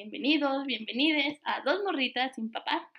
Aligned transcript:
bienvenidos, 0.00 0.66
bienvenides 0.66 1.40
a 1.42 1.62
Dos 1.62 1.82
Morritas 1.82 2.34
sin 2.34 2.52
Papá. 2.52 2.90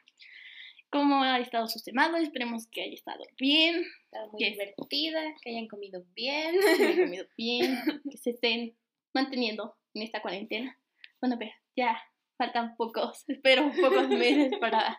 ¿Cómo 0.89 1.21
ha 1.21 1.37
estado 1.39 1.67
su 1.67 1.77
semana? 1.77 2.19
Esperemos 2.19 2.65
que 2.71 2.81
haya 2.81 2.95
estado 2.95 3.23
bien, 3.37 3.85
Estado 4.05 4.31
muy 4.31 4.39
Que- 4.43 4.49
divertida, 4.49 5.21
que 5.43 5.51
hayan 5.51 5.67
comido 5.67 6.03
bien. 6.15 6.55
que 6.59 6.83
hayan 6.83 7.03
comido 7.05 7.27
bien, 7.37 7.77
que 8.09 8.17
se 8.17 8.31
estén 8.31 8.75
manteniendo 9.13 9.75
en 9.93 10.01
esta 10.01 10.23
cuarentena. 10.23 10.75
Bueno, 11.21 11.35
pero 11.37 11.51
ya 11.75 12.01
faltan 12.35 12.75
pocos, 12.75 13.25
espero 13.27 13.71
pocos 13.79 14.09
meses 14.09 14.57
para 14.59 14.97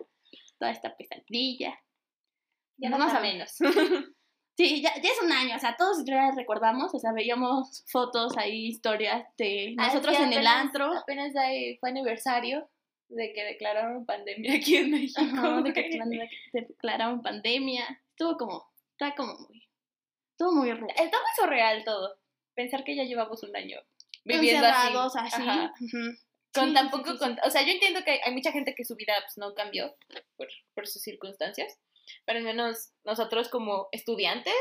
toda 0.61 0.71
esta 0.71 0.97
pesadilla. 0.97 1.77
Ya 2.77 2.91
más 2.91 3.13
o 3.13 3.21
menos. 3.21 3.57
Sí, 4.59 4.83
ya, 4.83 4.93
ya 5.01 5.11
es 5.13 5.23
un 5.23 5.31
año, 5.31 5.55
o 5.55 5.59
sea, 5.61 5.77
todos 5.77 6.05
ya 6.05 6.33
recordamos, 6.33 6.93
o 6.93 6.99
sea, 6.99 7.13
veíamos 7.13 7.85
fotos 7.93 8.37
ahí, 8.37 8.67
historias 8.67 9.25
de 9.37 9.77
Ah, 9.79 9.87
nosotros 9.87 10.19
en 10.19 10.33
el 10.33 10.47
antro. 10.49 10.93
Apenas 10.99 11.37
ahí 11.37 11.77
fue 11.79 11.91
aniversario 11.91 12.69
de 13.09 13.33
que 13.33 13.45
declararon 13.45 14.05
pandemia 14.05 14.55
aquí 14.57 14.77
en 14.77 14.91
México. 14.91 15.21
Ajá, 15.23 15.63
de 15.63 15.73
que 15.73 15.89
declararon- 16.53 17.23
pandemia. 17.23 18.03
Estuvo 18.11 18.37
como, 18.37 18.69
está 18.91 19.15
como 19.15 19.35
muy, 19.49 19.63
estuvo 20.33 20.53
muy 20.53 20.73
raro. 20.73 20.89
Está 20.89 21.19
muy 21.19 21.31
surreal 21.37 21.85
todo. 21.85 22.19
Pensar 22.55 22.83
que 22.83 22.97
ya 22.97 23.05
llevamos 23.05 23.41
un 23.45 23.55
año 23.55 23.79
viviendo 24.25 24.67
Encerrados 24.67 25.15
así. 25.15 25.37
así. 25.37 25.43
Ajá. 25.49 25.73
Con 26.53 26.69
Sí, 26.71 26.75
tan 26.75 26.87
sí, 26.87 26.91
poco, 26.91 27.05
sí, 27.05 27.13
sí. 27.13 27.19
con- 27.19 27.39
o 27.45 27.51
sea, 27.51 27.63
yo 27.63 27.71
entiendo 27.73 28.03
que 28.05 28.11
hay, 28.11 28.19
hay 28.25 28.35
mucha 28.35 28.51
gente 28.51 28.75
que 28.75 28.85
su 28.85 28.97
vida 28.97 29.13
pues, 29.23 29.39
no 29.39 29.55
cambió 29.55 29.95
por, 30.37 30.49
por 30.75 30.87
sus 30.89 31.01
circunstancias, 31.03 31.79
pero 32.25 32.39
al 32.39 32.45
menos 32.45 32.93
nosotros 33.05 33.49
como 33.49 33.89
estudiantes, 33.93 34.55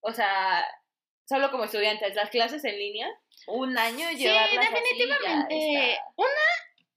o 0.00 0.12
sea, 0.12 0.64
solo 1.28 1.50
como 1.50 1.64
estudiantes, 1.64 2.14
las 2.14 2.30
clases 2.30 2.64
en 2.64 2.78
línea, 2.78 3.08
un 3.46 3.76
año 3.78 4.08
Sí, 4.10 4.18
llevarlas 4.18 4.58
así, 4.58 4.74
ya 4.74 4.80
definitivamente. 4.80 5.92
está. 5.92 6.04
Una, 6.16 6.28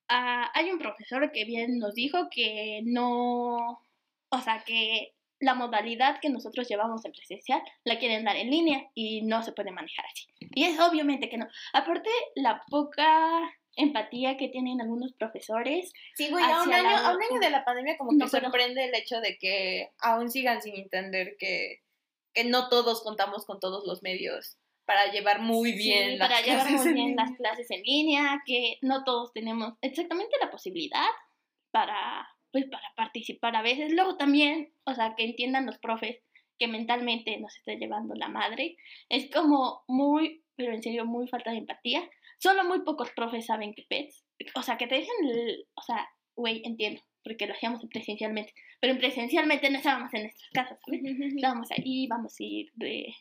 ah, 0.09 0.51
hay 0.53 0.71
un 0.71 0.79
profesor 0.79 1.31
que 1.31 1.45
bien 1.45 1.79
nos 1.79 1.93
dijo 1.95 2.27
que 2.29 2.81
no, 2.83 3.83
o 4.29 4.41
sea, 4.43 4.63
que 4.65 5.15
la 5.39 5.53
modalidad 5.53 6.19
que 6.21 6.29
nosotros 6.29 6.67
llevamos 6.67 7.03
en 7.05 7.11
presencial 7.11 7.61
la 7.83 7.99
quieren 7.99 8.23
dar 8.23 8.35
en 8.35 8.49
línea 8.49 8.89
y 8.93 9.21
no 9.21 9.43
se 9.43 9.51
puede 9.51 9.71
manejar 9.71 10.05
así. 10.05 10.25
Y 10.39 10.63
es 10.63 10.79
obviamente 10.79 11.29
que 11.29 11.37
no. 11.37 11.47
Aparte, 11.73 12.09
la 12.35 12.61
poca 12.69 13.53
empatía 13.75 14.37
que 14.37 14.47
tienen 14.49 14.79
algunos 14.81 15.13
profesores. 15.13 15.91
Sí, 16.15 16.29
güey, 16.29 16.43
a 16.43 16.63
un, 16.63 16.73
año, 16.73 16.83
la- 16.83 17.07
a 17.09 17.15
un 17.15 17.21
año 17.21 17.39
de 17.39 17.49
la 17.49 17.65
pandemia 17.65 17.97
como 17.97 18.11
No, 18.13 18.25
que 18.25 18.31
pero- 18.31 18.45
sorprende 18.45 18.85
el 18.85 18.95
hecho 18.95 19.19
de 19.21 19.37
que 19.37 19.91
aún 19.99 20.29
sigan 20.31 20.61
sin 20.61 20.75
entender 20.75 21.35
que, 21.37 21.81
que 22.33 22.43
no 22.45 22.69
todos 22.69 23.03
contamos 23.03 23.45
con 23.45 23.59
todos 23.59 23.85
los 23.85 24.01
medios 24.03 24.57
para 24.85 25.11
llevar 25.11 25.41
muy 25.41 25.71
bien 25.73 26.11
Sí, 26.11 26.17
las 26.17 26.29
para 26.29 26.41
llevar 26.41 26.67
clases 26.67 26.81
muy 26.81 26.87
en 26.89 26.93
bien 26.95 27.15
las 27.15 27.31
clases 27.37 27.71
en 27.71 27.81
línea, 27.83 28.43
que 28.45 28.77
no 28.81 29.03
todos 29.03 29.33
tenemos 29.33 29.73
exactamente 29.81 30.35
la 30.39 30.51
posibilidad 30.51 31.07
para, 31.71 32.27
pues, 32.51 32.65
para 32.69 32.93
participar 32.95 33.55
a 33.55 33.61
veces. 33.61 33.91
Luego 33.91 34.15
también, 34.17 34.71
o 34.85 34.93
sea, 34.93 35.15
que 35.15 35.25
entiendan 35.25 35.65
los 35.65 35.77
profes 35.79 36.17
que 36.59 36.67
mentalmente 36.67 37.37
nos 37.39 37.55
está 37.57 37.73
llevando 37.73 38.15
la 38.15 38.29
madre. 38.29 38.77
Es 39.09 39.29
como 39.31 39.83
muy, 39.87 40.43
pero 40.55 40.73
en 40.73 40.81
serio, 40.83 41.05
muy 41.05 41.27
falta 41.27 41.51
de 41.51 41.57
empatía. 41.57 42.07
Solo 42.39 42.63
muy 42.65 42.81
pocos 42.81 43.11
profes 43.11 43.45
saben 43.45 43.73
que 43.73 43.83
pets. 43.89 44.25
O 44.55 44.61
sea, 44.61 44.77
que 44.77 44.87
te 44.87 44.97
el- 45.21 45.65
o 45.75 45.81
sea, 45.81 46.07
güey, 46.35 46.61
entiendo, 46.65 47.01
porque 47.23 47.47
lo 47.47 47.53
hacíamos 47.53 47.81
en 47.83 47.89
presencialmente. 47.89 48.53
Pero 48.81 48.93
en 48.93 48.99
presencialmente 48.99 49.69
no 49.69 49.77
estábamos 49.77 50.13
en 50.13 50.23
nuestras 50.23 50.49
casas, 50.51 50.79
¿sabes? 50.85 51.01
Estábamos 51.35 51.71
ahí, 51.71 52.03
íbamos 52.03 52.33
a 52.39 52.43
ir 52.43 52.71
de... 52.75 53.13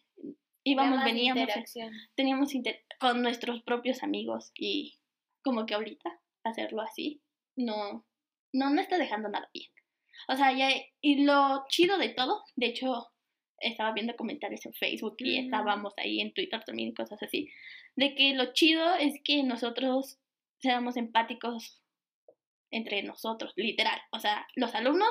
Íbamos, 0.67 1.05
veníamos, 1.05 1.43
interacción. 1.43 1.93
teníamos 2.15 2.55
inter- 2.55 2.85
con 2.99 3.21
nuestros 3.23 3.63
propios 3.65 4.03
amigos 4.03 4.51
y 4.59 4.99
como 5.43 5.67
que 5.67 5.75
ahorita 5.75 6.19
hacerlo 6.43 6.81
así 6.81 7.21
no 7.55 8.07
no 8.53 8.71
no 8.71 8.81
está 8.81 8.97
dejando 8.97 9.29
nada 9.29 9.51
bien. 9.53 9.69
O 10.27 10.37
sea, 10.37 10.53
ya 10.53 10.71
y 11.03 11.25
lo 11.25 11.65
chido 11.69 11.99
de 11.99 12.09
todo, 12.11 12.45
de 12.57 12.67
hecho 12.67 13.09
estaba 13.65 13.93
viendo 13.93 14.15
comentarios 14.17 14.65
en 14.67 14.75
Facebook 14.75 15.17
y 15.19 15.41
Mm. 15.41 15.45
estábamos 15.45 15.95
ahí 15.99 16.21
en 16.21 16.33
Twitter 16.33 16.63
también 16.65 16.91
y 16.91 16.95
cosas 16.95 17.23
así, 17.23 17.49
de 17.97 18.15
que 18.15 18.35
lo 18.35 18.53
chido 18.53 18.95
es 18.97 19.15
que 19.25 19.43
nosotros 19.43 20.19
seamos 20.61 20.97
empáticos 20.97 21.83
entre 22.71 23.03
nosotros, 23.03 23.53
literal. 23.57 24.01
O 24.11 24.19
sea, 24.21 24.47
los 24.57 24.75
alumnos, 24.75 25.09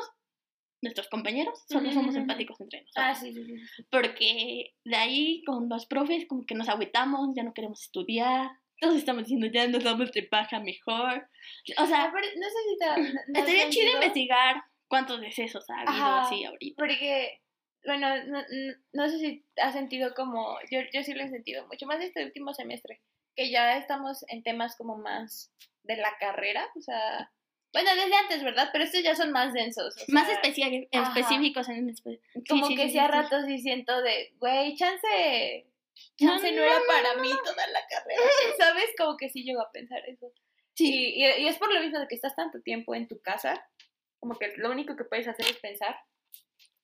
nuestros 0.82 1.08
compañeros, 1.08 1.64
solo 1.70 1.92
somos 1.92 2.10
Ujú. 2.14 2.20
empáticos 2.24 2.60
entre 2.60 2.82
nosotros 2.82 3.06
Ah, 3.06 3.16
sí, 3.16 3.34
sí, 3.34 3.46
sí. 3.46 3.84
porque 3.90 4.74
de 4.84 4.96
ahí 4.98 5.44
con 5.46 5.70
los 5.70 5.86
profes 5.86 6.26
como 6.28 6.46
que 6.46 6.56
nos 6.56 6.68
agüitamos, 6.68 7.30
ya 7.36 7.44
no 7.44 7.54
queremos 7.54 7.82
estudiar, 7.84 8.50
todos 8.82 8.98
estamos 8.98 9.24
diciendo 9.24 9.48
ya 9.48 9.66
nos 9.68 9.82
damos 9.84 10.12
de 10.12 10.24
paja 10.24 10.60
mejor. 10.60 11.26
O 11.78 11.86
sea, 11.86 12.12
pero 12.14 12.28
no 12.36 12.48
sé 12.48 12.58
si 12.70 12.78
te, 12.80 13.14
no- 13.32 13.40
estaría 13.40 13.70
chido 13.70 13.94
investigar 13.94 14.62
cuántos 14.90 15.22
decesos 15.22 15.70
ha 15.70 15.76
habido 15.82 15.94
Ajá. 15.94 16.22
así 16.24 16.44
ahorita. 16.44 16.76
Porque, 16.78 17.43
bueno, 17.86 18.24
no, 18.26 18.42
no- 18.42 18.76
no 18.94 19.10
sé 19.10 19.18
si 19.20 19.46
has 19.62 19.74
sentido 19.74 20.14
como, 20.14 20.58
yo, 20.72 20.80
yo 20.94 21.04
sí 21.04 21.14
lo 21.14 21.24
he 21.24 21.30
sentido 21.30 21.68
mucho 21.68 21.86
más 21.86 22.02
este 22.02 22.24
último 22.26 22.54
semestre, 22.54 23.02
que 23.36 23.50
ya 23.50 23.78
estamos 23.78 24.24
en 24.30 24.44
temas 24.44 24.76
como 24.76 24.98
más 24.98 25.52
de 25.84 25.98
la 25.98 26.18
carrera, 26.20 26.70
o 26.78 26.82
sea, 26.82 27.32
bueno, 27.74 27.90
desde 27.96 28.16
antes, 28.16 28.44
¿verdad? 28.44 28.70
Pero 28.72 28.84
estos 28.84 29.02
ya 29.04 29.16
son 29.16 29.32
más 29.32 29.52
densos. 29.54 29.96
o 29.98 30.12
Más 30.12 30.28
sea, 30.28 30.36
especia- 30.36 30.68
ajá. 30.94 31.20
específicos 31.20 31.68
en 31.70 31.90
espe- 31.90 32.22
Como 32.48 32.68
sí, 32.68 32.76
que 32.76 32.90
sí, 32.90 33.00
a 33.00 33.08
ratos 33.08 33.46
sí 33.48 33.58
siento 33.60 34.00
de, 34.04 34.34
güey, 34.38 34.76
chance, 34.76 35.66
chance 36.18 36.52
no, 36.52 36.58
no, 36.58 36.64
era 36.64 36.80
no, 36.80 36.86
para 36.88 37.16
mí 37.22 37.30
toda 37.44 37.68
la 37.68 37.80
carrera, 37.90 38.22
¿sabes? 38.60 38.86
Como 38.98 39.18
que 39.18 39.30
sí 39.30 39.44
llego 39.44 39.62
a 39.62 39.72
pensar 39.72 40.08
eso. 40.08 40.32
Sí. 40.76 41.14
Y, 41.16 41.24
y- 41.26 41.44
y 41.44 41.48
es 41.48 41.58
por 41.58 41.74
lo 41.74 41.80
mismo 41.82 42.00
de 42.00 42.08
que 42.08 42.16
estás 42.16 42.36
tanto 42.36 42.62
tiempo 42.62 42.94
en 42.96 43.08
tu 43.08 43.20
casa, 43.22 43.68
como 44.20 44.36
que 44.38 44.54
lo 44.58 44.70
único 44.72 44.96
que 44.96 45.04
puedes 45.06 45.28
hacer 45.28 45.46
es 45.48 45.58
pensar 45.58 45.98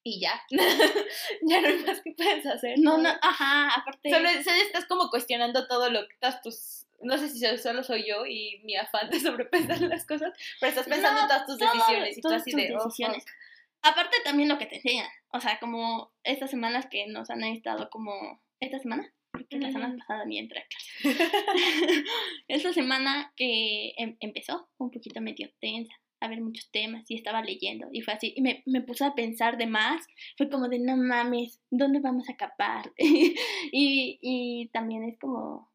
y 0.04 0.20
ya. 0.22 0.42
ya 0.50 1.62
no 1.62 1.68
hay 1.68 1.78
más 1.86 2.02
que 2.02 2.12
puedes 2.14 2.46
hacer. 2.46 2.78
No, 2.80 2.98
no, 2.98 3.10
ajá, 3.22 3.74
aparte 3.76 4.10
Solo, 4.10 4.30
solo 4.44 4.62
estás 4.62 4.86
como 4.86 5.10
cuestionando 5.10 5.68
todo 5.68 5.90
lo 5.90 6.08
que 6.08 6.14
estás 6.14 6.42
tus... 6.42 6.86
No 7.02 7.18
sé 7.18 7.30
si 7.30 7.40
solo 7.58 7.82
soy 7.84 8.06
yo 8.08 8.26
y 8.26 8.60
mi 8.66 8.76
afán 8.76 9.10
de 9.10 9.20
sobrepensar 9.20 9.80
las 9.82 10.06
cosas, 10.06 10.34
pero 10.60 10.70
estás 10.72 10.86
pensando 10.88 11.20
No, 11.20 11.22
en 11.24 11.28
todas 11.30 11.46
tus 11.46 11.58
todo- 11.58 11.72
decisiones 11.74 12.18
y 12.18 12.22
tú 12.22 12.28
todas 12.28 12.42
así 12.42 12.52
tus 12.52 12.62
de... 12.62 12.76
oh, 12.76 12.84
decisiones. 12.84 13.24
fuck. 13.24 13.34
Aparte 13.82 14.18
también 14.26 14.50
lo 14.50 14.58
que 14.58 14.66
te 14.66 14.76
enseñan, 14.76 15.08
o 15.32 15.40
sea, 15.40 15.58
como 15.60 16.12
estas 16.26 16.50
semanas 16.50 16.88
que 16.92 17.08
nos 17.08 17.30
han 17.30 17.44
estado 17.46 17.90
como 17.90 18.42
esta 18.60 18.78
semana, 18.80 19.14
porque 19.32 19.58
la 19.60 19.72
semana 19.72 19.96
pasada 19.98 20.26
ni 20.26 20.38
entré 20.40 20.60
a 20.60 20.66
clase. 20.68 21.32
Esta 22.50 22.74
semana 22.74 23.32
que 23.38 23.94
em- 23.98 24.18
empezó 24.20 24.68
un 24.78 24.92
poquito 24.92 25.22
medio 25.22 25.50
tensa, 25.62 25.94
a 26.22 26.28
ver 26.28 26.42
muchos 26.42 26.70
temas 26.72 27.10
y 27.10 27.16
estaba 27.16 27.42
leyendo 27.42 27.88
y 27.92 28.02
fue 28.02 28.14
así, 28.14 28.34
y 28.36 28.42
me, 28.42 28.64
me 28.66 28.82
puse 28.82 29.06
a 29.06 29.16
pensar 29.16 29.58
de 29.58 29.68
más, 29.68 30.06
fue 30.38 30.50
como 30.50 30.68
de 30.68 30.80
no 30.80 30.98
mames, 30.98 31.62
¿dónde 31.70 32.00
vamos 32.00 32.30
a 32.30 32.36
capar? 32.36 32.92
y, 32.98 34.20
y 34.22 34.68
también 34.70 35.04
es 35.04 35.18
como, 35.20 35.72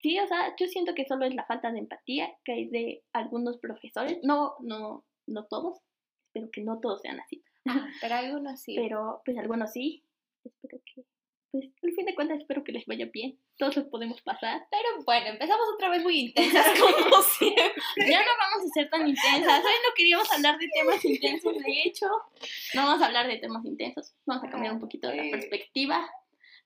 sí, 0.00 0.18
o 0.18 0.26
sea, 0.26 0.54
yo 0.58 0.66
siento 0.66 0.94
que 0.94 1.06
solo 1.06 1.24
es 1.24 1.34
la 1.34 1.44
falta 1.46 1.70
de 1.72 1.78
empatía 1.78 2.28
que 2.44 2.52
hay 2.52 2.66
de 2.68 3.02
algunos 3.12 3.58
profesores, 3.58 4.18
no, 4.22 4.54
no, 4.60 5.04
no 5.26 5.44
todos, 5.46 5.78
espero 6.26 6.50
que 6.52 6.62
no 6.62 6.78
todos 6.80 7.00
sean 7.02 7.20
así, 7.20 7.42
Ah, 7.68 7.88
pero 8.00 8.14
algunos 8.14 8.60
sí. 8.60 8.76
pero 8.76 9.22
pues 9.24 9.36
algunos 9.38 9.72
sí, 9.72 10.04
espero 10.44 10.78
que, 10.84 11.02
pues 11.50 11.64
al 11.82 11.92
fin 11.92 12.06
de 12.06 12.14
cuentas 12.14 12.38
espero 12.38 12.64
que 12.64 12.72
les 12.72 12.86
vaya 12.86 13.06
bien, 13.12 13.38
todos 13.56 13.76
los 13.76 13.86
podemos 13.86 14.20
pasar. 14.22 14.66
Pero 14.70 15.04
bueno, 15.04 15.28
empezamos 15.28 15.66
otra 15.74 15.88
vez 15.88 16.02
muy 16.02 16.18
intensas 16.20 16.66
como 16.80 17.22
siempre. 17.22 17.72
Ya 18.08 18.20
no 18.20 18.30
vamos 18.38 18.64
a 18.64 18.74
ser 18.74 18.90
tan 18.90 19.08
intensas. 19.08 19.64
Hoy 19.64 19.72
no 19.86 19.94
queríamos 19.96 20.30
hablar 20.32 20.58
de 20.58 20.68
temas 20.68 21.04
intensos, 21.04 21.58
de 21.58 21.82
hecho. 21.84 22.06
No 22.74 22.84
vamos 22.84 23.02
a 23.02 23.06
hablar 23.06 23.26
de 23.26 23.38
temas 23.38 23.64
intensos. 23.64 24.14
Vamos 24.26 24.44
a 24.44 24.50
cambiar 24.50 24.72
un 24.74 24.80
poquito 24.80 25.08
de 25.08 25.16
la 25.16 25.30
perspectiva. 25.30 26.08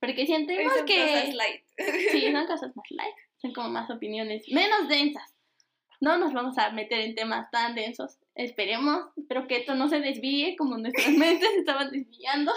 Porque 0.00 0.26
Son 0.26 0.46
que. 0.46 0.64
cosas 0.64 1.34
light. 1.34 1.62
Sí, 2.10 2.32
son 2.32 2.46
cosas 2.46 2.74
más 2.74 2.90
light. 2.90 3.14
Son 3.36 3.52
como 3.52 3.68
más 3.68 3.90
opiniones 3.90 4.48
menos 4.48 4.88
densas. 4.88 5.34
No 6.00 6.16
nos 6.16 6.32
vamos 6.32 6.56
a 6.56 6.70
meter 6.70 7.00
en 7.00 7.14
temas 7.14 7.50
tan 7.50 7.74
densos. 7.74 8.18
Esperemos. 8.34 9.04
Espero 9.16 9.46
que 9.46 9.58
esto 9.58 9.74
no 9.74 9.88
se 9.88 10.00
desvíe 10.00 10.56
como 10.56 10.78
nuestras 10.78 11.08
mentes 11.12 11.50
se 11.50 11.58
estaban 11.58 11.90
desviando. 11.90 12.52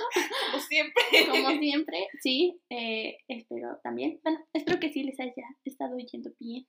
Como 0.51 0.63
siempre. 0.63 1.03
Como 1.29 1.49
siempre. 1.59 2.07
Sí, 2.21 2.57
eh, 2.69 3.17
espero 3.27 3.79
también. 3.83 4.19
Bueno, 4.23 4.39
espero 4.53 4.79
que 4.79 4.91
sí 4.93 5.03
les 5.03 5.19
haya 5.19 5.33
estado 5.65 5.97
yendo 5.97 6.31
bien 6.39 6.65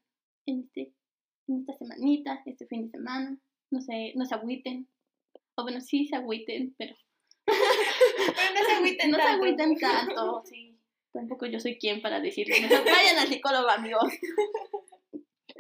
en, 0.47 0.63
este, 0.65 0.93
en 1.47 1.61
esta 1.61 1.75
semanita, 1.75 2.43
este 2.45 2.67
fin 2.67 2.87
de 2.87 2.91
semana. 2.91 3.39
No 3.71 3.81
sé, 3.81 4.13
no 4.17 4.25
se 4.27 4.35
agüiten. 4.35 4.89
O 5.57 5.63
bueno, 5.63 5.81
sí 5.81 6.07
se 6.09 6.17
agüiten, 6.17 6.75
pero 6.77 6.97
Pero 7.45 8.55
no 8.55 8.67
se 8.67 8.73
agüiten 8.73 9.11
no 9.11 9.17
se 9.17 9.23
tanto. 9.23 9.45
agüiten 9.45 9.77
tanto. 9.79 10.43
Sí, 10.45 10.77
tampoco 11.13 11.47
yo 11.47 11.61
soy 11.61 11.79
quien 11.79 12.03
para 12.03 12.19
decirles. 12.19 12.69
Vayan 12.69 13.19
al 13.19 13.29
psicólogo, 13.29 13.69
amigos. 13.71 14.13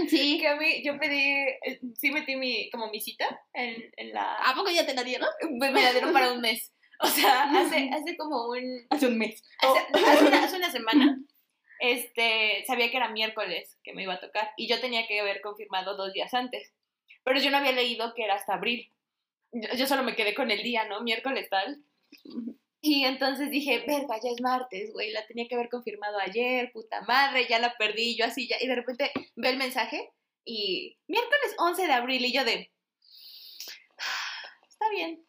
Sí. 0.08 0.38
Que 0.41 0.49
a 0.49 0.56
mí, 0.56 0.82
yo 0.85 0.99
pedí, 0.99 1.20
eh, 1.64 1.81
sí 1.94 2.11
metí 2.11 2.37
mi, 2.37 2.70
como 2.70 2.91
mi 2.91 3.00
cita 3.00 3.41
en, 3.52 3.93
en 3.96 4.12
la... 4.12 4.35
¿A 4.37 4.55
poco 4.55 4.70
ya 4.70 4.85
te 4.85 4.94
la 4.94 5.05
dieron? 5.05 5.29
Me 5.52 5.70
la 5.70 5.93
dieron 5.93 6.12
para 6.12 6.32
un 6.32 6.41
mes. 6.41 6.73
O 7.00 7.06
sea, 7.06 7.44
hace, 7.61 7.91
hace 7.93 8.17
como 8.17 8.49
un... 8.49 8.87
Hace 8.91 9.06
un 9.06 9.19
mes. 9.19 9.43
Hace, 9.61 10.08
hace 10.08 10.25
una, 10.25 10.44
hace 10.44 10.56
una 10.56 10.70
semana 10.73 11.19
este, 11.81 12.64
sabía 12.67 12.91
que 12.91 12.96
era 12.96 13.11
miércoles 13.11 13.79
que 13.82 13.93
me 13.93 14.02
iba 14.02 14.14
a 14.14 14.20
tocar 14.20 14.52
y 14.56 14.69
yo 14.69 14.81
tenía 14.81 15.06
que 15.06 15.20
haber 15.20 15.41
confirmado 15.41 15.96
dos 15.96 16.12
días 16.12 16.32
antes. 16.32 16.73
Pero 17.25 17.41
yo 17.41 17.50
no 17.50 17.58
había 17.58 17.73
leído 17.73 18.14
que 18.14 18.25
era 18.25 18.35
hasta 18.35 18.55
abril. 18.55 18.91
Yo, 19.52 19.69
yo 19.75 19.87
solo 19.87 20.02
me 20.02 20.17
quedé 20.17 20.35
con 20.35 20.50
el 20.50 20.62
día, 20.62 20.87
¿no? 20.87 21.02
Miércoles 21.02 21.49
tal. 21.50 21.82
Y 22.86 23.04
entonces 23.06 23.50
dije, 23.50 23.82
verga, 23.86 24.16
ya 24.22 24.28
es 24.31 24.42
martes, 24.42 24.92
güey, 24.92 25.10
la 25.10 25.26
tenía 25.26 25.48
que 25.48 25.54
haber 25.54 25.70
confirmado 25.70 26.19
ayer, 26.19 26.70
puta 26.70 27.00
madre, 27.00 27.46
ya 27.48 27.58
la 27.58 27.75
perdí, 27.78 28.14
yo 28.14 28.26
así 28.26 28.46
ya. 28.46 28.56
Y 28.60 28.66
de 28.66 28.75
repente 28.75 29.10
ve 29.36 29.48
el 29.48 29.56
mensaje 29.56 30.12
y 30.44 30.98
miércoles 31.08 31.54
11 31.56 31.86
de 31.86 31.92
abril 31.94 32.22
y 32.26 32.32
yo 32.34 32.44
de, 32.44 32.70
"Ah, 33.98 34.50
está 34.69 34.88
bien, 34.90 35.25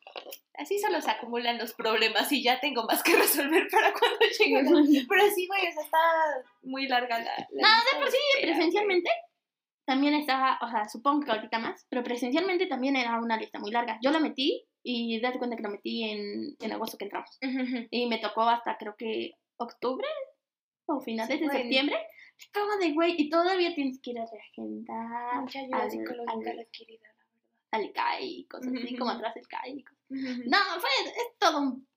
así 0.55 0.79
solo 0.79 0.99
se 1.01 1.11
acumulan 1.11 1.57
los 1.57 1.73
problemas 1.73 2.29
y 2.33 2.43
ya 2.43 2.59
tengo 2.59 2.83
más 2.83 3.01
que 3.03 3.15
resolver 3.15 3.67
para 3.71 3.93
cuando 3.93 4.19
llegue. 4.37 4.61
la- 4.63 4.69
Pero 5.09 5.31
sí, 5.33 5.47
güey, 5.47 5.61
o 5.67 5.71
sea, 5.71 5.83
está 5.83 5.97
muy 6.63 6.87
larga 6.89 7.19
la... 7.19 7.23
la 7.23 7.37
No, 7.51 7.67
lista 7.75 7.95
de 7.95 8.01
por 8.01 8.11
sí, 8.11 8.17
presencialmente 8.41 9.09
también 9.85 10.13
estaba, 10.15 10.59
o 10.61 10.69
sea, 10.69 10.89
supongo 10.89 11.25
que 11.25 11.31
ahorita 11.31 11.59
más, 11.59 11.85
pero 11.89 12.03
presencialmente 12.03 12.65
también 12.65 12.95
era 12.95 13.19
una 13.19 13.37
lista 13.37 13.59
muy 13.59 13.71
larga. 13.71 13.97
Yo 14.01 14.11
la 14.11 14.19
metí 14.19 14.65
y 14.87 15.19
date 15.19 15.39
cuenta 15.39 15.55
que 15.57 15.63
la 15.63 15.69
metí 15.69 16.03
en, 16.03 16.55
en 16.59 16.71
agosto 16.71 16.97
que 16.97 17.05
entramos. 17.05 17.37
Y 17.89 18.05
me 18.07 18.19
tocó 18.19 18.43
hasta 18.43 18.77
creo 18.77 18.95
que 18.95 19.31
octubre 19.57 20.07
o 20.85 21.01
finales 21.01 21.33
Sí, 21.35 21.39
de 21.39 21.45
bueno. 21.47 21.59
septiembre. 21.59 21.95
Es 22.37 22.49
como 22.53 22.77
de 22.77 22.93
güey, 22.93 23.15
y 23.17 23.29
todavía 23.29 23.73
tienes 23.73 23.99
que 23.99 24.11
ir 24.11 24.19
a 24.19 24.25
reagendar 24.25 25.41
Mucha 25.41 25.59
ayuda 25.61 25.83
al- 25.83 25.91
psicológica 25.91 26.51
al- 26.51 26.57
requerida, 26.57 27.07
la 27.71 27.77
al 27.79 27.85
ICAI 27.85 28.25
y 28.39 28.45
cosas 28.45 28.73
así, 28.83 28.95
como 28.95 29.09
atrás 29.11 29.33
del 29.35 29.47
CAI. 29.47 29.71
y 29.79 29.83
cosas. 29.83 29.99
verdad. 30.09 30.43
No, 30.45 30.79
fue, 30.81 30.89
es 31.05 31.37
todo 31.39 31.59
un, 31.61 31.87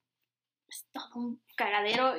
es 0.69 0.87
todo 0.93 1.11
un 1.17 1.43
cagadero 1.57 2.15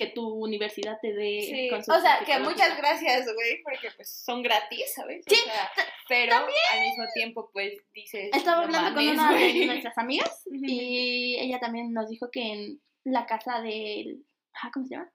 que 0.00 0.06
tu 0.08 0.26
universidad 0.26 0.98
te 1.02 1.12
dé 1.12 1.42
Sí, 1.42 1.70
o 1.70 2.00
sea, 2.00 2.20
que 2.24 2.38
muchas 2.40 2.76
gracias, 2.78 3.26
güey, 3.34 3.62
porque 3.62 3.88
pues 3.96 4.10
son 4.24 4.42
gratis, 4.42 4.94
¿sabes? 4.94 5.24
O 5.26 5.30
Sí, 5.34 5.36
sea, 5.44 5.70
pero 6.08 6.36
al 6.36 6.46
mismo 6.80 7.04
tiempo, 7.14 7.50
pues 7.52 7.74
dices. 7.92 8.30
Estaba 8.32 8.66
"No 8.66 8.76
hablando 8.78 8.94
con 9.00 9.08
una 9.08 9.32
de 9.34 9.38
güey". 9.52 9.66
nuestras 9.66 9.98
amigas 9.98 10.42
y 10.50 11.36
ella 11.38 11.60
también 11.60 11.92
nos 11.92 12.08
dijo 12.08 12.30
que 12.30 12.42
en 12.52 12.82
la 13.04 13.26
casa 13.26 13.60
del... 13.60 14.24
ah, 14.62 14.70
¿Cómo 14.72 14.86
se 14.86 14.94
llama? 14.94 15.12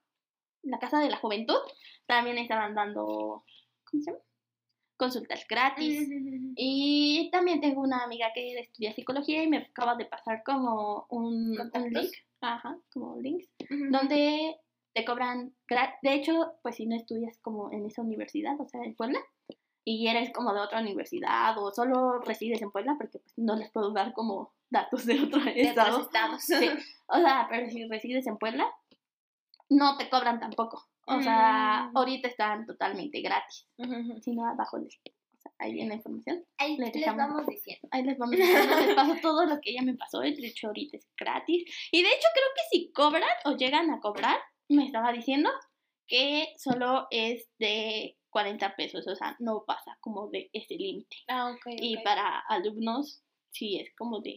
La 0.62 0.78
casa 0.80 1.00
de 1.00 1.10
la 1.10 1.18
juventud 1.18 1.58
también 2.06 2.38
estaban 2.38 2.76
dando... 2.76 3.44
¿Cómo 3.90 4.04
se 4.04 4.12
llama? 4.12 4.24
Consultas 4.98 5.46
gratis. 5.50 6.08
Y 6.56 7.30
también 7.32 7.60
tengo 7.60 7.82
una 7.82 8.04
amiga 8.04 8.32
que 8.34 8.58
estudia 8.60 8.94
psicología 8.94 9.44
y 9.44 9.48
me 9.48 9.58
acaba 9.58 9.96
de 9.96 10.06
pasar 10.06 10.42
como 10.46 11.06
un, 11.10 11.52
link, 11.90 12.12
ajá, 12.40 12.78
como 12.94 13.20
links, 13.20 13.50
donde 13.92 14.56
te 14.96 15.04
cobran, 15.06 15.54
de 16.02 16.14
hecho, 16.14 16.54
pues 16.64 16.78
si 16.78 16.86
no 16.88 16.96
estudias 16.96 17.38
como 17.40 17.72
en 17.74 17.86
esa 17.86 18.02
universidad, 18.02 18.60
o 18.60 18.68
sea, 18.68 18.82
en 18.84 18.96
Puebla, 18.96 19.20
y 19.84 20.08
eres 20.08 20.32
como 20.34 20.54
de 20.54 20.62
otra 20.62 20.80
universidad 20.80 21.56
o 21.60 21.72
solo 21.72 22.20
resides 22.20 22.62
en 22.62 22.72
Puebla, 22.72 22.96
porque 22.98 23.20
pues 23.20 23.34
no 23.38 23.56
les 23.56 23.70
puedo 23.72 23.92
dar 23.92 24.14
como 24.14 24.54
datos 24.70 25.06
de 25.06 25.22
otro 25.22 25.42
De 25.44 25.52
otros 25.52 25.68
estado. 25.68 26.02
estados. 26.02 26.42
Sí. 26.44 26.70
O 27.08 27.18
sea, 27.20 27.48
pero 27.52 27.70
si 27.70 27.86
resides 27.88 28.26
en 28.26 28.38
Puebla, 28.38 28.68
no 29.70 29.98
te 29.98 30.10
cobran 30.10 30.40
tampoco. 30.40 30.88
O 31.08 31.22
sea, 31.22 31.90
Mm. 31.92 31.98
ahorita 31.98 32.28
están 32.30 32.66
totalmente 32.66 33.22
gratis. 33.22 33.68
Ujú, 33.78 33.94
ujú. 33.94 34.22
Si 34.22 34.32
no, 34.32 34.48
abajo 34.48 34.80
sea, 34.80 35.52
ahí 35.60 35.74
viene 35.74 35.90
la 35.90 35.96
información. 35.96 36.44
Ahí 36.58 36.78
Les 36.78 37.06
vamos 37.16 37.46
diciendo. 37.46 37.88
Ahí 37.92 38.04
les 38.04 38.18
vamos 38.18 38.36
diciendo, 38.38 38.76
les 38.80 38.96
paso 38.96 39.16
todo 39.22 39.46
lo 39.46 39.60
que 39.62 39.72
ella 39.72 39.84
me 39.84 39.94
pasó. 39.96 40.20
De 40.22 40.30
hecho, 40.30 40.68
ahorita 40.68 40.98
es 40.98 41.08
gratis. 41.16 41.64
Y 41.92 42.02
de 42.02 42.10
hecho, 42.10 42.28
creo 42.34 42.48
que 42.56 42.62
si 42.72 42.92
cobran 42.92 43.30
o 43.46 43.52
llegan 43.56 43.92
a 43.92 44.00
cobrar, 44.00 44.40
me 44.70 44.86
estaba 44.86 45.12
diciendo 45.12 45.50
que 46.08 46.54
solo 46.58 47.08
es 47.12 47.50
de 47.60 48.18
40 48.36 48.76
pesos. 48.76 49.08
O 49.08 49.16
sea, 49.16 49.36
no 49.40 49.64
pasa 49.66 49.98
como 50.02 50.30
de 50.30 50.50
ese 50.54 50.76
límite. 50.76 51.16
Ah, 51.30 51.52
ok. 51.52 51.68
Y 51.78 51.98
para 52.04 52.40
alumnos, 52.50 53.24
sí 53.52 53.80
es 53.80 53.94
como 53.96 54.20
de. 54.22 54.36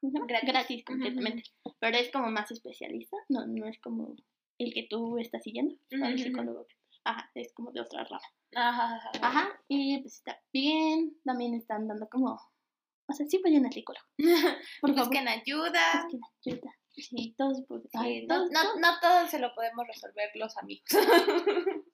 ¿Cómo 0.00 0.10
se 0.10 0.18
llama? 0.18 0.42
Gratis. 0.42 0.84
Completamente. 0.84 1.42
Pero 1.78 1.96
es 1.98 2.10
como 2.10 2.30
más 2.30 2.50
especialista. 2.50 3.16
No, 3.28 3.46
no 3.46 3.66
es 3.66 3.78
como 3.80 4.14
el 4.58 4.72
que 4.72 4.86
tú 4.88 5.18
estás 5.18 5.42
siguiendo. 5.42 5.74
sea, 5.90 6.08
el 6.08 6.18
psicólogo. 6.18 6.66
Ajá, 7.04 7.30
es 7.34 7.52
como 7.52 7.70
de 7.70 7.82
otra 7.82 8.04
rama. 8.04 8.20
Ajá, 8.54 8.96
ajá, 8.96 9.10
ajá. 9.14 9.28
Ajá, 9.28 9.60
y 9.68 9.98
pues 9.98 10.14
está 10.14 10.40
bien. 10.52 11.16
También 11.24 11.54
están 11.54 11.86
dando 11.86 12.08
como. 12.08 12.40
O 13.08 13.12
sea, 13.12 13.26
sí 13.26 13.38
vayan 13.44 13.66
al 13.66 13.72
psicólogo. 13.72 14.06
Por 14.80 14.90
favor. 14.90 15.08
Busquen 15.08 15.28
ayuda. 15.28 16.02
Busquen 16.02 16.20
ayuda. 16.44 16.74
Sí, 16.96 17.34
todos. 17.36 17.62
pues, 17.68 17.82
Sí, 17.82 17.88
ay, 17.98 18.26
no, 18.26 18.36
todos- 18.36 18.50
no, 18.50 18.62
todos- 18.62 18.76
no 18.80 19.00
todo 19.00 19.26
se 19.28 19.38
lo 19.38 19.54
podemos 19.54 19.86
resolver 19.86 20.30
los 20.34 20.56
amigos. 20.56 20.88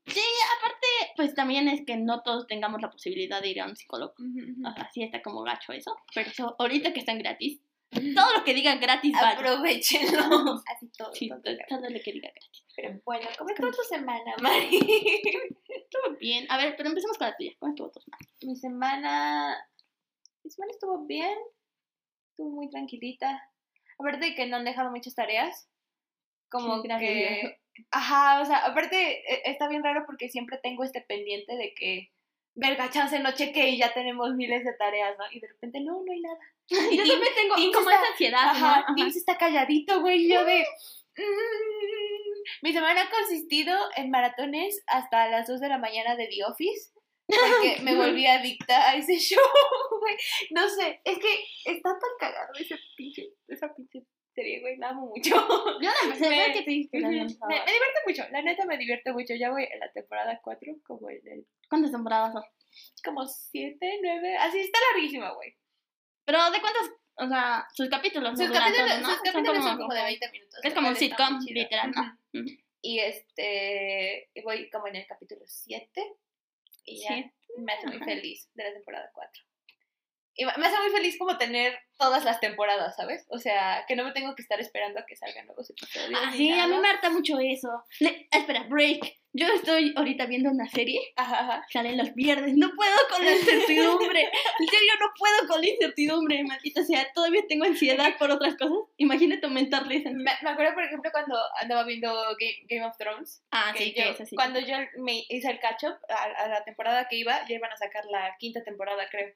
Pues 1.16 1.34
también 1.34 1.68
es 1.68 1.84
que 1.84 1.96
no 1.96 2.22
todos 2.22 2.46
tengamos 2.46 2.80
la 2.80 2.90
posibilidad 2.90 3.40
de 3.42 3.48
ir 3.50 3.60
a 3.60 3.66
un 3.66 3.76
psicólogo. 3.76 4.14
O 4.18 4.72
sea, 4.74 4.90
sí 4.92 5.02
está 5.02 5.22
como 5.22 5.42
gacho 5.42 5.72
eso. 5.72 5.94
Pero 6.14 6.30
eso, 6.30 6.56
ahorita 6.58 6.92
que 6.92 7.00
están 7.00 7.18
gratis, 7.18 7.60
todo 8.16 8.32
lo 8.38 8.44
que 8.44 8.54
diga 8.54 8.74
gratis 8.76 9.12
vale. 9.12 9.34
Aprovechenlo. 9.38 10.62
Así 10.74 10.88
todo. 10.96 11.12
Sí, 11.14 11.28
todo 11.28 11.40
todo 11.68 11.88
lo 11.90 12.00
que 12.02 12.12
diga 12.12 12.30
gratis. 12.30 12.64
Pero 12.74 13.00
bueno, 13.04 13.28
¿cómo 13.38 13.50
estuvo 13.50 13.70
tu 13.70 13.82
semana, 13.82 14.34
Mari? 14.40 14.78
Estuvo 15.68 16.16
bien. 16.18 16.46
A 16.50 16.56
ver, 16.56 16.74
pero 16.76 16.88
empecemos 16.88 17.18
con 17.18 17.28
la 17.28 17.36
tuya. 17.36 17.52
¿Cómo 17.58 17.72
estuvo 17.72 17.90
tu 17.90 18.00
semana? 18.00 18.26
Mi 18.42 18.56
semana. 18.56 19.68
Mi 20.42 20.50
semana 20.50 20.72
estuvo 20.72 20.98
bien. 21.06 21.36
Estuvo 22.30 22.50
muy 22.50 22.70
tranquilita. 22.70 23.48
Aparte 24.02 24.26
de 24.26 24.34
que 24.34 24.46
no 24.46 24.56
han 24.58 24.64
dejado 24.64 24.90
muchas 24.90 25.14
tareas. 25.14 25.68
Como 26.50 26.82
que. 26.82 27.58
Ajá, 27.90 28.40
o 28.42 28.44
sea, 28.44 28.58
aparte 28.66 28.96
e- 29.32 29.50
está 29.50 29.66
bien 29.68 29.82
raro 29.82 30.04
porque 30.06 30.28
siempre 30.28 30.58
tengo 30.62 30.84
este 30.84 31.00
pendiente 31.00 31.56
de 31.56 31.72
que. 31.74 32.10
Verga, 32.54 32.90
chance, 32.90 33.18
no 33.18 33.32
cheque 33.32 33.70
y 33.70 33.78
ya 33.78 33.94
tenemos 33.94 34.34
miles 34.34 34.62
de 34.62 34.74
tareas, 34.74 35.16
¿no? 35.16 35.24
Y 35.32 35.40
de 35.40 35.48
repente, 35.48 35.80
no, 35.80 36.02
no 36.04 36.12
hay 36.12 36.20
nada. 36.20 36.36
Yo 36.68 36.76
Teams- 36.78 37.08
también 37.08 37.34
tengo 37.34 37.54
Teams 37.54 37.74
como 37.74 37.88
está- 37.90 38.02
esa 38.02 38.10
ansiedad. 38.12 38.44
¿no? 38.44 38.50
Ajá. 38.50 38.86
Teams 38.94 39.16
está 39.16 39.38
calladito, 39.38 40.00
güey. 40.02 40.26
y 40.26 40.28
Yo 40.34 40.44
de. 40.44 40.62
mm. 41.16 41.22
Mi 42.62 42.72
semana 42.72 43.02
ha 43.02 43.10
consistido 43.10 43.74
en 43.96 44.10
maratones 44.10 44.82
hasta 44.86 45.28
las 45.28 45.46
2 45.48 45.60
de 45.60 45.68
la 45.68 45.78
mañana 45.78 46.16
de 46.16 46.26
The 46.28 46.44
Office. 46.44 46.91
Porque 47.40 47.82
me 47.82 47.94
volví 47.96 48.26
adicta 48.26 48.90
a 48.90 48.96
ese 48.96 49.16
show, 49.18 49.40
güey. 50.00 50.16
No 50.50 50.68
sé, 50.68 51.00
es 51.04 51.18
que 51.18 51.44
está 51.64 51.90
tan 51.90 52.10
cagado 52.18 52.52
ese 52.58 52.76
pinche, 52.96 53.28
esa 53.48 53.74
pinche 53.74 54.02
serie, 54.34 54.60
güey. 54.60 54.76
La 54.76 54.90
amo 54.90 55.06
mucho. 55.08 55.30
Yo 55.30 55.78
la 55.90 55.94
empecé 56.04 56.28
Me- 56.30 56.52
que 56.52 56.62
te 56.62 56.70
dije 56.70 56.88
que 56.90 57.00
la 57.00 57.08
me, 57.08 57.14
me 57.16 57.24
divierte 57.24 58.00
mucho, 58.06 58.24
la 58.30 58.42
neta 58.42 58.64
me 58.66 58.78
divierte 58.78 59.12
mucho. 59.12 59.34
Ya 59.34 59.50
voy 59.50 59.64
en 59.70 59.80
la 59.80 59.90
temporada 59.92 60.40
4, 60.42 60.72
como 60.84 61.10
en 61.10 61.20
el. 61.26 61.46
¿Cuántas 61.68 61.90
temporadas 61.92 62.32
son? 62.32 62.42
como 63.04 63.26
7, 63.26 63.98
9. 64.02 64.36
Así 64.38 64.60
está 64.60 64.78
larguísima, 64.92 65.32
güey. 65.32 65.54
Pero 66.24 66.50
¿de 66.50 66.60
cuántos? 66.60 66.90
O 67.16 67.28
sea, 67.28 67.66
sus 67.74 67.88
capítulos. 67.90 68.38
Sus 68.38 68.50
capítulos, 68.50 68.88
todo, 68.90 69.00
¿no? 69.00 69.08
sus 69.10 69.20
capítulos 69.20 69.62
son 69.64 69.76
como 69.76 69.92
de 69.92 70.02
20 70.02 70.30
minutos. 70.30 70.60
Es 70.62 70.72
como 70.74 70.88
un 70.88 70.96
sitcom, 70.96 71.38
literal, 71.46 71.90
¿no? 71.90 72.00
Ujú. 72.32 72.44
Ujú. 72.46 72.56
Y 72.84 72.98
este, 73.00 74.30
voy 74.42 74.68
como 74.70 74.88
en 74.88 74.96
el 74.96 75.06
capítulo 75.06 75.42
7 75.46 76.14
y 76.84 77.00
ya 77.00 77.08
Siete, 77.08 77.34
me 77.58 77.72
hace 77.72 77.86
muy 77.86 77.98
feliz 78.00 78.48
de 78.54 78.64
la 78.64 78.72
temporada 78.72 79.10
4. 79.12 79.42
Y 80.34 80.44
me 80.44 80.50
hace 80.66 80.78
muy 80.80 80.90
feliz 80.90 81.16
como 81.18 81.36
tener 81.38 81.78
todas 81.98 82.24
las 82.24 82.40
temporadas, 82.40 82.96
¿sabes? 82.96 83.26
O 83.28 83.38
sea, 83.38 83.84
que 83.86 83.94
no 83.96 84.04
me 84.04 84.12
tengo 84.12 84.34
que 84.34 84.42
estar 84.42 84.58
esperando 84.60 84.98
a 85.00 85.06
que 85.06 85.14
salgan 85.14 85.46
nuevos 85.46 85.68
episodios. 85.70 86.18
Ah, 86.22 86.32
sí, 86.34 86.50
a 86.52 86.66
mí 86.66 86.76
me 86.78 86.88
harta 86.88 87.10
mucho 87.10 87.38
eso. 87.38 87.68
Espera, 88.30 88.64
break. 88.68 89.18
Yo 89.34 89.46
estoy 89.46 89.94
ahorita 89.96 90.26
viendo 90.26 90.50
una 90.50 90.68
serie, 90.68 91.00
Ajá, 91.16 91.40
ajá. 91.40 91.66
salen 91.72 91.96
los 91.96 92.12
viernes, 92.14 92.54
no 92.54 92.70
puedo 92.74 92.94
con 93.10 93.24
la 93.24 93.32
incertidumbre. 93.36 94.20
En 94.24 94.66
serio, 94.66 94.92
no 95.00 95.06
puedo 95.18 95.48
con 95.48 95.60
la 95.62 95.68
incertidumbre, 95.70 96.44
maldita 96.44 96.84
sea. 96.84 97.06
Todavía 97.14 97.40
tengo 97.48 97.64
ansiedad 97.64 98.16
por 98.18 98.30
otras 98.30 98.56
cosas. 98.56 98.76
Imagínate 98.98 99.46
aumentarle 99.46 99.96
esa 99.96 100.10
ansiedad. 100.10 100.34
Me, 100.42 100.44
me 100.48 100.50
acuerdo, 100.50 100.74
por 100.74 100.84
ejemplo, 100.84 101.10
cuando 101.12 101.36
andaba 101.60 101.84
viendo 101.84 102.12
Game, 102.12 102.66
Game 102.68 102.84
of 102.84 102.96
Thrones. 102.98 103.42
Ah, 103.52 103.72
que 103.74 103.84
sí, 103.84 103.94
yo- 103.96 104.02
que 104.04 104.10
es 104.10 104.20
así. 104.20 104.36
Cuando 104.36 104.60
yo 104.60 104.76
me 104.98 105.24
hice 105.28 105.50
el 105.50 105.60
catch-up 105.60 105.96
a, 106.10 106.24
a 106.44 106.48
la 106.48 106.64
temporada 106.64 107.06
que 107.08 107.16
iba, 107.16 107.40
ya 107.48 107.54
iban 107.54 107.72
a 107.72 107.76
sacar 107.76 108.04
la 108.06 108.34
quinta 108.38 108.62
temporada, 108.64 109.06
creo. 109.10 109.32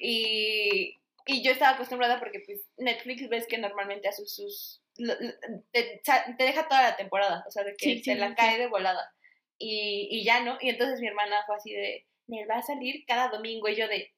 Y, 0.00 1.00
y 1.26 1.42
yo 1.42 1.52
estaba 1.52 1.72
acostumbrada 1.74 2.18
porque 2.18 2.40
pues, 2.40 2.60
Netflix 2.78 3.28
ves 3.28 3.46
que 3.46 3.58
normalmente 3.58 4.08
hace 4.08 4.24
sus... 4.26 4.82
Te, 5.72 6.02
te 6.36 6.44
deja 6.44 6.68
toda 6.68 6.82
la 6.82 6.96
temporada, 6.96 7.44
o 7.46 7.50
sea, 7.50 7.64
de 7.64 7.74
que 7.76 7.84
Sí, 7.96 8.02
sí, 8.02 8.14
la 8.14 8.28
sí. 8.30 8.34
cae 8.36 8.58
de 8.58 8.66
volada. 8.66 9.12
Y, 9.58 10.08
y 10.10 10.24
ya, 10.24 10.40
¿no? 10.40 10.58
Y 10.60 10.68
entonces 10.70 11.00
mi 11.00 11.08
hermana 11.08 11.42
fue 11.46 11.56
así 11.56 11.72
de, 11.72 12.06
me 12.26 12.46
va 12.46 12.56
a 12.56 12.62
salir 12.62 13.04
cada 13.06 13.28
domingo 13.28 13.68
y 13.68 13.76
yo 13.76 13.88
de, 13.88 14.12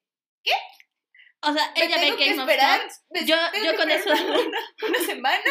O 1.41 1.51
sea, 1.53 1.73
me 1.75 1.83
ella 1.85 1.95
ve 1.97 2.01
tengo 2.05 2.17
que 2.17 2.29
Game 2.29 2.41
of 2.43 2.49
esperar, 2.49 2.81
me 3.09 3.25
Yo- 3.25 3.51
tengo 3.51 3.65
yo 3.65 3.71
que 3.71 3.77
con 3.77 3.91
esperar 3.91 4.17
eso- 4.19 4.47
Una, 4.47 4.59
una 4.87 4.99
semana, 4.99 5.43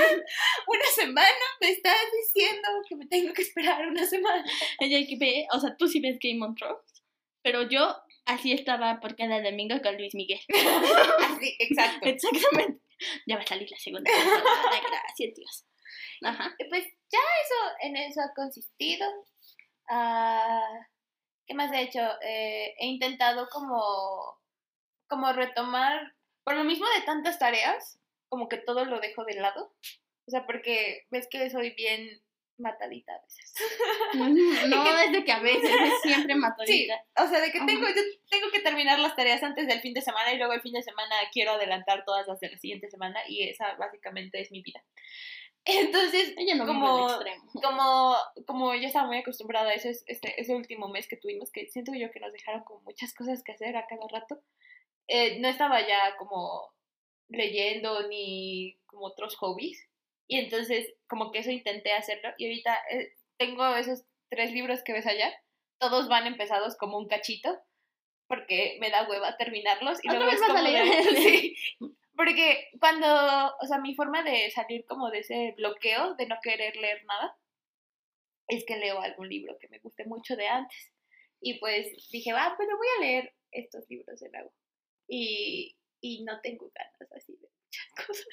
una 0.67 0.85
semana, 0.95 1.45
me 1.61 1.71
estás 1.71 1.97
diciendo 2.35 2.69
que 2.89 2.97
me 2.97 3.07
tengo 3.07 3.33
que 3.35 3.43
esperar 3.43 3.87
una 3.87 4.07
semana. 4.07 4.45
Ella 4.81 5.07
que 5.07 5.17
ve, 5.19 5.47
o 5.53 5.61
sea, 5.61 5.77
tú 5.77 5.87
sí 5.89 6.01
ves 6.01 6.19
Game 6.21 6.45
of 6.47 6.57
Thrones, 6.57 7.05
pero 7.43 7.69
yo 7.69 7.95
así 8.27 8.53
estaba 8.53 9.01
por 9.01 9.17
cada 9.17 9.43
domingo 9.43 9.81
con 9.83 9.97
Luis 9.97 10.15
Miguel. 10.15 10.41
Así, 10.49 11.57
exacto. 11.59 12.07
Exactamente. 12.07 12.83
Ya 13.27 13.37
va 13.37 13.43
a 13.43 13.47
salir 13.47 13.69
la 13.71 13.79
segunda 13.79 14.11
gracias 14.11 15.35
Dios. 15.35 15.67
Ajá. 16.23 16.55
Y 16.59 16.69
Pues 16.69 16.85
ya 17.11 17.19
eso, 17.19 17.77
en 17.81 17.97
eso 17.97 18.21
ha 18.21 18.33
consistido. 18.35 19.07
Ah, 19.89 20.87
¿Qué 21.47 21.55
más 21.55 21.73
he 21.73 21.83
hecho? 21.83 22.01
Eh, 22.23 22.75
he 22.79 22.87
intentado 22.87 23.49
como, 23.51 24.39
como 25.09 25.33
retomar, 25.33 26.15
por 26.45 26.55
lo 26.55 26.65
mismo 26.65 26.87
de 26.97 27.05
tantas 27.05 27.39
tareas, 27.39 27.99
como 28.29 28.49
que 28.49 28.59
todo 28.59 28.85
lo 28.85 29.01
dejo 29.01 29.25
de 29.25 29.35
lado. 29.35 29.75
O 30.27 30.31
sea, 30.31 30.47
porque 30.47 31.07
ves 31.11 31.27
que 31.29 31.51
soy 31.51 31.71
bien 31.75 32.23
matadita 32.63 33.15
a 33.15 33.21
veces. 33.21 33.55
No, 34.15 34.99
es 34.99 35.13
de 35.13 35.25
que 35.25 35.33
a 35.33 35.41
veces, 35.41 35.71
es 35.71 36.01
siempre 36.03 36.35
matadita. 36.35 36.95
Sí, 36.95 37.23
o 37.23 37.27
sea, 37.27 37.41
de 37.41 37.51
que 37.51 37.61
tengo, 37.61 37.87
yo 37.89 38.03
tengo 38.31 38.51
que 38.51 38.61
terminar 38.61 38.99
las 38.99 39.17
tareas 39.17 39.43
antes 39.43 39.67
del 39.67 39.81
fin 39.81 39.95
de 39.95 40.01
semana 40.01 40.33
y 40.33 40.39
luego 40.39 40.53
el 40.53 40.63
fin 40.63 40.73
de 40.73 40.83
semana 40.83 41.15
quiero 41.33 41.53
adelantar 41.53 42.05
todas 42.05 42.27
las 42.27 42.41
de 42.41 42.51
la 42.51 42.59
siguiente 42.59 42.89
semana 42.89 43.21
y 43.29 43.49
esa 43.49 43.75
básicamente 43.77 44.41
es 44.41 44.51
mi 44.51 44.63
vida. 44.63 44.83
Entonces, 45.65 46.35
Ella 46.37 46.57
no 46.57 46.67
como, 46.67 47.09
como, 47.63 48.17
como 48.47 48.75
yo 48.75 48.87
estaba 48.87 49.07
muy 49.07 49.19
acostumbrada 49.19 49.71
a 49.71 49.75
ese, 49.75 49.91
este, 50.07 50.41
ese 50.41 50.55
último 50.55 50.89
mes 50.89 51.07
que 51.07 51.17
tuvimos, 51.17 51.53
que 51.53 51.69
siento 51.69 51.93
yo 51.95 52.11
que 52.11 52.21
nos 52.21 52.33
dejaron 52.33 52.65
como 52.65 52.81
muchas 52.81 53.15
cosas 53.15 53.43
que 53.45 53.53
hacer 53.53 53.77
a 53.77 53.87
cada 53.87 54.09
rato, 54.09 54.43
eh, 55.07 55.39
no 55.41 55.49
estaba 55.49 55.81
ya 55.87 56.17
como 56.17 56.73
leyendo 57.29 58.09
ni 58.09 58.79
como 58.87 59.07
otros 59.07 59.37
hobbies. 59.37 59.89
Y 60.29 60.39
entonces 60.39 60.95
como 61.09 61.31
que 61.33 61.41
eso 61.41 61.51
intenté 61.51 61.93
hacerlo. 61.93 62.31
Y 62.39 62.47
ahorita 62.47 62.79
eh, 62.91 63.13
tengo 63.39 63.67
esos 63.77 64.05
tres 64.31 64.53
libros 64.53 64.83
que 64.83 64.93
ves 64.93 65.07
allá. 65.07 65.33
Todos 65.79 66.09
van 66.09 66.27
empezados 66.27 66.77
como 66.77 66.99
un 66.99 67.09
cachito. 67.09 67.59
Porque 68.29 68.79
me 68.81 68.91
da 68.91 69.07
hueva 69.09 69.37
terminarlos. 69.37 70.03
Y 70.03 70.09
luego 70.09 70.31
es 70.31 70.41
vas 70.41 70.51
a 70.51 70.53
como 70.55 70.63
de- 70.65 70.71
leer. 70.71 71.05
sí. 71.17 71.57
Porque 72.17 72.69
cuando, 72.79 73.07
o 73.61 73.67
sea, 73.67 73.79
mi 73.79 73.95
forma 73.95 74.23
de 74.23 74.51
salir 74.51 74.85
como 74.87 75.11
de 75.11 75.21
ese 75.21 75.55
bloqueo 75.57 76.15
de 76.15 76.27
no 76.27 76.37
querer 76.43 76.77
leer 76.77 77.05
nada 77.07 77.37
es 78.49 78.65
que 78.67 78.77
leo 78.77 79.01
algún 79.01 79.29
libro 79.29 79.57
que 79.59 79.69
me 79.69 79.79
guste 79.79 80.05
mucho 80.05 80.37
de 80.37 80.47
antes. 80.47 80.93
Y 81.41 81.59
pues 81.59 81.87
dije, 82.11 82.33
va, 82.33 82.55
pero 82.59 82.77
voy 82.77 82.87
a 82.99 83.01
leer 83.01 83.35
estos 83.51 83.89
libros 83.89 84.21
de 84.21 84.29
nuevo. 84.31 84.53
Y, 85.09 85.77
y 86.01 86.23
no 86.25 86.41
tengo 86.43 86.71
ganas 86.75 87.13
así 87.13 87.37
cosas. 87.93 88.27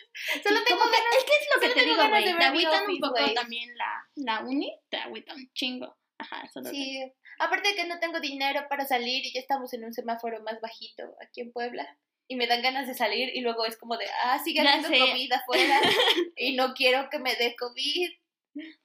Solo 0.43 0.63
tengo 0.63 0.81
que-. 0.83 1.17
Es 1.17 1.23
que 1.23 1.31
es 1.31 1.47
lo 1.53 1.61
que 1.61 1.69
solo 1.69 1.81
te 1.81 1.85
digo, 1.89 2.09
güey. 2.09 2.23
Te 2.23 2.43
agüitan 2.43 2.89
un 2.89 2.99
poco 2.99 3.33
también 3.33 3.77
la, 3.77 4.07
la 4.15 4.39
uni, 4.41 4.77
te 4.89 4.97
agüita 4.97 5.33
un 5.33 5.51
chingo. 5.53 5.97
Ajá, 6.17 6.43
eso 6.45 6.61
lo 6.61 6.69
Sí, 6.69 7.01
aparte 7.39 7.69
de 7.69 7.75
que 7.75 7.87
no 7.87 7.99
tengo 7.99 8.19
dinero 8.19 8.67
para 8.69 8.85
salir 8.85 9.25
y 9.25 9.33
ya 9.33 9.39
estamos 9.39 9.73
en 9.73 9.85
un 9.85 9.93
semáforo 9.93 10.41
más 10.43 10.59
bajito 10.61 11.15
aquí 11.21 11.41
en 11.41 11.51
Puebla. 11.51 11.97
Y 12.27 12.35
me 12.35 12.45
dan 12.45 12.61
ganas 12.61 12.85
de 12.85 12.93
salir 12.93 13.35
y 13.35 13.41
luego 13.41 13.65
es 13.65 13.75
como 13.75 13.97
de, 13.97 14.05
ah, 14.23 14.37
sigue 14.43 14.59
habiendo 14.59 14.87
comida 14.87 15.37
afuera 15.37 15.81
y 16.35 16.55
no 16.55 16.75
quiero 16.75 17.09
que 17.09 17.17
me 17.17 17.35
dé 17.35 17.55
COVID. 17.55 18.11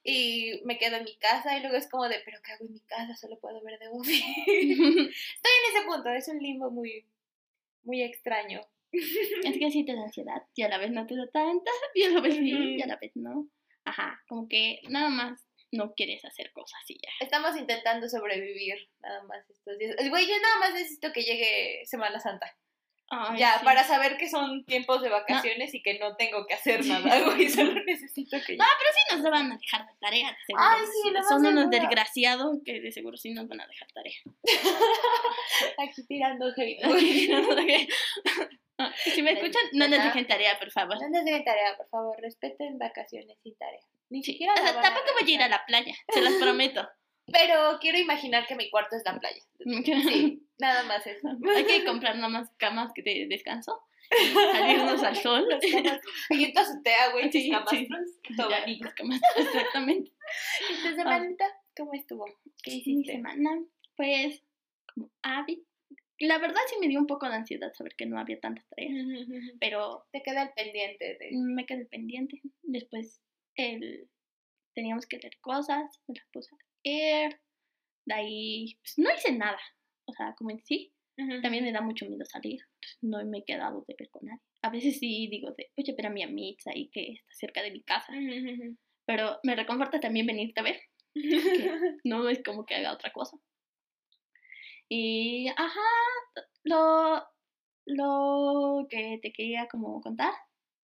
Y 0.03 0.61
me 0.63 0.77
quedo 0.77 0.95
en 0.97 1.03
mi 1.03 1.15
casa 1.17 1.57
y 1.57 1.61
luego 1.61 1.75
es 1.75 1.89
como 1.89 2.07
de, 2.07 2.21
pero 2.23 2.39
¿qué 2.43 2.53
hago 2.53 2.65
en 2.65 2.73
mi 2.73 2.79
casa? 2.81 3.15
Solo 3.15 3.39
puedo 3.39 3.61
ver 3.61 3.77
de 3.77 3.89
Buffy. 3.89 4.23
Estoy 4.47 5.51
en 5.51 5.75
ese 5.75 5.85
punto, 5.85 6.09
es 6.09 6.27
un 6.27 6.39
limbo 6.39 6.71
muy, 6.71 7.05
muy 7.83 8.01
extraño. 8.01 8.61
Es 9.43 9.57
que 9.57 9.71
sí 9.71 9.85
te 9.85 9.95
da 9.95 10.03
ansiedad 10.03 10.43
y 10.55 10.63
a 10.63 10.69
la 10.69 10.77
vez 10.77 10.91
no 10.91 11.05
te 11.05 11.15
da 11.15 11.27
tanta, 11.31 11.71
y 11.93 12.03
a 12.03 12.09
la 12.09 12.21
vez 12.21 12.35
sí, 12.35 12.75
y 12.77 12.81
a 12.81 12.87
la 12.87 12.97
vez 12.97 13.11
no. 13.15 13.47
Ajá, 13.85 14.19
como 14.27 14.47
que 14.47 14.81
nada 14.89 15.09
más 15.09 15.45
no 15.71 15.93
quieres 15.93 16.23
hacer 16.25 16.51
cosas 16.53 16.79
y 16.87 16.95
ya. 16.95 17.09
Estamos 17.19 17.55
intentando 17.57 18.07
sobrevivir 18.09 18.89
nada 18.99 19.23
más 19.23 19.47
estos 19.49 19.77
días. 19.77 19.95
Güey, 20.09 20.27
yo 20.27 20.33
nada 20.41 20.57
más 20.59 20.73
necesito 20.73 21.11
que 21.11 21.23
llegue 21.23 21.81
Semana 21.85 22.19
Santa. 22.19 22.55
Ay, 23.07 23.39
ya, 23.39 23.59
sí. 23.59 23.65
para 23.65 23.83
saber 23.83 24.17
que 24.17 24.27
son 24.27 24.65
tiempos 24.65 25.01
de 25.03 25.09
vacaciones 25.09 25.75
y 25.75 25.83
que 25.83 25.99
no 25.99 26.15
tengo 26.15 26.47
que 26.47 26.55
hacer 26.55 26.83
nada, 26.85 27.21
güey. 27.21 27.49
Solo 27.49 27.83
necesito 27.83 28.37
que 28.45 28.57
No, 28.57 28.65
pero 28.79 28.89
sí 28.93 29.15
nos 29.15 29.31
van 29.31 29.51
a 29.51 29.57
dejar 29.57 29.85
de 29.85 29.93
tarea, 29.99 30.31
de 30.31 30.37
seguro. 30.47 30.65
Ay, 30.67 30.81
sí, 30.85 31.11
lo 31.11 31.19
más 31.19 31.29
Son 31.29 31.45
unos 31.45 31.69
desgraciados 31.69 32.57
que 32.65 32.81
de 32.81 32.91
seguro 32.91 33.17
sí 33.17 33.31
nos 33.31 33.47
van 33.47 33.61
a 33.61 33.67
dejar 33.67 33.87
tarea. 33.91 34.15
aquí 35.77 36.03
tirando 36.07 36.47
hate. 36.57 36.79
Ah, 36.83 38.49
si 39.13 39.21
me 39.21 39.31
escuchan, 39.31 39.61
no 39.73 39.87
nos 39.87 40.03
dejen 40.03 40.27
tarea, 40.27 40.57
por 40.59 40.71
favor. 40.71 40.95
No 41.01 41.09
nos 41.09 41.25
dejen 41.25 41.43
tarea, 41.43 41.75
por 41.77 41.87
favor. 41.89 42.17
Respeten 42.21 42.77
vacaciones 42.77 43.37
sin 43.43 43.55
tarea. 43.55 43.81
Ni 44.09 44.23
Sí, 44.23 44.33
siquiera 44.33 44.53
o 44.53 44.57
sea, 44.57 44.81
tampoco 44.81 45.05
voy 45.19 45.31
a 45.31 45.33
ir 45.35 45.41
a 45.41 45.47
la 45.49 45.65
playa, 45.65 45.95
se 46.13 46.21
los 46.21 46.33
prometo. 46.33 46.87
Pero 47.31 47.79
quiero 47.79 47.97
imaginar 47.97 48.45
que 48.45 48.55
mi 48.55 48.69
cuarto 48.69 48.95
es 48.95 49.03
la 49.03 49.19
playa. 49.19 49.41
Sí, 49.57 50.43
nada 50.59 50.83
más 50.83 51.05
eso. 51.07 51.27
Hay 51.55 51.65
que 51.65 51.83
comprar 51.83 52.15
nada 52.17 52.29
más 52.29 52.49
camas 52.57 52.91
que 52.93 53.01
de 53.01 53.25
descanso, 53.27 53.81
y 54.11 54.33
salirnos 54.33 55.03
al 55.03 55.15
sol. 55.15 55.47
Y 56.29 56.53
güey, 57.11 57.31
Sí, 57.31 57.49
camastros, 57.49 58.01
exactamente. 59.37 60.11
¿Y 60.69 60.87
tu 60.87 60.95
semanita? 60.95 61.45
¿Cómo 61.75 61.93
estuvo? 61.93 62.25
¿Qué 62.61 62.71
Mi 62.71 62.77
hiciste? 62.77 63.13
semana, 63.13 63.59
pues, 63.97 64.41
como 64.93 65.09
hábil. 65.23 65.65
La 66.19 66.37
verdad 66.37 66.61
sí 66.67 66.75
me 66.79 66.87
dio 66.87 66.99
un 66.99 67.07
poco 67.07 67.27
de 67.27 67.35
ansiedad 67.35 67.73
saber 67.73 67.95
que 67.95 68.05
no 68.05 68.19
había 68.19 68.39
tantas 68.39 68.65
tareas, 68.67 68.93
pero 69.59 70.05
Te 70.11 70.21
queda 70.21 70.43
el 70.43 70.53
pendiente 70.53 71.17
de... 71.19 71.29
me 71.33 71.65
quedé 71.65 71.85
pendiente. 71.85 72.41
Después 72.63 73.21
el, 73.55 74.09
teníamos 74.73 75.05
que 75.07 75.17
leer 75.17 75.37
cosas, 75.41 76.01
me 76.07 76.15
las 76.15 76.27
puse 76.31 76.53
a 76.53 76.57
leer. 76.83 77.39
De 78.05 78.13
ahí, 78.13 78.77
pues 78.81 78.97
no 78.97 79.09
hice 79.13 79.31
nada. 79.31 79.59
O 80.05 80.13
sea, 80.13 80.35
como 80.37 80.51
en 80.51 80.63
sí, 80.63 80.93
también 81.41 81.63
me 81.63 81.71
da 81.71 81.81
mucho 81.81 82.05
miedo 82.05 82.25
salir. 82.25 82.61
No 83.01 83.23
me 83.25 83.39
he 83.39 83.43
quedado 83.43 83.83
de 83.87 83.95
ver 83.97 84.09
con 84.09 84.25
nadie. 84.25 84.41
A 84.61 84.69
veces 84.69 84.99
sí 84.99 85.27
digo 85.29 85.51
de, 85.57 85.71
oye, 85.77 85.93
pero 85.95 86.09
a 86.09 86.11
mi 86.11 86.23
amiga 86.23 86.57
ahí 86.67 86.89
que 86.89 87.13
está 87.13 87.33
cerca 87.33 87.61
de 87.63 87.71
mi 87.71 87.81
casa. 87.81 88.13
Pero 89.05 89.39
me 89.43 89.55
reconforta 89.55 89.99
también 89.99 90.27
venirte 90.27 90.59
a 90.59 90.63
ver. 90.63 90.81
no 92.03 92.27
es 92.29 92.43
como 92.43 92.65
que 92.65 92.75
haga 92.75 92.93
otra 92.93 93.11
cosa. 93.11 93.37
Y, 94.89 95.47
ajá, 95.55 95.81
lo, 96.63 97.23
lo 97.85 98.87
que 98.89 99.19
te 99.21 99.31
quería 99.31 99.67
como 99.67 100.01
contar 100.01 100.33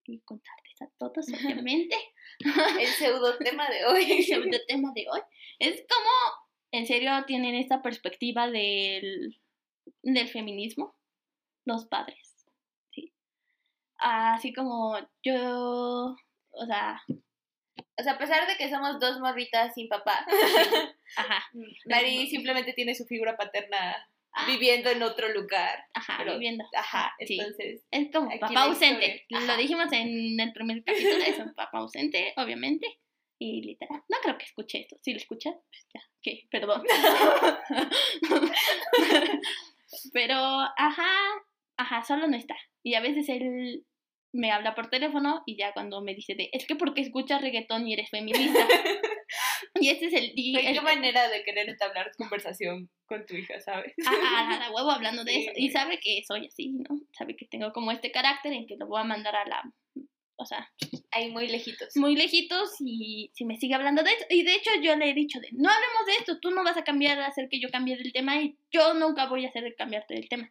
y 0.05 0.19
contarles 0.21 0.81
a 0.81 0.87
todos, 0.97 1.27
obviamente, 1.29 1.95
El 2.79 2.87
pseudo 2.87 3.37
tema 3.37 3.69
de 3.69 3.79
el 3.79 3.85
hoy. 3.85 4.23
segundo 4.23 4.57
tema 4.67 4.91
de 4.95 5.05
hoy, 5.11 5.21
es 5.59 5.83
como, 5.87 6.11
en 6.71 6.87
serio, 6.87 7.11
tienen 7.27 7.55
esta 7.55 7.81
perspectiva 7.81 8.49
del, 8.49 9.39
del 10.03 10.27
feminismo, 10.27 10.95
los 11.65 11.85
padres, 11.85 12.47
¿sí? 12.91 13.13
Así 13.97 14.53
como 14.53 14.97
yo, 15.23 16.15
o 16.51 16.65
sea, 16.65 17.01
O 17.99 18.03
sea, 18.03 18.13
a 18.13 18.17
pesar 18.17 18.47
de 18.47 18.55
que 18.57 18.69
somos 18.69 18.99
dos 18.99 19.19
morritas 19.19 19.73
sin 19.75 19.87
papá, 19.87 20.25
ajá, 21.17 21.43
Mari 21.85 22.27
simplemente 22.29 22.73
tiene 22.73 22.95
su 22.95 23.05
figura 23.05 23.35
paterna 23.37 23.95
ah, 24.33 24.45
viviendo 24.47 24.89
en 24.89 25.03
otro 25.03 25.29
lugar. 25.33 25.85
ajá, 25.93 26.15
pero- 26.17 26.33
viviendo. 26.33 26.63
Ajá, 26.75 27.13
Sí. 27.19 27.37
entonces. 27.39 27.85
Es 27.91 28.09
como 28.11 28.29
papá 28.39 28.63
ausente. 28.63 29.25
Lo 29.29 29.57
dijimos 29.57 29.91
en 29.91 30.39
el 30.39 30.53
primer 30.53 30.83
capítulo, 30.85 31.23
es 31.25 31.37
un 31.39 31.53
papá 31.53 31.79
ausente, 31.79 32.33
obviamente. 32.37 32.87
Y 33.37 33.61
literal. 33.63 34.01
No 34.07 34.17
creo 34.21 34.37
que 34.37 34.45
escuche 34.45 34.81
esto. 34.81 34.97
Si 35.01 35.11
lo 35.13 35.17
escucha, 35.17 35.49
pues 35.51 35.87
ya, 35.93 36.01
que, 36.21 36.47
perdón. 36.51 36.83
Pero, 40.13 40.35
ajá, 40.35 41.11
ajá, 41.77 42.03
solo 42.03 42.27
no 42.27 42.37
está. 42.37 42.55
Y 42.83 42.93
a 42.95 43.01
veces 43.01 43.27
él 43.29 43.85
me 44.33 44.51
habla 44.51 44.75
por 44.75 44.89
teléfono 44.89 45.43
y 45.45 45.57
ya 45.57 45.73
cuando 45.73 46.01
me 46.01 46.15
dice 46.15 46.35
de, 46.35 46.49
es 46.53 46.65
que 46.65 46.75
porque 46.75 47.01
escuchas 47.01 47.41
reggaetón 47.41 47.87
y 47.87 47.93
eres 47.93 48.09
feminista. 48.09 48.65
y 49.75 49.89
este 49.89 50.07
es 50.07 50.13
el 50.13 50.33
día. 50.35 50.61
Güey, 50.61 50.73
qué 50.73 50.81
manera 50.81 51.27
de 51.29 51.43
querer 51.43 51.69
entablar 51.69 52.11
conversación 52.17 52.89
con 53.05 53.25
tu 53.25 53.35
hija, 53.35 53.59
¿sabes? 53.59 53.93
a, 54.07 54.55
a 54.55 54.59
la 54.59 54.71
huevo 54.71 54.91
hablando 54.91 55.23
de 55.23 55.31
Sí, 55.33 55.39
eso. 55.41 55.51
Y 55.55 55.69
sabe 55.69 55.99
que 55.99 56.23
soy 56.27 56.47
así, 56.47 56.69
¿no? 56.69 56.99
Sabe 57.17 57.35
que 57.35 57.45
tengo 57.45 57.71
como 57.73 57.91
este 57.91 58.11
carácter 58.11 58.53
en 58.53 58.67
que 58.67 58.77
lo 58.77 58.87
voy 58.87 59.01
a 59.01 59.05
mandar 59.05 59.35
a 59.35 59.45
la. 59.45 59.63
O 60.37 60.45
sea, 60.45 60.71
Ahí 61.11 61.29
muy 61.29 61.47
lejitos. 61.47 61.95
muy 61.97 62.15
lejitos 62.15 62.71
y 62.79 63.29
si 63.35 63.45
me 63.45 63.57
sigue 63.57 63.75
hablando 63.75 64.01
de 64.01 64.11
esto. 64.11 64.25
Y 64.29 64.43
de 64.43 64.55
hecho 64.55 64.71
yo 64.81 64.95
le 64.95 65.09
he 65.09 65.13
dicho 65.13 65.39
de, 65.39 65.49
no 65.51 65.69
hablemos 65.69 66.05
de 66.07 66.13
esto, 66.13 66.39
tú 66.39 66.49
no 66.51 66.63
vas 66.63 66.77
a 66.77 66.83
cambiar, 66.83 67.19
a 67.19 67.27
hacer 67.27 67.47
que 67.47 67.59
yo 67.59 67.69
cambie 67.69 67.95
del 67.97 68.11
tema 68.11 68.41
y 68.41 68.55
yo 68.71 68.93
nunca 68.95 69.27
voy 69.27 69.45
a 69.45 69.49
hacer 69.49 69.75
cambiarte 69.77 70.15
del 70.15 70.29
tema. 70.29 70.49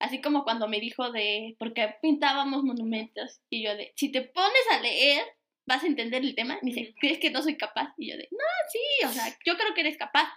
Así 0.00 0.20
como 0.20 0.44
cuando 0.44 0.68
me 0.68 0.80
dijo 0.80 1.10
de, 1.10 1.56
porque 1.58 1.96
pintábamos 2.00 2.62
monumentos 2.62 3.40
y 3.50 3.64
yo 3.64 3.76
de, 3.76 3.92
si 3.96 4.12
te 4.12 4.22
pones 4.22 4.62
a 4.70 4.80
leer, 4.80 5.24
vas 5.66 5.82
a 5.82 5.86
entender 5.86 6.22
el 6.22 6.34
tema. 6.34 6.58
Me 6.62 6.72
dice. 6.72 6.94
¿crees 7.00 7.18
que 7.18 7.30
no 7.30 7.42
soy 7.42 7.56
capaz? 7.56 7.92
Y 7.98 8.10
yo 8.10 8.16
de, 8.16 8.28
no, 8.30 8.44
sí, 8.70 9.06
o 9.06 9.10
sea, 9.10 9.36
yo 9.44 9.56
creo 9.56 9.74
que 9.74 9.82
eres 9.82 9.96
capaz. 9.96 10.28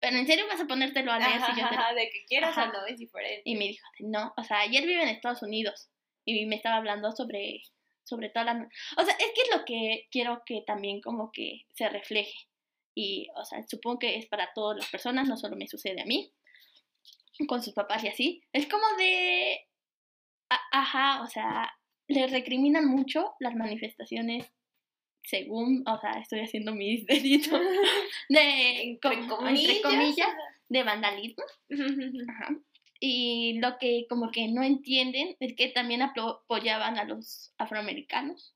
Pero 0.00 0.16
en 0.16 0.26
serio 0.26 0.46
vas 0.48 0.60
a 0.60 0.66
ponértelo 0.66 1.12
a 1.12 1.18
leer 1.18 1.36
Ajá, 1.36 1.54
si 1.54 1.60
yo 1.60 1.68
te 1.68 1.74
ajá, 1.74 1.92
de 1.92 2.08
que 2.08 2.24
quieras 2.26 2.56
o 2.56 2.66
no 2.66 2.86
es 2.86 2.98
diferente. 2.98 3.42
y 3.44 3.54
me 3.56 3.66
dijo, 3.66 3.86
no, 3.98 4.32
o 4.36 4.44
sea, 4.44 4.60
ayer 4.60 4.86
vive 4.86 5.02
en 5.02 5.10
Estados 5.10 5.42
Unidos 5.42 5.90
y 6.24 6.46
me 6.46 6.56
estaba 6.56 6.76
hablando 6.76 7.12
sobre, 7.12 7.60
sobre 8.04 8.30
todas 8.30 8.46
las... 8.46 8.68
O 8.96 9.04
sea, 9.04 9.14
es 9.14 9.32
que 9.34 9.42
es 9.42 9.50
lo 9.54 9.64
que 9.66 10.08
quiero 10.10 10.42
que 10.46 10.62
también 10.66 11.02
como 11.02 11.30
que 11.32 11.66
se 11.74 11.86
refleje. 11.90 12.32
Y, 12.94 13.28
o 13.36 13.44
sea, 13.44 13.62
supongo 13.68 13.98
que 13.98 14.16
es 14.16 14.26
para 14.26 14.50
todas 14.54 14.78
las 14.78 14.90
personas, 14.90 15.28
no 15.28 15.36
solo 15.36 15.54
me 15.54 15.68
sucede 15.68 16.00
a 16.00 16.06
mí, 16.06 16.32
con 17.46 17.62
sus 17.62 17.74
papás 17.74 18.04
y 18.04 18.08
así. 18.08 18.42
Es 18.52 18.66
como 18.66 18.84
de... 18.98 19.66
ajá, 20.72 21.22
o 21.22 21.26
sea, 21.26 21.70
le 22.08 22.26
recriminan 22.26 22.86
mucho 22.86 23.34
las 23.40 23.54
manifestaciones 23.54 24.50
según, 25.22 25.84
o 25.86 25.98
sea, 26.00 26.12
estoy 26.12 26.40
haciendo 26.40 26.74
mis 26.74 27.06
deditos, 27.06 27.60
de, 28.28 28.98
como- 29.02 29.46
entre 29.48 29.80
comillas. 29.80 29.82
comillas, 29.82 30.28
de 30.68 30.82
vandalismo. 30.82 31.44
Ajá. 32.28 32.56
Y 33.02 33.58
lo 33.60 33.78
que 33.78 34.06
como 34.08 34.30
que 34.30 34.48
no 34.48 34.62
entienden 34.62 35.36
es 35.40 35.54
que 35.54 35.68
también 35.68 36.02
apoyaban 36.02 36.98
a 36.98 37.04
los 37.04 37.52
afroamericanos 37.58 38.54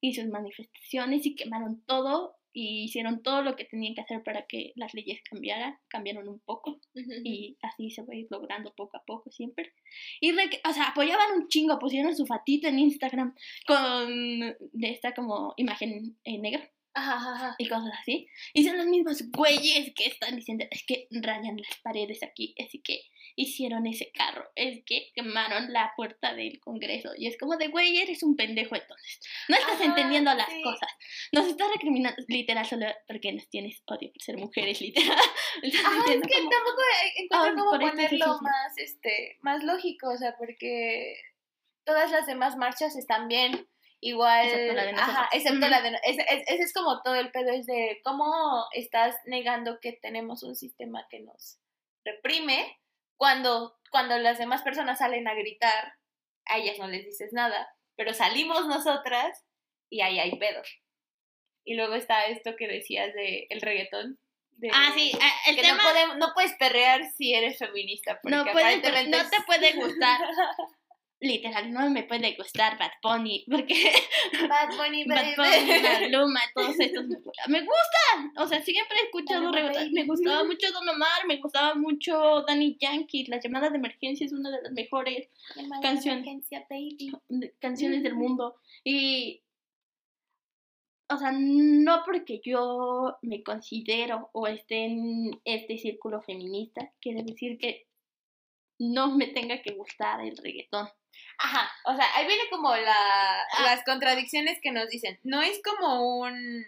y 0.00 0.14
sus 0.14 0.26
manifestaciones 0.28 1.26
y 1.26 1.34
quemaron 1.34 1.82
todo 1.84 2.36
y 2.52 2.84
hicieron 2.84 3.22
todo 3.22 3.42
lo 3.42 3.56
que 3.56 3.64
tenían 3.64 3.94
que 3.94 4.00
hacer 4.00 4.22
para 4.22 4.46
que 4.46 4.72
las 4.76 4.92
leyes 4.94 5.20
cambiaran, 5.28 5.78
cambiaron 5.88 6.28
un 6.28 6.40
poco 6.40 6.80
y 7.24 7.56
así 7.62 7.90
se 7.90 8.02
va 8.02 8.08
a 8.12 8.16
ir 8.16 8.26
logrando 8.30 8.72
poco 8.74 8.96
a 8.96 9.04
poco 9.04 9.30
siempre. 9.30 9.72
Y, 10.20 10.32
re- 10.32 10.60
o 10.68 10.72
sea, 10.72 10.88
apoyaban 10.88 11.32
un 11.36 11.48
chingo, 11.48 11.78
pusieron 11.78 12.14
su 12.16 12.26
fatito 12.26 12.68
en 12.68 12.78
Instagram 12.78 13.34
con 13.66 14.38
de 14.72 14.90
esta 14.90 15.14
como 15.14 15.54
imagen 15.56 16.16
en 16.24 16.42
negro 16.42 16.62
Ajá, 16.92 17.14
ajá, 17.18 17.34
ajá. 17.34 17.54
y 17.58 17.68
cosas 17.68 17.92
así. 18.00 18.26
Y 18.52 18.64
son 18.64 18.76
los 18.76 18.86
mismos 18.86 19.22
güeyes 19.30 19.92
que 19.94 20.06
están 20.06 20.34
diciendo, 20.34 20.64
es 20.70 20.84
que 20.84 21.06
rayan 21.10 21.56
las 21.56 21.80
paredes 21.84 22.22
aquí, 22.24 22.54
así 22.64 22.80
que 22.82 23.00
hicieron 23.36 23.86
ese 23.86 24.10
carro, 24.12 24.50
es 24.54 24.82
que 24.84 25.10
quemaron 25.14 25.72
la 25.72 25.92
puerta 25.96 26.34
del 26.34 26.58
Congreso. 26.60 27.10
Y 27.16 27.26
es 27.26 27.38
como 27.38 27.56
de, 27.56 27.68
güey, 27.68 27.98
eres 27.98 28.22
un 28.22 28.36
pendejo 28.36 28.74
entonces. 28.76 29.20
No 29.48 29.56
estás 29.56 29.74
Ajá, 29.74 29.84
entendiendo 29.84 30.32
las 30.34 30.48
sí. 30.48 30.62
cosas. 30.62 30.90
Nos 31.32 31.46
estás 31.46 31.68
recriminando 31.72 32.22
literal 32.28 32.66
solo 32.66 32.86
porque 33.06 33.32
nos 33.32 33.48
tienes 33.48 33.82
odio 33.86 34.12
por 34.12 34.22
ser 34.22 34.36
mujeres, 34.36 34.80
literal. 34.80 35.18
Ajá, 35.18 36.12
es 36.12 36.20
que 36.22 36.38
como, 36.38 36.50
tampoco 36.50 36.82
encuentro 37.16 37.30
Ah, 37.32 37.52
cómo 37.56 37.70
ponerlo 37.78 38.26
más, 38.42 38.78
este, 38.78 39.38
más 39.40 39.62
lógico, 39.64 40.10
o 40.10 40.16
sea, 40.16 40.36
porque 40.36 41.14
todas 41.84 42.10
las 42.10 42.26
demás 42.26 42.56
marchas 42.56 42.94
están 42.96 43.28
bien, 43.28 43.66
igual, 44.00 44.46
Excepto 44.46 44.74
la 44.74 44.82
de 44.84 44.90
ajá, 44.90 45.00
nosotras. 45.06 45.28
excepto 45.32 45.68
la 45.68 45.82
de, 45.82 45.88
ese, 46.04 46.22
es- 46.30 46.42
ese 46.48 46.62
es 46.62 46.72
como 46.72 47.02
todo 47.02 47.14
el 47.16 47.30
pedo, 47.32 47.50
es 47.50 47.66
de 47.66 48.00
cómo 48.04 48.64
estás 48.72 49.14
negando 49.26 49.78
que 49.80 49.92
tenemos 49.92 50.42
un 50.42 50.54
sistema 50.54 51.06
que 51.10 51.20
nos 51.20 51.58
reprime, 52.04 52.79
cuando, 53.20 53.76
cuando 53.90 54.16
las 54.16 54.38
demás 54.38 54.62
personas 54.62 54.96
salen 54.98 55.28
a 55.28 55.34
gritar, 55.34 55.92
a 56.46 56.56
ellas 56.56 56.78
no 56.78 56.86
les 56.86 57.04
dices 57.04 57.34
nada, 57.34 57.68
pero 57.94 58.14
salimos 58.14 58.66
nosotras 58.66 59.44
y 59.90 60.00
ahí 60.00 60.18
hay 60.18 60.38
pedo. 60.38 60.62
Y 61.62 61.74
luego 61.74 61.96
está 61.96 62.24
esto 62.24 62.56
que 62.56 62.66
decías 62.66 63.12
de 63.12 63.46
el 63.50 63.60
reggaetón. 63.60 64.18
de- 64.52 64.70
Ah, 64.72 64.92
sí, 64.94 65.12
ah, 65.20 65.32
el 65.48 65.56
que 65.56 65.60
tema 65.62 65.82
no, 65.82 65.90
podem- 65.90 66.16
no 66.16 66.32
puedes 66.32 66.54
perrear 66.54 67.02
si 67.14 67.34
eres 67.34 67.58
feminista. 67.58 68.18
Porque 68.22 68.36
no, 68.36 68.44
puede, 68.52 68.76
no 69.08 69.28
te 69.28 69.42
puede 69.46 69.72
gustar. 69.74 70.18
Literal, 71.22 71.70
no 71.70 71.90
me 71.90 72.04
puede 72.04 72.34
gustar 72.34 72.78
Bad 72.78 72.92
Bunny, 73.02 73.44
porque 73.50 73.74
Bad 74.48 74.74
Bunny, 74.74 75.04
Bad. 75.06 75.36
Bunny, 75.36 75.82
Maluma, 75.82 76.40
todos 76.54 76.80
estos 76.80 77.04
me, 77.06 77.60
gustan. 77.60 78.32
O 78.38 78.46
sea, 78.46 78.62
siempre 78.62 78.96
he 78.96 79.04
escuchado 79.04 79.52
reggaetón. 79.52 79.92
Me 79.92 80.06
gustaba 80.06 80.44
mucho 80.44 80.72
Don 80.72 80.88
Omar, 80.88 81.26
me 81.28 81.36
gustaba 81.36 81.74
mucho 81.74 82.42
Danny 82.48 82.78
Yankee. 82.80 83.26
Las 83.26 83.44
llamadas 83.44 83.70
de 83.72 83.76
emergencia 83.76 84.24
es 84.24 84.32
una 84.32 84.50
de 84.50 84.62
las 84.62 84.72
mejores 84.72 85.28
Llamada 85.54 85.92
de 85.92 86.66
baby. 86.70 87.12
de- 87.28 87.54
canciones 87.60 88.02
del 88.02 88.14
mundo. 88.14 88.56
Y. 88.82 89.42
O 91.12 91.18
sea, 91.18 91.32
no 91.32 92.02
porque 92.06 92.40
yo 92.42 93.18
me 93.20 93.42
considero 93.42 94.30
o 94.32 94.46
esté 94.46 94.84
en 94.84 95.40
este 95.44 95.76
círculo 95.76 96.22
feminista, 96.22 96.92
quiere 97.00 97.24
decir 97.24 97.58
que 97.58 97.88
no 98.78 99.14
me 99.16 99.26
tenga 99.26 99.60
que 99.60 99.74
gustar 99.74 100.20
el 100.24 100.36
reggaetón. 100.36 100.88
Ajá, 101.38 101.70
o 101.84 101.96
sea, 101.96 102.04
ahí 102.16 102.26
viene 102.26 102.42
como 102.50 102.74
la, 102.76 103.42
Ah. 103.42 103.62
las 103.64 103.82
contradicciones 103.84 104.58
que 104.62 104.72
nos 104.72 104.88
dicen. 104.90 105.18
No 105.22 105.40
es 105.42 105.60
como 105.62 106.18
un, 106.20 106.66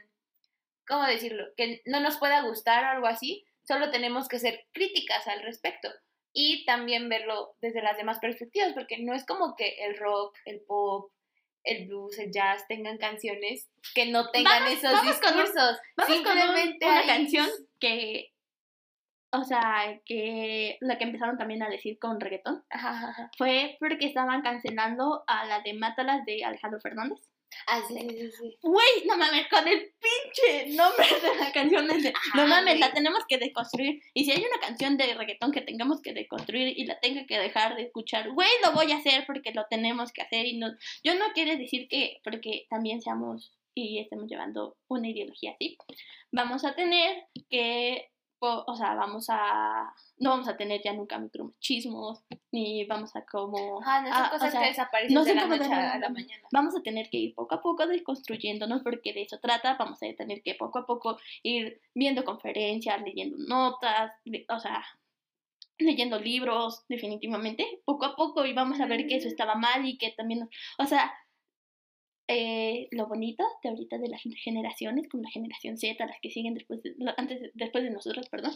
¿cómo 0.87 1.05
decirlo? 1.05 1.45
Que 1.57 1.83
no 1.85 2.01
nos 2.01 2.17
pueda 2.19 2.41
gustar 2.43 2.85
o 2.85 2.89
algo 2.89 3.07
así, 3.07 3.45
solo 3.67 3.91
tenemos 3.91 4.29
que 4.29 4.39
ser 4.39 4.67
críticas 4.73 5.27
al 5.29 5.43
respecto. 5.43 5.89
Y 6.33 6.65
también 6.65 7.09
verlo 7.11 7.55
desde 7.61 7.83
las 7.83 7.97
demás 7.99 8.19
perspectivas, 8.19 8.73
porque 8.73 8.99
no 8.99 9.15
es 9.15 9.27
como 9.27 9.55
que 9.55 9.85
el 9.85 9.99
rock, 9.99 10.35
el 10.47 10.61
pop, 10.61 11.13
el 11.65 11.87
blues, 11.87 12.19
el 12.19 12.33
jazz 12.33 12.67
tengan 12.67 12.97
canciones 12.99 13.69
que 13.95 14.07
no 14.07 14.31
tengan 14.31 14.65
Vamos- 14.65 14.79
esos 14.79 14.93
vamos 14.93 15.21
con 15.21 15.35
un- 15.35 15.41
discursos. 15.43 15.79
Vamos 15.97 16.17
con 16.17 16.17
un- 16.17 16.25
Simplemente 16.25 16.87
una 16.87 16.99
hay- 17.01 17.07
canción 17.07 17.51
que, 17.79 18.32
o 19.33 19.45
sea, 19.45 20.01
que 20.05 20.77
la 20.81 20.99
que 20.99 21.05
empezaron 21.05 21.39
también 21.39 21.63
a 21.63 21.69
decir 21.69 21.99
con 21.99 22.21
reggaetón 22.21 22.65
Ajá, 22.71 22.91
ajá, 22.91 23.09
ajá. 23.11 23.31
fue 23.37 23.77
porque 23.81 24.07
estaban 24.07 24.43
cancelando 24.43 25.25
a 25.27 25.47
la 25.47 25.61
de 25.61 25.75
Mátalas 25.75 26.25
de 26.25 26.45
Alejandro 26.45 26.81
Fernández. 26.81 27.21
Ah, 27.67 27.81
sí, 27.87 27.95
sí, 27.95 28.31
sí. 28.31 28.59
Güey, 28.63 29.07
no 29.07 29.17
mames, 29.17 29.47
con 29.49 29.67
el 29.69 29.93
pinche 30.01 30.75
nombre 30.75 31.07
de 31.07 31.37
la 31.39 31.53
canción 31.53 31.91
es 31.91 32.03
de, 32.03 32.13
no 32.35 32.47
mames, 32.47 32.81
la 32.81 32.93
tenemos 32.93 33.25
que 33.29 33.39
deconstruir. 33.39 34.03
Y 34.15 34.25
si 34.25 34.33
hay 34.33 34.39
una 34.39 34.59
canción 34.61 34.97
de 34.97 35.15
reggaetón 35.15 35.53
que 35.53 35.61
tengamos 35.61 36.01
que 36.01 36.15
deconstruir 36.15 36.79
y 36.79 36.87
la 36.87 36.99
tenga 37.01 37.27
que 37.27 37.39
dejar 37.39 37.77
de 37.77 37.83
escuchar, 37.83 38.31
güey, 38.31 38.49
lo 38.65 38.73
voy 38.73 38.93
a 38.93 38.97
hacer 38.97 39.25
porque 39.27 39.53
lo 39.53 39.67
tenemos 39.69 40.13
que 40.13 40.23
hacer. 40.23 40.47
Y 40.47 40.59
no, 40.59 40.69
yo 41.05 41.15
no 41.15 41.27
quiero 41.35 41.57
decir 41.57 41.89
que, 41.89 42.21
porque 42.25 42.67
también 42.71 43.03
seamos 43.03 43.53
y 43.75 44.01
estemos 44.01 44.29
llevando 44.29 44.77
una 44.89 45.09
ideología 45.09 45.53
así, 45.53 45.79
vamos 46.31 46.65
a 46.65 46.75
tener 46.75 47.25
que, 47.49 48.11
o, 48.43 48.75
sea, 48.75 48.95
vamos 48.95 49.27
a, 49.29 49.95
no 50.19 50.31
vamos 50.31 50.49
a 50.49 50.57
tener 50.57 50.83
ya 50.83 50.93
nunca 50.93 51.19
micromachismos, 51.19 52.25
ni 52.51 52.85
vamos 52.85 53.15
a 53.17 53.25
como... 53.25 53.81
Ajá, 53.81 54.03
no 54.03 54.09
son 54.09 54.17
ah, 54.17 54.27
o 54.29 54.31
cosas 54.33 54.53
sea, 54.53 54.61
que 54.63 54.69
desaparecen 54.69 55.15
no 55.15 55.25
de 55.25 55.35
la 55.35 55.47
noche 55.47 55.73
a 55.73 55.99
la 55.99 56.09
mañana. 56.09 56.49
vamos 56.53 56.77
a 56.77 56.83
tener 56.83 57.09
que 57.11 57.19
ir 57.19 57.35
poco 57.35 57.55
a 57.55 57.63
poco 57.63 57.87
desconstruyéndonos 57.87 58.83
porque 58.83 59.13
de 59.13 59.23
eso 59.23 59.39
trata, 59.39 59.77
vamos 59.79 59.99
a 60.03 60.13
tener 60.17 60.43
que 60.43 60.55
poco 60.55 60.81
a 60.81 60.87
poco 60.87 61.19
ir 61.43 61.81
viendo 61.95 62.25
conferencias, 62.25 63.01
leyendo 63.03 63.37
notas, 63.39 64.13
de- 64.25 64.45
o 64.49 64.59
sea, 64.59 64.85
leyendo 65.79 66.19
libros, 66.19 66.85
definitivamente, 66.89 67.81
poco 67.85 68.07
a 68.07 68.17
poco 68.17 68.45
y 68.45 68.53
vamos 68.53 68.81
a 68.81 68.87
ver 68.87 69.07
que 69.07 69.17
eso 69.17 69.29
estaba 69.29 69.55
mal 69.55 69.87
y 69.87 69.99
que 69.99 70.13
también, 70.13 70.49
o 70.79 70.87
sea, 70.87 71.13
eh, 72.29 72.89
lo 72.93 73.07
bonito 73.09 73.45
de 73.63 73.71
ahorita 73.71 73.99
de 73.99 74.09
las 74.09 74.23
generaciones, 74.45 75.09
como 75.09 75.23
la 75.25 75.31
generación 75.31 75.77
Z, 75.77 76.05
las 76.07 76.19
que 76.21 76.31
siguen 76.31 76.55
después 76.55 76.83
de, 76.83 76.95
antes 77.17 77.41
de- 77.41 77.51
después 77.55 77.85
de 77.85 77.91
nosotros, 77.91 78.29
perdón, 78.31 78.55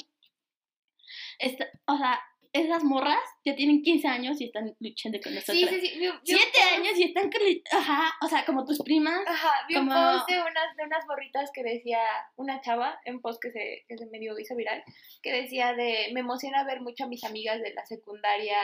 esta- 1.39 1.69
o 1.87 1.97
sea, 1.97 2.19
esas 2.53 2.83
morras 2.85 3.21
ya 3.45 3.55
tienen 3.55 3.83
15 3.83 4.09
años 4.09 4.41
y 4.41 4.45
están 4.47 4.75
luchando 4.81 5.19
con 5.23 5.35
nosotros. 5.35 5.59
Sí, 5.59 5.67
sí, 5.69 5.81
sí. 5.89 5.95
vi- 5.99 6.01
vi 6.01 6.09
un 6.09 6.21
Siete 6.25 6.45
post- 6.55 6.73
años 6.79 6.99
y 6.99 7.03
están. 7.03 7.31
Ajá, 7.73 8.15
o 8.23 8.29
sea, 8.29 8.47
como 8.47 8.65
tus 8.65 8.79
primas. 8.83 9.21
Ajá, 9.27 9.51
vi 9.69 9.77
un 9.77 9.87
como- 9.89 10.13
post 10.13 10.31
de 10.31 10.41
unas, 10.41 10.75
de 10.77 10.85
unas 10.85 11.07
borritas 11.07 11.51
que 11.53 11.63
decía, 11.63 11.99
una 12.37 12.63
chava, 12.63 12.99
en 13.05 13.21
post 13.21 13.43
que 13.43 13.51
se, 13.51 13.85
que 13.87 13.99
se 13.99 14.07
medio 14.07 14.39
hizo 14.39 14.57
viral, 14.57 14.83
que 15.23 15.33
decía 15.33 15.75
de, 15.75 16.09
me 16.15 16.21
emociona 16.21 16.65
ver 16.65 16.81
mucho 16.81 17.05
a 17.05 17.09
mis 17.09 17.25
amigas 17.25 17.61
de 17.61 17.75
la 17.75 17.85
secundaria 17.85 18.57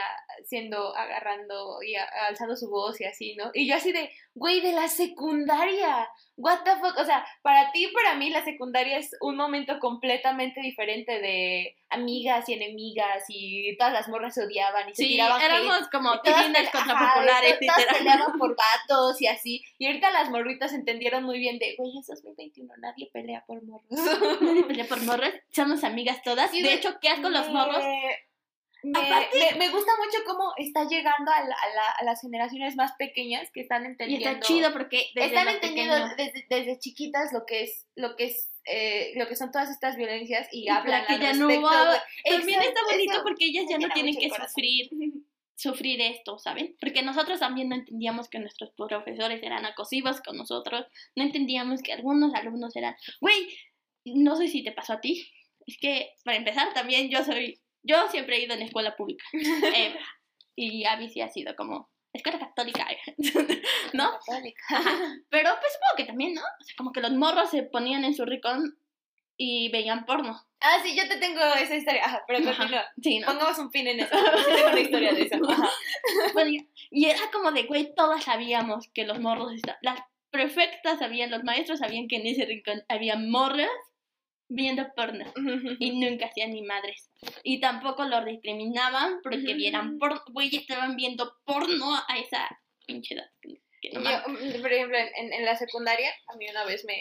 siendo, 0.43 0.95
agarrando 0.95 1.83
y 1.83 1.93
a- 1.95 2.09
alzando 2.29 2.55
su 2.55 2.71
voz 2.71 2.99
y 2.99 3.03
así, 3.05 3.35
¿no? 3.35 3.51
Y 3.53 3.67
yo 3.67 3.75
así 3.75 3.91
de, 3.91 4.09
güey, 4.35 4.61
de 4.61 4.71
la 4.71 4.87
secundaria, 4.87 6.07
what 6.37 6.63
the 6.63 6.71
fuck, 6.77 6.97
o 6.97 7.05
sea, 7.05 7.25
para 7.43 7.71
ti 7.71 7.85
y 7.85 7.91
para 7.93 8.15
mí 8.15 8.29
la 8.29 8.43
secundaria 8.43 8.97
es 8.97 9.15
un 9.21 9.35
momento 9.35 9.77
completamente 9.79 10.59
diferente 10.61 11.19
de 11.19 11.75
amigas 11.89 12.49
y 12.49 12.53
enemigas 12.53 13.25
y 13.27 13.77
todas 13.77 13.93
las 13.93 14.07
morras 14.07 14.33
se 14.33 14.43
odiaban 14.43 14.89
y 14.89 14.95
se 14.95 15.03
Sí, 15.03 15.09
tiraban 15.09 15.39
hate. 15.39 15.51
éramos 15.51 15.87
como 15.91 16.19
tirinas 16.21 16.69
contra 16.71 16.95
ajá, 16.95 17.13
populares, 17.13 17.57
y 17.61 17.67
todas 17.67 17.85
peleaban 17.97 18.37
por 18.39 18.55
vatos 18.89 19.21
y 19.21 19.27
así. 19.27 19.63
Y 19.77 19.85
ahorita 19.85 20.09
las 20.11 20.29
morritas 20.29 20.73
entendieron 20.73 21.23
muy 21.23 21.37
bien 21.37 21.59
de, 21.59 21.75
güey, 21.77 21.91
es 21.99 22.07
2021, 22.07 22.73
nadie 22.79 23.09
pelea 23.13 23.43
por 23.45 23.63
morros. 23.63 23.85
Nadie 24.41 24.63
pelea 24.63 24.85
por 24.87 25.01
morros, 25.03 25.29
somos 25.51 25.83
amigas 25.83 26.21
todas. 26.23 26.49
Sí, 26.49 26.57
de 26.63 26.69
güey, 26.69 26.77
hecho, 26.79 26.97
¿qué 27.01 27.09
asco 27.09 27.29
los 27.29 27.47
Me- 27.47 27.53
morros? 27.53 27.83
Me, 28.83 28.99
Aparte- 28.99 29.37
me, 29.53 29.57
me 29.57 29.69
gusta 29.69 29.91
mucho 29.97 30.17
cómo 30.25 30.51
está 30.57 30.83
llegando 30.87 31.31
a, 31.31 31.39
la- 31.41 31.55
a 31.55 31.73
la- 31.75 31.91
a 31.99 32.03
las 32.03 32.19
generaciones 32.21 32.75
más 32.75 32.91
pequeñas 32.97 33.49
que 33.51 33.61
están 33.61 33.83
Y 33.83 33.87
entendiendo. 33.87 34.29
está 34.29 34.39
chido 34.45 34.73
porque 34.73 35.05
desde 35.15 35.27
están 35.29 35.47
entendiendo 35.47 35.95
desde, 36.17 36.45
desde 36.49 36.79
chiquitas 36.79 37.31
lo 37.31 37.45
que 37.45 37.63
es, 37.63 37.87
lo 37.95 38.15
que 38.17 38.25
es, 38.25 38.49
eh, 38.65 39.13
lo 39.15 39.27
que 39.27 39.35
son 39.35 39.51
todas 39.51 39.69
estas 39.69 39.95
violencias 39.95 40.47
y, 40.51 40.65
Y 40.65 40.69
hablan 40.69 41.05
que 41.05 41.13
al 41.13 41.19
ya 41.21 41.27
respecto. 41.31 41.69
También 42.29 42.59
Eso- 42.59 42.69
está 42.69 42.81
bonito 42.83 43.13
eso 43.13 43.23
porque 43.23 43.45
ellas 43.45 43.65
ya 43.69 43.77
no 43.77 43.89
tienen 43.93 44.15
que 44.17 44.29
sufrir 44.29 44.89
sufrir 45.55 46.01
esto, 46.01 46.39
¿saben? 46.39 46.75
Porque 46.81 47.03
nosotros 47.03 47.39
también 47.39 47.69
no 47.69 47.75
entendíamos 47.75 48.27
que 48.27 48.39
nuestros 48.39 48.71
profesores 48.71 49.41
eran 49.43 49.65
acosivos 49.65 50.19
con 50.21 50.35
nosotros, 50.35 50.85
no 51.15 51.23
entendíamos 51.23 51.81
que 51.81 51.93
algunos 51.93 52.33
alumnos 52.33 52.75
eran, 52.75 52.95
güey, 53.21 53.47
no 54.03 54.35
sé 54.35 54.47
si 54.49 54.63
te 54.63 54.71
pasó 54.73 54.93
a 54.93 54.99
ti, 55.01 55.25
es 55.65 55.77
que 55.77 56.09
para 56.25 56.35
empezar 56.37 56.73
también 56.73 57.09
yo 57.09 57.23
soy, 57.23 57.61
yo 57.83 58.07
siempre 58.09 58.37
he 58.37 58.45
ido 58.45 58.53
en 58.53 58.63
escuela 58.63 58.95
pública, 58.95 59.25
eh, 59.75 59.95
y 60.55 60.85
Abby 60.85 61.09
sí 61.09 61.21
ha 61.21 61.29
sido 61.29 61.55
como 61.55 61.89
escuela 62.13 62.39
católica, 62.39 62.87
¿no? 63.93 64.11
Católica. 64.25 64.63
Pero 65.29 65.49
pues 65.59 65.73
supongo 65.73 65.95
que 65.97 66.05
también, 66.05 66.33
¿no? 66.33 66.41
O 66.41 66.63
sea, 66.63 66.75
como 66.77 66.91
que 66.91 67.01
los 67.01 67.11
morros 67.11 67.49
se 67.49 67.63
ponían 67.63 68.03
en 68.03 68.13
su 68.13 68.25
ricón 68.25 68.77
y 69.35 69.69
veían 69.69 70.05
porno. 70.05 70.39
Ah, 70.61 70.77
sí, 70.83 70.95
yo 70.95 71.07
te 71.07 71.17
tengo 71.17 71.41
esa 71.59 71.75
historia. 71.75 72.05
Ajá, 72.05 72.23
pero 72.27 72.43
continúa. 72.43 72.85
Sí, 73.01 73.19
¿no? 73.19 73.27
Pongamos 73.27 73.57
un 73.59 73.69
pin 73.69 73.87
en 73.87 73.99
eso. 73.99 74.15
porque 74.15 74.43
sí 74.43 74.51
tengo 74.55 74.69
una 74.69 74.79
historia 74.79 75.13
de 75.13 75.21
eso. 75.23 75.35
Ajá. 75.49 75.69
Bueno, 76.33 76.51
y 76.91 77.05
era 77.05 77.31
como 77.31 77.51
de, 77.51 77.63
güey, 77.63 77.93
todas 77.95 78.23
sabíamos 78.23 78.87
que 78.93 79.05
los 79.05 79.19
morros 79.19 79.53
estaban... 79.53 79.79
Las 79.81 79.99
perfectas 80.29 80.99
sabían, 80.99 81.31
los 81.31 81.43
maestros 81.43 81.79
sabían 81.79 82.07
que 82.07 82.15
en 82.15 82.27
ese 82.27 82.45
rincón 82.45 82.83
había 82.87 83.17
morras 83.17 83.69
viendo 84.49 84.87
porno 84.95 85.31
y 85.79 85.99
nunca 85.99 86.27
hacían 86.27 86.51
ni 86.51 86.61
madres. 86.61 87.09
Y 87.43 87.59
tampoco 87.59 88.05
los 88.05 88.25
discriminaban 88.25 89.19
porque 89.23 89.53
vieran 89.53 89.97
porno, 89.97 90.21
güey, 90.31 90.55
estaban 90.55 90.95
viendo 90.95 91.35
porno 91.45 91.95
a 92.07 92.17
esa 92.17 92.47
pinche 92.85 93.15
edad. 93.15 93.29
Yo, 93.81 93.99
mm, 93.99 94.61
por 94.61 94.71
ejemplo, 94.71 94.97
en, 94.97 95.33
en 95.33 95.45
la 95.45 95.55
secundaria, 95.55 96.09
a 96.27 96.37
mí 96.37 96.47
una 96.49 96.65
vez 96.65 96.85
me... 96.85 96.95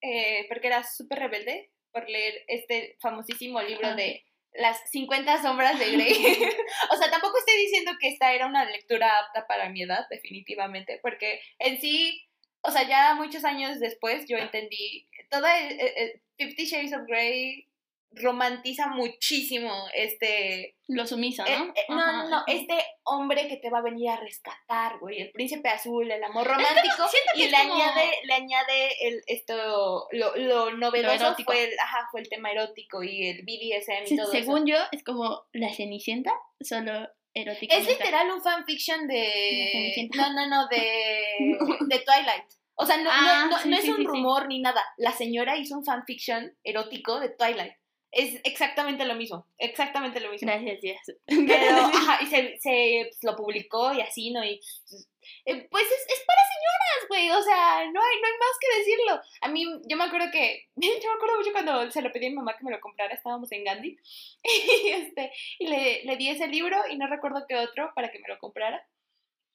eh, 0.00 0.46
porque 0.48 0.68
era 0.68 0.82
súper 0.82 1.18
rebelde 1.18 1.70
por 1.92 2.08
leer 2.08 2.44
este 2.48 2.96
famosísimo 3.00 3.62
libro 3.62 3.94
de 3.94 4.24
las 4.54 4.78
50 4.90 5.42
sombras 5.42 5.78
de 5.78 5.92
Grey. 5.92 6.12
o 6.90 6.96
sea, 6.96 7.10
tampoco 7.10 7.38
estoy 7.38 7.56
diciendo 7.58 7.92
que 8.00 8.08
esta 8.08 8.32
era 8.32 8.46
una 8.46 8.64
lectura 8.64 9.18
apta 9.18 9.46
para 9.46 9.68
mi 9.68 9.82
edad, 9.82 10.06
definitivamente, 10.10 10.98
porque 11.02 11.40
en 11.58 11.80
sí, 11.80 12.26
o 12.64 12.70
sea, 12.70 12.82
ya 12.88 13.14
muchos 13.14 13.44
años 13.44 13.78
después 13.80 14.24
yo 14.28 14.36
entendí, 14.36 15.06
toda 15.30 15.60
eh, 15.60 15.76
eh, 15.80 16.20
Fifty 16.36 16.64
Shades 16.64 16.92
of 16.94 17.02
Grey 17.06 17.68
romantiza 18.16 18.86
muchísimo 18.88 19.72
este 19.92 20.76
Lo 20.86 21.04
sumiso, 21.04 21.42
¿no? 21.44 21.48
eh, 21.48 21.72
eh, 21.74 21.84
no, 21.88 21.96
no, 21.96 22.02
Ajá. 22.02 22.28
no, 22.28 22.44
este 22.46 22.74
hombre 23.02 23.48
que 23.48 23.56
te 23.56 23.70
va 23.70 23.78
a 23.78 23.82
venir 23.82 24.08
a 24.10 24.16
rescatar, 24.20 24.98
güey, 25.00 25.20
el 25.20 25.30
príncipe 25.32 25.68
azul, 25.68 26.08
el 26.08 26.22
amor 26.22 26.46
romántico, 26.46 27.06
que 27.34 27.42
y 27.44 27.48
le 27.48 27.56
como- 27.58 27.74
añade, 27.74 28.10
le 28.22 28.34
añade 28.34 29.08
el, 29.08 29.20
esto, 29.26 30.06
lo, 30.12 30.36
lo 30.36 30.70
novedoso 30.76 31.12
erótico. 31.26 31.52
fue 31.52 31.64
el, 31.64 31.78
ajá, 31.78 32.06
fue 32.12 32.20
el 32.20 32.28
tema 32.28 32.52
erótico 32.52 33.02
y 33.02 33.26
el 33.28 33.42
BDSM 33.42 34.04
y 34.04 34.06
Sí, 34.06 34.16
todo 34.16 34.30
según 34.30 34.64
yo, 34.66 34.76
es 34.92 35.02
como 35.02 35.46
la 35.52 35.74
Cenicienta, 35.74 36.32
solo 36.60 37.08
erótica. 37.34 37.76
Es 37.76 37.86
literal 37.86 38.30
un 38.30 38.42
fanfiction 38.42 39.06
¿De 39.06 40.08
no, 40.14 40.32
no, 40.32 40.46
no, 40.48 40.68
de, 40.68 40.78
de 41.88 41.98
Twilight. 41.98 42.44
O 42.76 42.86
sea, 42.86 42.96
no, 42.96 43.10
Ah, 43.12 43.46
no, 43.48 43.56
no, 43.56 43.62
sí, 43.62 43.68
no 43.68 43.76
es 43.76 43.82
sí, 43.82 43.90
un 43.90 43.96
sí, 43.98 44.04
rumor 44.04 44.48
ni 44.48 44.60
nada. 44.60 44.82
La 44.96 45.12
señora 45.12 45.56
hizo 45.56 45.76
un 45.76 45.84
fanfiction 45.84 46.56
erótico 46.64 47.20
de 47.20 47.30
Twilight. 47.30 47.74
Es 48.10 48.40
exactamente 48.44 49.04
lo 49.04 49.16
mismo, 49.16 49.48
exactamente 49.58 50.20
lo 50.20 50.30
mismo. 50.30 50.46
Gracias, 50.46 50.80
Dios. 50.80 50.98
Pero, 51.26 51.76
ajá, 51.92 52.22
y 52.22 52.26
se, 52.26 52.56
se 52.60 53.08
pues, 53.08 53.18
lo 53.22 53.36
publicó 53.36 53.92
y 53.92 54.00
así, 54.00 54.30
¿no? 54.30 54.44
Y, 54.44 54.60
pues, 54.88 55.08
eh, 55.44 55.66
pues 55.70 55.84
es, 55.84 56.06
es 56.08 56.24
para 56.26 56.40
señoras, 56.54 57.08
güey, 57.08 57.30
o 57.30 57.42
sea, 57.42 57.90
no 57.90 58.00
hay, 58.02 58.20
no 58.20 58.26
hay 58.26 58.38
más 58.38 58.58
que 58.60 58.78
decirlo. 58.78 59.20
A 59.42 59.48
mí, 59.48 59.64
yo 59.86 59.96
me 59.96 60.04
acuerdo 60.04 60.30
que, 60.32 60.68
yo 60.76 60.88
me 61.10 61.14
acuerdo 61.16 61.38
mucho 61.38 61.52
cuando 61.52 61.90
se 61.90 62.02
lo 62.02 62.12
pedí 62.12 62.26
a 62.26 62.30
mi 62.30 62.36
mamá 62.36 62.56
que 62.56 62.64
me 62.64 62.70
lo 62.70 62.80
comprara, 62.80 63.14
estábamos 63.14 63.50
en 63.52 63.64
Gandhi, 63.64 63.96
y, 64.44 64.88
este, 64.90 65.32
y 65.58 65.66
le, 65.68 66.04
le 66.04 66.16
di 66.16 66.30
ese 66.30 66.46
libro 66.48 66.76
y 66.90 66.96
no 66.96 67.06
recuerdo 67.06 67.44
qué 67.48 67.56
otro 67.56 67.92
para 67.94 68.10
que 68.10 68.18
me 68.18 68.28
lo 68.28 68.38
comprara. 68.38 68.86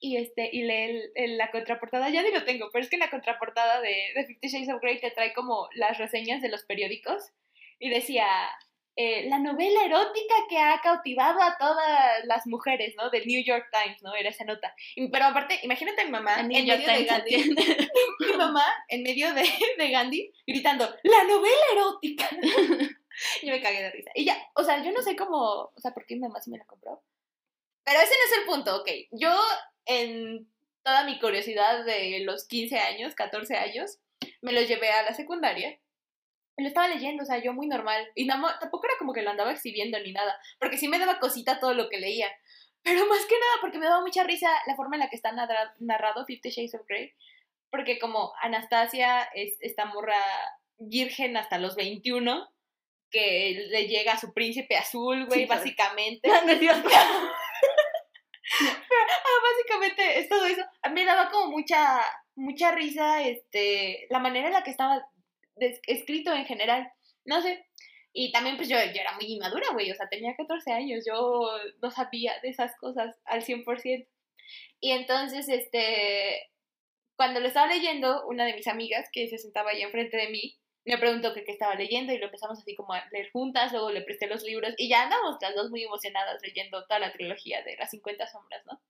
Y, 0.02 0.16
este, 0.16 0.48
y 0.50 0.62
leí 0.62 0.90
el- 0.90 1.12
el- 1.14 1.36
la 1.36 1.50
contraportada, 1.50 2.08
ya 2.08 2.22
ni 2.22 2.30
lo 2.30 2.44
tengo, 2.44 2.70
pero 2.72 2.82
es 2.82 2.88
que 2.90 2.96
la 2.96 3.10
contraportada 3.10 3.82
de, 3.82 4.12
de 4.14 4.24
Fifty 4.24 4.48
Shades 4.48 4.70
of 4.74 4.80
Grey 4.80 4.98
te 4.98 5.10
trae 5.10 5.34
como 5.34 5.68
las 5.74 5.98
reseñas 5.98 6.40
de 6.40 6.48
los 6.48 6.64
periódicos 6.64 7.22
y 7.78 7.90
decía, 7.90 8.26
eh, 8.96 9.28
la 9.28 9.38
novela 9.38 9.84
erótica 9.84 10.34
que 10.48 10.58
ha 10.58 10.80
cautivado 10.82 11.40
a 11.42 11.56
todas 11.58 12.24
las 12.24 12.46
mujeres, 12.46 12.94
¿no? 12.96 13.10
Del 13.10 13.26
New 13.26 13.42
York 13.44 13.68
Times, 13.72 14.02
¿no? 14.02 14.14
Era 14.14 14.30
esa 14.30 14.44
nota. 14.44 14.74
Pero 15.10 15.24
aparte, 15.24 15.60
imagínate 15.62 16.02
a 16.02 16.04
mi 16.04 16.10
mamá 16.10 16.40
en 16.40 16.48
medio 16.48 16.76
de 16.76 17.04
Gandhi, 17.04 17.54
mi 18.20 18.36
mamá 18.36 18.64
en 18.88 19.02
medio 19.02 19.32
de, 19.32 19.48
de 19.78 19.90
Gandhi 19.90 20.32
gritando, 20.46 20.84
¡la 21.02 21.24
novela 21.24 21.64
erótica! 21.72 22.28
yo 23.42 23.52
me 23.52 23.62
cagué 23.62 23.82
de 23.82 23.90
risa. 23.90 24.10
Y 24.14 24.24
ya, 24.24 24.36
o 24.54 24.64
sea, 24.64 24.82
yo 24.82 24.92
no 24.92 25.02
sé 25.02 25.16
cómo, 25.16 25.72
o 25.74 25.80
sea, 25.80 25.92
por 25.92 26.06
qué 26.06 26.14
mi 26.14 26.22
mamá 26.22 26.40
sí 26.40 26.50
me 26.50 26.58
la 26.58 26.64
compró. 26.64 27.02
Pero 27.84 28.00
ese 28.00 28.14
no 28.14 28.24
es 28.32 28.38
el 28.38 28.46
punto, 28.46 28.76
ok. 28.80 28.88
Yo, 29.12 29.34
en 29.86 30.48
toda 30.82 31.04
mi 31.04 31.18
curiosidad 31.18 31.84
de 31.84 32.20
los 32.20 32.46
15 32.46 32.78
años, 32.78 33.14
14 33.14 33.56
años, 33.56 33.98
me 34.42 34.52
lo 34.52 34.62
llevé 34.62 34.90
a 34.90 35.02
la 35.02 35.14
secundaria. 35.14 35.78
Lo 36.60 36.68
estaba 36.68 36.88
leyendo, 36.88 37.22
o 37.22 37.26
sea, 37.26 37.38
yo 37.38 37.52
muy 37.52 37.66
normal. 37.66 38.06
Y 38.14 38.26
tampoco 38.26 38.84
era 38.86 38.94
como 38.98 39.12
que 39.12 39.22
lo 39.22 39.30
andaba 39.30 39.52
exhibiendo 39.52 39.98
ni 39.98 40.12
nada, 40.12 40.38
porque 40.58 40.78
sí 40.78 40.88
me 40.88 40.98
daba 40.98 41.18
cosita 41.18 41.58
todo 41.60 41.74
lo 41.74 41.88
que 41.88 41.98
leía. 41.98 42.28
Pero 42.82 43.06
más 43.06 43.24
que 43.26 43.34
nada 43.34 43.52
porque 43.60 43.78
me 43.78 43.86
daba 43.86 44.00
mucha 44.00 44.24
risa 44.24 44.48
la 44.66 44.74
forma 44.76 44.96
en 44.96 45.00
la 45.00 45.10
que 45.10 45.16
está 45.16 45.32
narra- 45.32 45.74
narrado 45.80 46.24
Fifty 46.24 46.50
Shades 46.50 46.74
of 46.74 46.86
Grey. 46.88 47.12
Porque 47.70 47.98
como 47.98 48.32
Anastasia 48.42 49.22
es 49.34 49.56
esta 49.60 49.84
morra 49.84 50.16
virgen 50.78 51.36
hasta 51.36 51.58
los 51.58 51.76
21, 51.76 52.48
que 53.10 53.66
le 53.70 53.86
llega 53.86 54.12
a 54.14 54.18
su 54.18 54.32
príncipe 54.32 54.76
azul, 54.76 55.26
güey, 55.26 55.40
Sí, 55.40 55.46
básicamente. 55.46 56.28
No. 56.28 56.34
Ah, 58.62 59.38
básicamente 59.52 60.18
es 60.20 60.28
todo 60.28 60.44
eso. 60.46 60.62
A 60.82 60.88
mí 60.88 60.94
me 61.00 61.04
daba 61.06 61.30
como 61.30 61.50
mucha, 61.52 62.00
mucha 62.34 62.72
risa 62.72 63.22
este, 63.22 64.06
la 64.10 64.18
manera 64.18 64.48
en 64.48 64.54
la 64.54 64.62
que 64.64 64.70
estaba 64.70 65.06
escrito 65.56 66.32
en 66.34 66.46
general. 66.46 66.90
No 67.24 67.40
sé. 67.42 67.66
Y 68.12 68.32
también 68.32 68.56
pues 68.56 68.68
yo, 68.68 68.76
yo 68.76 69.00
era 69.00 69.14
muy 69.14 69.26
inmadura, 69.26 69.66
güey. 69.72 69.90
O 69.90 69.94
sea, 69.94 70.08
tenía 70.08 70.34
14 70.36 70.72
años. 70.72 71.04
Yo 71.06 71.48
no 71.80 71.90
sabía 71.90 72.32
de 72.42 72.48
esas 72.48 72.76
cosas 72.76 73.16
al 73.24 73.42
100%. 73.42 74.06
Y 74.80 74.92
entonces, 74.92 75.48
este, 75.48 76.50
cuando 77.16 77.40
lo 77.40 77.46
estaba 77.48 77.68
leyendo, 77.68 78.26
una 78.26 78.44
de 78.44 78.54
mis 78.54 78.66
amigas 78.66 79.08
que 79.12 79.28
se 79.28 79.38
sentaba 79.38 79.70
ahí 79.70 79.82
enfrente 79.82 80.16
de 80.16 80.28
mí, 80.28 80.58
me 80.84 80.98
preguntó 80.98 81.34
que 81.34 81.44
qué 81.44 81.52
estaba 81.52 81.74
leyendo 81.74 82.12
y 82.12 82.18
lo 82.18 82.26
empezamos 82.26 82.58
así 82.58 82.74
como 82.74 82.94
a 82.94 83.04
leer 83.12 83.30
juntas, 83.30 83.72
luego 83.72 83.90
le 83.90 84.00
presté 84.00 84.26
los 84.26 84.42
libros 84.42 84.74
y 84.78 84.88
ya 84.88 85.02
andamos 85.02 85.36
las 85.40 85.54
dos 85.54 85.70
muy 85.70 85.84
emocionadas 85.84 86.40
leyendo 86.42 86.82
toda 86.86 86.98
la 86.98 87.12
trilogía 87.12 87.62
de 87.62 87.76
las 87.76 87.90
50 87.90 88.26
sombras, 88.26 88.64
¿no? 88.66 88.80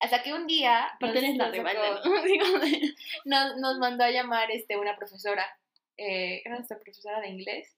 Hasta 0.00 0.22
que 0.24 0.32
un 0.32 0.48
día 0.48 0.88
Porque 0.98 1.22
nos, 1.22 1.36
nos 1.36 2.04
¿no? 2.04 2.10
Nos, 3.24 3.56
nos 3.58 3.78
mandó 3.78 4.02
a 4.02 4.10
llamar 4.10 4.50
este, 4.50 4.76
una 4.76 4.96
profesora, 4.96 5.46
eh, 5.96 6.42
era 6.44 6.56
nuestra 6.56 6.78
profesora 6.78 7.20
de 7.20 7.28
inglés. 7.28 7.76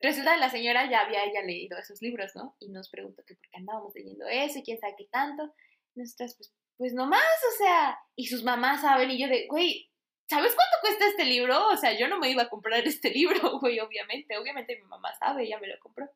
Resulta 0.00 0.34
que 0.34 0.40
la 0.40 0.50
señora 0.50 0.90
ya 0.90 1.00
había 1.00 1.24
ella 1.24 1.42
leído 1.42 1.78
esos 1.78 2.02
libros, 2.02 2.32
¿no? 2.34 2.56
Y 2.60 2.68
nos 2.68 2.90
preguntó 2.90 3.24
que 3.24 3.34
por 3.34 3.48
qué 3.48 3.56
andábamos 3.56 3.94
leyendo 3.94 4.26
eso 4.28 4.58
y 4.58 4.62
quién 4.62 4.78
sabe 4.78 4.94
qué 4.98 5.06
tanto. 5.10 5.54
Nosotras, 5.94 6.34
pues, 6.36 6.52
pues 6.76 6.92
nomás, 6.92 7.22
o 7.54 7.56
sea, 7.56 7.98
y 8.14 8.26
sus 8.26 8.44
mamás 8.44 8.82
saben, 8.82 9.10
y 9.10 9.18
yo 9.18 9.28
de, 9.28 9.46
güey, 9.48 9.90
¿sabes 10.28 10.54
cuánto 10.54 10.76
cuesta 10.82 11.06
este 11.06 11.24
libro? 11.24 11.68
O 11.68 11.76
sea, 11.76 11.98
yo 11.98 12.08
no 12.08 12.18
me 12.18 12.30
iba 12.30 12.42
a 12.42 12.48
comprar 12.50 12.84
este 12.86 13.10
libro, 13.10 13.58
güey, 13.58 13.80
obviamente, 13.80 14.36
obviamente 14.36 14.76
mi 14.76 14.82
mamá 14.82 15.14
sabe, 15.14 15.44
ella 15.44 15.58
me 15.58 15.68
lo 15.68 15.78
compró. 15.80 16.10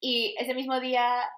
Y 0.00 0.34
ese 0.38 0.54
mismo 0.54 0.80
día, 0.80 1.30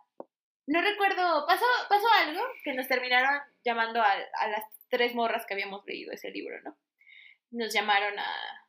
no 0.66 0.80
recuerdo, 0.80 1.46
pasó, 1.46 1.66
pasó 1.88 2.06
algo 2.24 2.40
que 2.64 2.72
nos 2.72 2.88
terminaron 2.88 3.40
llamando 3.64 4.00
a, 4.00 4.12
a 4.12 4.48
las 4.48 4.64
tres 4.88 5.14
morras 5.14 5.44
que 5.46 5.54
habíamos 5.54 5.84
leído 5.86 6.12
ese 6.12 6.30
libro, 6.30 6.60
¿no? 6.62 6.76
Nos 7.50 7.72
llamaron 7.72 8.18
a, 8.18 8.65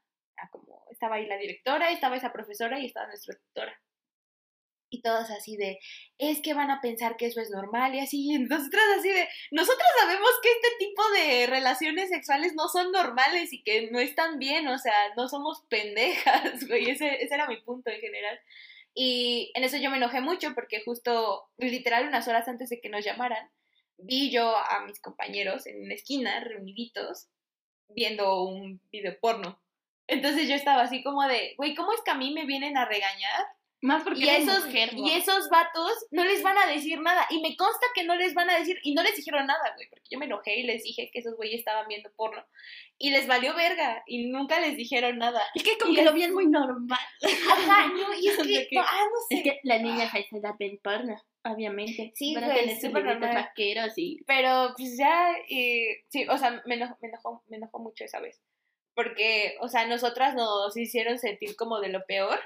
como, 0.52 0.86
estaba 0.92 1.16
ahí 1.16 1.26
la 1.26 1.38
directora, 1.38 1.92
estaba 1.92 2.16
esa 2.16 2.32
profesora 2.32 2.80
y 2.80 2.86
estaba 2.86 3.08
nuestra 3.08 3.36
tutora. 3.36 3.80
Y 4.90 5.02
todas 5.02 5.30
así 5.32 5.58
de, 5.58 5.80
es 6.18 6.42
que 6.42 6.54
van 6.54 6.72
a 6.72 6.80
pensar 6.80 7.18
que 7.18 7.26
eso 7.26 7.42
es 7.42 7.50
normal 7.50 7.94
y 7.94 8.00
así, 8.00 8.32
y 8.32 8.40
nosotras 8.40 8.84
así 8.98 9.10
de, 9.10 9.28
nosotros 9.52 9.88
sabemos 10.00 10.30
que 10.42 10.50
este 10.50 10.68
tipo 10.80 11.04
de 11.12 11.48
relaciones 11.48 12.10
sexuales 12.10 12.54
no 12.56 12.70
son 12.70 12.92
normales 12.94 13.52
y 13.52 13.64
que 13.64 13.92
no 13.92 14.00
están 14.00 14.40
bien, 14.40 14.68
o 14.68 14.78
sea, 14.78 14.94
no 15.18 15.28
somos 15.28 15.64
pendejas, 15.70 16.66
güey, 16.68 16.90
ese, 16.90 17.22
ese 17.22 17.36
era 17.36 17.48
mi 17.48 17.58
punto 17.62 17.90
en 17.90 18.00
general. 18.00 18.40
Y 19.00 19.52
en 19.54 19.64
eso 19.64 19.78
yo 19.78 19.92
me 19.92 19.98
enojé 19.98 20.22
mucho 20.22 20.56
porque 20.56 20.82
justo, 20.84 21.50
literal, 21.58 22.08
unas 22.08 22.28
horas 22.28 22.48
antes 22.48 22.70
de 22.70 22.80
que 22.80 22.90
nos 22.90 23.06
llamaran, 23.06 23.48
vi 23.98 24.32
yo 24.32 24.56
a 24.58 24.86
mis 24.86 25.00
compañeros 25.00 25.68
en 25.68 25.84
una 25.84 25.94
esquina, 25.94 26.40
reuniditos, 26.40 27.28
viendo 27.90 28.44
un 28.44 28.82
video 28.92 29.20
porno. 29.20 29.62
Entonces 30.08 30.48
yo 30.48 30.56
estaba 30.56 30.82
así 30.84 31.04
como 31.04 31.24
de, 31.28 31.54
güey, 31.58 31.76
¿cómo 31.76 31.94
es 31.94 32.02
que 32.02 32.12
a 32.12 32.16
mí 32.16 32.34
me 32.34 32.46
vienen 32.46 32.78
a 32.78 32.86
regañar? 32.86 33.46
Más 33.80 34.04
porque 34.04 34.22
Y 34.22 34.30
esos, 34.30 34.66
mujer, 34.66 34.90
y 34.96 35.12
esos 35.12 35.50
vatos 35.50 35.92
no 36.10 36.24
les 36.26 36.42
van 36.42 36.58
a 36.58 36.66
decir 36.66 37.00
nada. 37.00 37.28
Y 37.30 37.42
me 37.42 37.56
consta 37.56 37.86
que 37.94 38.06
no 38.06 38.16
les 38.16 38.34
van 38.34 38.50
a 38.50 38.58
decir, 38.58 38.80
y 38.82 38.96
no 38.96 39.04
les 39.04 39.16
dijeron 39.16 39.46
nada, 39.46 39.74
güey, 39.76 39.88
porque 39.90 40.08
yo 40.10 40.18
me 40.18 40.26
enojé 40.26 40.58
y 40.58 40.64
les 40.64 40.82
dije 40.84 41.12
que 41.14 41.20
esos 41.20 41.36
güeyes 41.36 41.60
estaban 41.60 41.88
viendo 41.88 42.12
porno. 42.16 42.44
Y 42.98 43.12
les 43.12 43.28
valió 43.28 43.54
verga, 43.54 44.02
y 44.08 44.30
nunca 44.32 44.60
les 44.60 44.78
dijeron 44.78 45.20
nada. 45.20 45.44
Es 45.54 45.62
que 45.62 45.78
como 45.78 45.92
y 45.92 45.96
que 45.96 46.02
es- 46.02 46.08
lo 46.08 46.14
vi 46.14 46.28
muy 46.30 46.48
normal. 46.48 46.98
Ajá, 47.52 47.88
no, 47.90 48.14
y 48.20 48.28
es 48.28 48.38
que, 48.70 48.76
no, 48.76 48.82
ah, 48.82 49.04
no 49.14 49.20
sé. 49.30 49.36
Es 49.38 49.44
que 49.44 49.60
la 49.62 49.78
niña 49.78 50.06
esa 50.06 50.38
edad 50.38 50.56
ven 50.58 50.80
porno, 50.84 51.16
obviamente. 51.44 52.14
Sí, 52.16 52.34
Van 52.34 52.46
a 52.46 52.48
güey, 52.48 52.60
tener 52.62 52.82
súper 52.82 53.04
normal. 53.06 53.52
y... 53.96 54.24
Pero 54.26 54.74
pues 54.76 54.98
ya, 54.98 55.36
eh, 55.50 56.04
sí, 56.08 56.26
o 56.28 56.36
sea, 56.40 56.64
me 56.66 56.76
enojó, 56.76 56.98
me, 57.00 57.10
enojó, 57.10 57.44
me 57.48 57.58
enojó 57.58 57.78
mucho 57.78 58.06
esa 58.06 58.20
vez. 58.20 58.42
Porque, 58.98 59.58
o 59.62 59.68
sea, 59.70 59.86
nosotras 59.86 60.34
nos 60.34 60.76
hicieron 60.76 61.20
sentir 61.20 61.56
como 61.56 61.80
de 61.80 61.90
lo 61.90 62.04
peor 62.08 62.40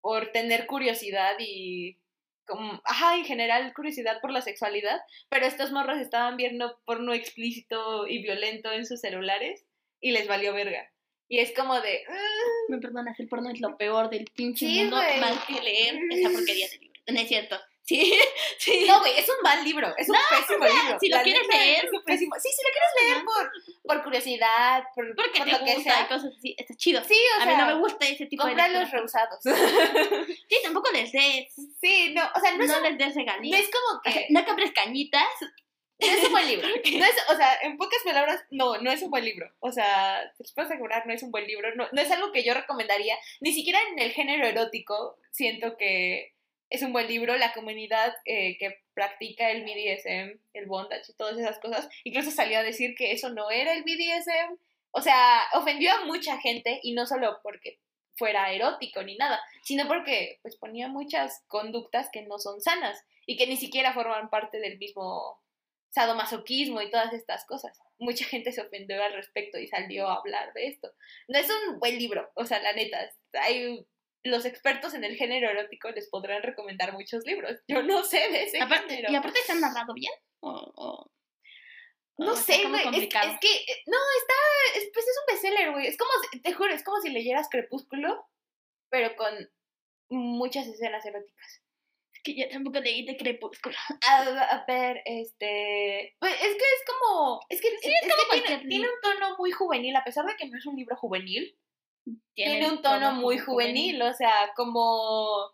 por 0.00 0.32
tener 0.32 0.66
curiosidad 0.66 1.36
y, 1.38 1.98
como, 2.46 2.80
ajá, 2.86 3.16
en 3.16 3.26
general 3.26 3.70
curiosidad 3.74 4.18
por 4.22 4.32
la 4.32 4.40
sexualidad. 4.40 4.98
Pero 5.28 5.44
estos 5.44 5.72
morros 5.72 5.98
estaban 6.00 6.38
viendo 6.38 6.80
porno 6.86 7.12
explícito 7.12 8.06
y 8.06 8.22
violento 8.22 8.72
en 8.72 8.86
sus 8.86 9.02
celulares 9.02 9.66
y 10.00 10.12
les 10.12 10.26
valió 10.26 10.54
verga. 10.54 10.90
Y 11.28 11.40
es 11.40 11.52
como 11.52 11.78
de, 11.82 12.02
"Ah". 12.08 12.16
Me 12.70 12.78
perdonas, 12.78 13.20
el 13.20 13.28
porno 13.28 13.50
es 13.50 13.60
lo 13.60 13.76
peor 13.76 14.08
del 14.08 14.24
pinche 14.34 14.66
Sí, 14.66 14.80
mundo, 14.80 14.96
más 14.96 15.44
que 15.44 15.60
leer 15.60 15.96
esa 16.12 16.30
porquería 16.30 16.66
de 16.70 16.78
libro. 16.78 17.00
No 17.08 17.20
es 17.20 17.28
cierto. 17.28 17.56
Sí, 17.84 18.14
sí. 18.58 18.84
No, 18.86 19.00
güey, 19.00 19.18
es 19.18 19.28
un 19.28 19.42
mal 19.42 19.64
libro, 19.64 19.92
es 19.96 20.08
un 20.08 20.16
pésimo 20.30 20.64
libro. 20.64 20.98
si 21.00 21.08
lo 21.08 21.16
La 21.16 21.22
quieres 21.24 21.46
leer, 21.48 21.84
es 21.86 21.92
un 21.92 22.02
pésimo- 22.04 22.36
Sí, 22.38 22.48
si 22.52 22.62
lo 22.62 22.70
quieres 22.70 22.90
leer 23.02 23.24
por, 23.24 23.52
por 23.82 24.04
curiosidad, 24.04 24.84
por, 24.94 25.14
Porque 25.16 25.38
por 25.40 25.46
te 25.46 25.52
lo 25.52 25.58
que 25.64 25.74
gusta 25.74 25.80
y 25.80 25.94
sea. 25.94 26.08
cosas 26.08 26.32
así. 26.38 26.54
Está 26.56 26.74
chido. 26.76 27.02
Sí, 27.04 27.16
o 27.38 27.40
a 27.40 27.44
sea, 27.44 27.52
mí 27.52 27.60
no 27.60 27.66
me 27.66 27.74
gusta 27.80 28.06
ese 28.06 28.26
tipo 28.26 28.44
de 28.46 28.54
los 28.54 28.68
lectura. 28.68 28.90
rehusados. 28.92 29.40
Sí, 30.48 30.56
tampoco 30.62 30.90
les 30.92 31.10
des. 31.12 31.52
sí, 31.80 32.12
no, 32.14 32.22
o 32.34 32.40
sea, 32.40 32.52
no 32.52 32.64
No, 32.66 32.76
es, 32.76 32.82
les 32.82 32.98
des 32.98 33.08
no 33.08 33.14
regalías. 33.14 33.60
es 33.60 33.70
como 33.70 33.98
O 33.98 34.02
sea, 34.04 34.12
que... 34.12 34.26
no 34.30 34.44
compres 34.44 34.72
cañitas. 34.72 35.24
No 36.02 36.06
es 36.06 36.24
un 36.24 36.32
buen 36.32 36.46
libro. 36.48 36.66
No 36.98 37.04
es, 37.04 37.14
o 37.28 37.36
sea, 37.36 37.58
en 37.62 37.76
pocas 37.76 38.02
palabras, 38.04 38.42
no, 38.50 38.78
no 38.78 38.90
es 38.90 39.02
un 39.02 39.10
buen 39.10 39.24
libro. 39.24 39.50
O 39.60 39.70
sea, 39.72 40.32
te 40.38 40.44
puedo 40.54 40.66
asegurar, 40.68 41.06
no 41.06 41.12
es 41.12 41.22
un 41.22 41.30
buen 41.30 41.46
libro. 41.46 41.74
No, 41.74 41.88
no 41.92 42.00
es 42.00 42.10
algo 42.10 42.32
que 42.32 42.42
yo 42.44 42.54
recomendaría. 42.54 43.16
Ni 43.40 43.52
siquiera 43.52 43.78
en 43.90 43.98
el 43.98 44.12
género 44.12 44.46
erótico 44.46 45.18
siento 45.30 45.76
que 45.76 46.34
es 46.70 46.82
un 46.82 46.92
buen 46.92 47.08
libro. 47.08 47.36
La 47.36 47.52
comunidad 47.52 48.14
eh, 48.24 48.56
que 48.58 48.78
practica 48.94 49.50
el 49.50 49.64
BDSM, 49.64 50.40
el 50.54 50.66
bondage 50.66 51.10
y 51.10 51.14
todas 51.14 51.36
esas 51.36 51.58
cosas, 51.58 51.88
incluso 52.04 52.30
salió 52.30 52.58
a 52.58 52.62
decir 52.62 52.94
que 52.96 53.12
eso 53.12 53.28
no 53.30 53.50
era 53.50 53.74
el 53.74 53.82
BDSM. 53.82 54.56
O 54.92 55.02
sea, 55.02 55.42
ofendió 55.54 55.92
a 55.92 56.04
mucha 56.06 56.38
gente 56.38 56.80
y 56.82 56.92
no 56.92 57.06
solo 57.06 57.38
porque 57.42 57.78
fuera 58.16 58.52
erótico 58.52 59.02
ni 59.02 59.16
nada, 59.16 59.40
sino 59.62 59.86
porque 59.86 60.38
pues 60.42 60.56
ponía 60.56 60.88
muchas 60.88 61.42
conductas 61.48 62.08
que 62.12 62.22
no 62.22 62.38
son 62.38 62.60
sanas 62.60 63.02
y 63.26 63.36
que 63.36 63.46
ni 63.46 63.56
siquiera 63.56 63.94
forman 63.94 64.30
parte 64.30 64.58
del 64.58 64.78
mismo 64.78 65.40
sadomasoquismo 65.90 66.82
y 66.82 66.90
todas 66.90 67.12
estas 67.12 67.44
cosas. 67.46 67.78
Mucha 67.98 68.24
gente 68.24 68.52
se 68.52 68.60
ofendió 68.60 69.02
al 69.02 69.14
respecto 69.14 69.58
y 69.58 69.66
salió 69.68 70.08
a 70.08 70.16
hablar 70.16 70.52
de 70.52 70.66
esto. 70.66 70.92
No 71.28 71.38
es 71.38 71.48
un 71.48 71.78
buen 71.78 71.98
libro, 71.98 72.30
o 72.34 72.44
sea, 72.44 72.60
la 72.60 72.72
neta, 72.72 73.10
hay 73.32 73.86
los 74.24 74.44
expertos 74.44 74.94
en 74.94 75.04
el 75.04 75.16
género 75.16 75.48
erótico 75.50 75.90
les 75.90 76.08
podrán 76.10 76.42
recomendar 76.42 76.92
muchos 76.92 77.24
libros. 77.24 77.58
Yo 77.68 77.82
no 77.82 78.04
sé 78.04 78.18
de 78.30 78.44
ese 78.44 78.60
Aparte, 78.60 78.96
género. 78.96 79.12
y 79.12 79.16
aparte 79.16 79.38
está 79.40 79.54
narrado 79.54 79.94
bien. 79.94 80.12
O, 80.40 80.50
o- 80.76 81.10
No 82.18 82.32
o 82.32 82.36
sé, 82.36 82.66
güey. 82.68 82.82
Es, 82.88 83.02
es 83.04 83.40
que, 83.40 83.52
eh, 83.72 83.82
no, 83.86 83.96
está. 84.20 84.78
es- 84.78 84.90
pues 84.92 85.06
es 85.06 85.16
un 85.20 85.34
bestseller, 85.34 85.70
güey. 85.72 85.86
Es 85.86 85.96
como, 85.96 86.10
te 86.42 86.52
juro, 86.52 86.72
es 86.74 86.84
como 86.84 87.00
si 87.00 87.10
leyeras 87.10 87.48
Crepúsculo, 87.50 88.26
pero 88.90 89.16
con 89.16 89.34
muchas 90.10 90.66
escenas 90.66 91.04
eróticas. 91.06 91.62
Es 92.12 92.22
que 92.22 92.34
yo 92.34 92.48
tampoco 92.50 92.80
leí 92.80 93.06
de 93.06 93.16
Crepúsculo. 93.16 93.76
A, 94.08 94.18
a 94.22 94.64
ver, 94.66 95.00
este. 95.06 96.14
pues, 96.20 96.34
es 96.34 96.40
que 96.40 96.46
es 96.58 96.84
como. 96.86 97.40
Es 97.48 97.60
que, 97.62 97.68
es, 97.68 97.74
es 97.82 98.02
como 98.02 98.14
que 98.22 98.28
cualquier 98.28 98.58
tiene, 98.60 98.68
tiene 98.68 98.88
un 98.88 99.00
tono 99.00 99.36
muy 99.38 99.50
juvenil, 99.52 99.96
a 99.96 100.04
pesar 100.04 100.26
de 100.26 100.36
que 100.36 100.46
no 100.48 100.58
es 100.58 100.66
un 100.66 100.76
libro 100.76 100.96
juvenil. 100.96 101.56
Tiene, 102.34 102.68
un 102.70 102.80
tono 102.82 103.12
muy 103.12 103.38
juvenil, 103.38 104.00
o 104.02 104.12
sea, 104.14 104.32
como. 104.56 105.50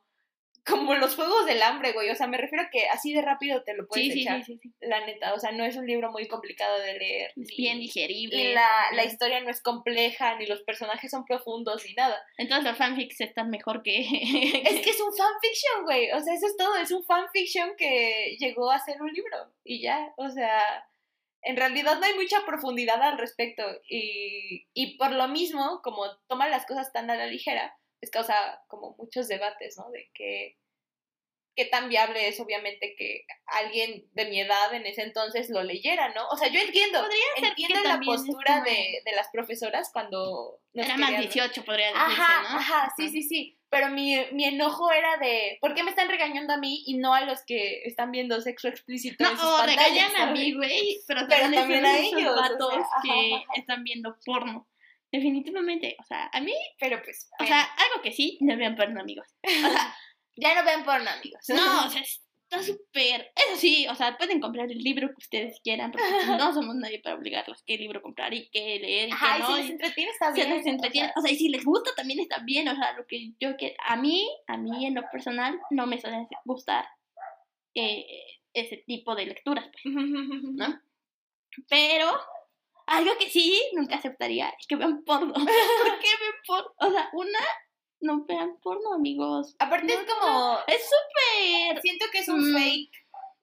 Como 0.69 0.97
los 0.97 1.15
juegos 1.15 1.47
del 1.47 1.63
hambre, 1.63 1.93
güey. 1.93 2.11
O 2.11 2.17
sea, 2.17 2.27
me 2.27 2.39
refiero 2.39 2.65
a 2.65 2.71
que 2.71 2.89
así 2.89 3.13
de 3.13 3.23
rápido 3.23 3.63
te 3.63 3.73
lo 3.75 3.87
puedes 3.87 4.07
Sí, 4.07 4.13
sí, 4.15 4.23
echar. 4.23 4.43
sí, 4.45 4.59
sí. 4.61 4.75
La 4.81 5.07
neta, 5.07 5.33
o 5.33 5.39
sea, 5.39 5.53
no 5.53 5.65
es 5.65 5.77
un 5.77 5.87
libro 5.87 6.11
muy 6.11 6.27
complicado 6.27 6.81
de 6.81 6.99
leer. 6.99 7.31
Es 7.37 7.49
ni- 7.51 7.57
bien 7.57 7.79
digerible. 7.79 8.37
Y 8.37 8.53
la, 8.53 8.69
la 8.93 9.05
historia 9.05 9.39
no 9.43 9.49
es 9.51 9.63
compleja, 9.63 10.35
ni 10.35 10.47
los 10.47 10.63
personajes 10.63 11.09
son 11.13 11.25
profundos, 11.25 11.85
ni 11.87 11.95
nada. 11.95 12.21
Entonces 12.37 12.65
los 12.69 12.77
fanfics 12.77 13.21
están 13.21 13.49
mejor 13.49 13.85
que... 13.85 14.01
Es 14.65 14.81
que 14.85 14.91
es 14.91 15.01
un 15.01 15.15
fanfiction, 15.17 15.85
güey. 15.85 16.11
O 16.11 16.19
sea, 16.21 16.35
eso 16.35 16.47
es 16.49 16.57
todo. 16.57 16.75
Es 16.79 16.91
un 16.91 17.05
fanfiction 17.05 17.77
que 17.79 18.37
llegó 18.41 18.69
a 18.73 18.81
ser 18.81 19.01
un 19.01 19.13
libro. 19.13 19.37
Y 19.63 19.81
ya, 19.83 20.13
o 20.17 20.29
sea, 20.31 20.85
en 21.47 21.57
realidad 21.57 21.99
no 21.99 22.05
hay 22.07 22.15
mucha 22.15 22.45
profundidad 22.45 23.01
al 23.03 23.19
respecto. 23.19 23.63
Y, 23.89 24.67
y 24.75 24.97
por 24.99 25.13
lo 25.13 25.29
mismo, 25.29 25.81
como 25.83 26.03
toma 26.29 26.49
las 26.49 26.67
cosas 26.67 26.93
tan 26.93 27.09
a 27.11 27.15
la 27.17 27.27
ligera, 27.27 27.75
es 28.01 28.11
causa 28.11 28.63
como 28.69 28.95
muchos 28.99 29.29
debates, 29.29 29.77
¿no? 29.79 29.91
De 29.91 30.11
que 30.13 30.59
qué 31.57 31.65
tan 31.65 31.89
viable 31.89 32.29
es 32.29 32.39
obviamente 32.39 32.95
que 32.99 33.25
alguien 33.47 34.05
de 34.13 34.27
mi 34.27 34.41
edad 34.41 34.75
en 34.75 34.85
ese 34.85 35.01
entonces 35.03 35.49
lo 35.49 35.63
leyera, 35.63 36.13
¿no? 36.15 36.29
O 36.29 36.37
sea, 36.37 36.49
yo 36.49 36.61
entiendo, 36.61 37.03
entiendo 37.37 37.83
la 37.83 37.99
postura 38.01 38.61
de, 38.63 39.01
de 39.05 39.13
las 39.13 39.29
profesoras 39.33 39.89
cuando 39.91 40.61
nos 40.75 40.85
Era 40.85 40.97
más 40.99 41.11
querían- 41.13 41.23
18, 41.33 41.65
podría 41.65 41.87
decirse, 41.87 42.13
Ajá, 42.21 42.43
¿no? 42.43 42.59
ajá, 42.59 42.93
sí, 42.99 43.09
sí, 43.09 43.23
sí. 43.23 43.56
Pero 43.69 43.89
mi, 43.91 44.17
mi 44.33 44.45
enojo 44.45 44.91
era 44.93 45.17
de, 45.19 45.59
¿por 45.61 45.75
qué 45.75 45.83
me 45.83 45.91
están 45.91 46.09
regañando 46.09 46.53
a 46.53 46.57
mí 46.59 46.85
y 46.87 46.99
no 46.99 47.15
a 47.15 47.23
los 47.23 47.45
que 47.45 47.83
están 47.85 48.13
viendo 48.13 48.41
sexo 48.41 48.69
explícito 48.69 49.25
No, 49.25 49.31
en 49.31 49.37
sus 49.37 49.47
o 49.47 49.57
pantallas? 49.57 49.91
regañan 49.91 50.29
a 50.29 50.33
mí, 50.33 50.53
güey, 50.55 51.01
pero 51.07 51.27
Pero 51.29 51.51
también, 51.51 51.85
a 51.85 51.99
ellos, 51.99 52.33
o 52.33 52.39
sea, 52.39 52.49
vatos 52.51 52.75
que 53.03 53.11
ajá, 53.35 53.43
ajá. 53.45 53.53
están 53.57 53.83
viendo 53.85 54.17
porno. 54.25 54.69
Definitivamente, 55.13 55.97
o 56.01 56.05
sea, 56.05 56.29
a 56.33 56.41
mí, 56.41 56.55
Pero 56.79 57.03
pues, 57.03 57.29
o 57.41 57.47
sea, 57.47 57.63
algo 57.63 58.03
que 58.03 58.13
sí, 58.13 58.39
no 58.41 58.57
vean 58.57 58.77
porno, 58.77 59.01
amigos. 59.01 59.27
O 59.43 59.51
sea, 59.51 59.97
ya 60.37 60.55
no 60.55 60.65
ven 60.65 60.85
porno, 60.85 61.11
amigos. 61.11 61.41
no, 61.49 61.87
o 61.87 61.91
sea, 61.91 62.03
está 62.61 62.73
súper... 62.73 63.33
Eso 63.35 63.57
sí, 63.57 63.87
o 63.89 63.95
sea, 63.95 64.17
pueden 64.17 64.41
comprar 64.41 64.71
el 64.71 64.79
libro 64.79 65.09
que 65.09 65.19
ustedes 65.19 65.61
quieran, 65.63 65.93
porque 65.93 66.07
no 66.39 66.53
somos 66.53 66.75
nadie 66.77 67.01
para 67.01 67.17
obligarlos 67.17 67.63
qué 67.65 67.77
libro 67.79 68.03
comprar 68.03 68.33
y 68.35 68.49
qué 68.51 68.79
leer 68.79 69.09
y 69.09 69.13
Ajá, 69.13 69.37
qué 69.37 69.39
y 69.39 69.43
no. 69.43 69.49
si 69.49 69.63
les 69.63 69.71
entretiene 69.71 70.11
está 70.11 70.31
bien. 70.33 70.51
les 70.51 70.67
entretiene, 70.67 71.13
o 71.17 71.21
sea, 71.21 71.33
y 71.33 71.37
si 71.37 71.49
les 71.49 71.65
gusta 71.65 71.91
también 71.95 72.21
está 72.21 72.39
bien, 72.41 72.69
o 72.69 72.75
sea, 72.75 72.93
lo 72.93 73.07
que 73.07 73.33
yo 73.39 73.57
quiero, 73.57 73.77
a 73.87 73.97
mí, 73.97 74.29
a 74.47 74.57
mí 74.57 74.87
en 74.87 74.95
lo 74.95 75.03
personal 75.11 75.59
no 75.71 75.87
me 75.87 76.01
suele 76.01 76.27
gustar 76.45 76.87
eh, 77.75 78.07
ese 78.53 78.79
tipo 78.79 79.15
de 79.15 79.27
lecturas, 79.27 79.69
pues, 79.71 79.95
¿no? 79.95 80.81
Pero 81.69 82.11
algo 82.87 83.13
que 83.19 83.29
sí 83.29 83.61
nunca 83.75 83.97
aceptaría 83.97 84.49
es 84.59 84.67
que 84.67 84.77
vean 84.77 85.05
porno. 85.05 85.33
¿Por 85.35 85.45
qué 85.45 86.09
ven 86.21 86.37
porno? 86.47 86.73
O 86.79 86.91
sea, 86.91 87.11
una, 87.13 87.39
no 88.07 88.25
vean 88.25 88.57
porno, 88.63 88.95
amigos. 88.95 89.55
Aparte 89.59 89.93
es 89.93 90.01
como, 90.11 90.59
Es 90.67 90.83
súper, 90.85 91.81
siento 91.83 92.07
que 92.13 92.19
es 92.21 92.29
un 92.29 92.53
Mm. 92.53 92.57
fake. 92.57 92.91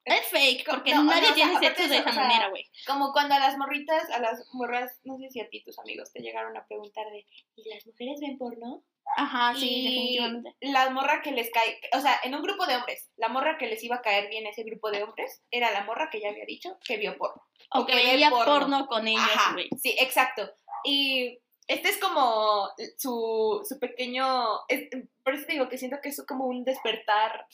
es 0.05 0.25
fake, 0.27 0.65
porque 0.69 0.93
No, 0.93 1.03
nadie 1.05 1.21
no, 1.21 1.27
o 1.27 1.27
sea, 1.27 1.35
tiene 1.35 1.51
aparte 1.51 1.67
sexo 1.67 1.87
de 1.93 1.97
esa 1.99 2.09
o 2.09 2.13
sea, 2.13 2.23
manera, 2.23 2.49
güey. 2.49 2.69
Como 2.85 3.13
cuando 3.13 3.35
a 3.35 3.39
las 3.39 3.57
morritas, 3.57 4.09
a 4.09 4.19
las 4.19 4.43
morras, 4.53 4.99
no 5.05 5.17
sé 5.17 5.29
si 5.29 5.39
a 5.39 5.47
ti 5.47 5.63
tus 5.63 5.79
amigos 5.79 6.11
te 6.11 6.21
llegaron 6.21 6.57
a 6.57 6.65
preguntar 6.65 7.05
de, 7.11 7.25
¿y 7.55 7.69
las 7.73 7.85
mujeres 7.87 8.19
ven 8.19 8.37
porno? 8.37 8.83
Ajá, 9.15 9.53
sí, 9.55 9.69
y 9.69 9.83
definitivamente. 10.17 10.55
la 10.61 10.89
morra 10.89 11.21
que 11.21 11.31
les 11.31 11.49
cae, 11.51 11.79
o 11.95 12.01
sea, 12.01 12.19
en 12.23 12.35
un 12.35 12.41
grupo 12.41 12.65
de 12.65 12.75
hombres, 12.77 13.11
la 13.17 13.27
morra 13.29 13.57
que 13.57 13.67
les 13.67 13.81
iba 13.83 13.97
a 13.97 14.01
caer 14.01 14.27
bien 14.29 14.45
ese 14.47 14.63
grupo 14.63 14.91
de 14.91 15.03
hombres 15.03 15.41
era 15.51 15.71
la 15.71 15.83
morra 15.85 16.09
que 16.09 16.19
ya 16.19 16.29
había 16.29 16.45
dicho 16.45 16.77
que 16.85 16.97
vio 16.97 17.17
porno. 17.17 17.41
O 17.71 17.85
que 17.85 17.93
que 17.93 17.99
ve 18.03 18.11
veía 18.13 18.29
porno. 18.29 18.45
porno 18.59 18.87
con 18.87 19.07
ellos, 19.07 19.23
güey. 19.53 19.69
sí, 19.81 19.95
exacto. 19.99 20.49
Y 20.85 21.39
este 21.67 21.89
es 21.89 21.97
como 21.99 22.69
su, 22.97 23.61
su 23.67 23.79
pequeño, 23.79 24.25
es- 24.67 24.89
por 25.23 25.33
eso 25.33 25.45
te 25.45 25.53
digo 25.53 25.69
que 25.69 25.77
siento 25.77 25.99
que 26.01 26.09
es 26.09 26.23
como 26.27 26.45
un 26.45 26.63
despertar 26.63 27.45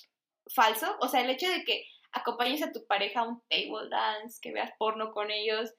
falso, 0.53 0.97
o 1.01 1.07
sea, 1.07 1.21
el 1.21 1.29
hecho 1.29 1.49
de 1.49 1.63
que 1.63 1.85
acompañes 2.11 2.63
a 2.63 2.71
tu 2.71 2.85
pareja 2.87 3.21
a 3.21 3.27
un 3.27 3.41
table 3.49 3.89
dance, 3.89 4.39
que 4.41 4.51
veas 4.51 4.71
porno 4.79 5.11
con 5.11 5.29
ellos, 5.31 5.73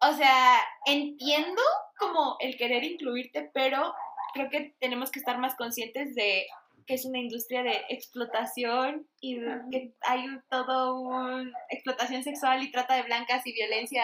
o 0.00 0.12
sea, 0.12 0.60
entiendo 0.86 1.62
como 1.98 2.36
el 2.40 2.56
querer 2.56 2.84
incluirte, 2.84 3.50
pero 3.52 3.94
creo 4.34 4.48
que 4.48 4.74
tenemos 4.80 5.10
que 5.10 5.18
estar 5.18 5.38
más 5.38 5.54
conscientes 5.56 6.14
de 6.14 6.46
que 6.86 6.94
es 6.94 7.04
una 7.04 7.18
industria 7.18 7.62
de 7.62 7.84
explotación 7.88 9.08
y 9.20 9.38
de 9.38 9.60
que 9.70 9.92
hay 10.02 10.26
todo 10.50 10.98
un 11.00 11.52
explotación 11.70 12.24
sexual 12.24 12.62
y 12.62 12.72
trata 12.72 12.96
de 12.96 13.02
blancas 13.02 13.46
y 13.46 13.52
violencia. 13.52 14.02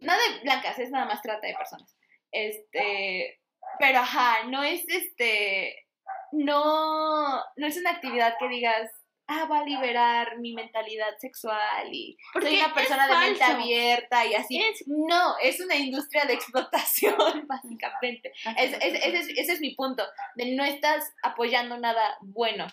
No 0.00 0.12
de 0.12 0.40
blancas, 0.42 0.78
es 0.78 0.90
nada 0.90 1.06
más 1.06 1.20
trata 1.22 1.46
de 1.46 1.54
personas. 1.54 1.96
Este, 2.32 3.40
pero 3.78 3.98
ajá, 4.00 4.44
no 4.44 4.62
es 4.62 4.84
este, 4.88 5.86
no, 6.32 7.38
no 7.56 7.66
es 7.66 7.76
una 7.76 7.90
actividad 7.90 8.34
que 8.38 8.48
digas, 8.48 8.90
ah, 9.26 9.46
va 9.50 9.60
a 9.60 9.64
liberar 9.64 10.38
mi 10.38 10.54
mentalidad 10.54 11.16
sexual 11.18 11.88
y 11.92 12.16
Porque 12.32 12.48
soy 12.48 12.58
una 12.58 12.74
persona 12.74 13.06
de 13.06 13.16
mente 13.16 13.44
abierta 13.44 14.26
y 14.26 14.34
así. 14.34 14.60
Es- 14.60 14.84
No, 14.86 15.36
es 15.42 15.60
una 15.60 15.76
industria 15.76 16.24
de 16.24 16.34
explotación, 16.34 17.14
básicamente. 17.48 18.32
Es- 18.56 18.72
es- 18.74 18.94
ese, 19.04 19.16
es, 19.18 19.28
ese 19.38 19.52
es 19.52 19.60
mi 19.60 19.74
punto, 19.74 20.04
de 20.36 20.54
no 20.56 20.64
estás 20.64 21.04
apoyando 21.22 21.78
nada 21.78 22.16
bueno. 22.22 22.66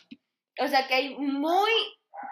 O 0.60 0.68
sea 0.68 0.88
que 0.88 0.96
hay 0.96 1.16
muy 1.16 1.72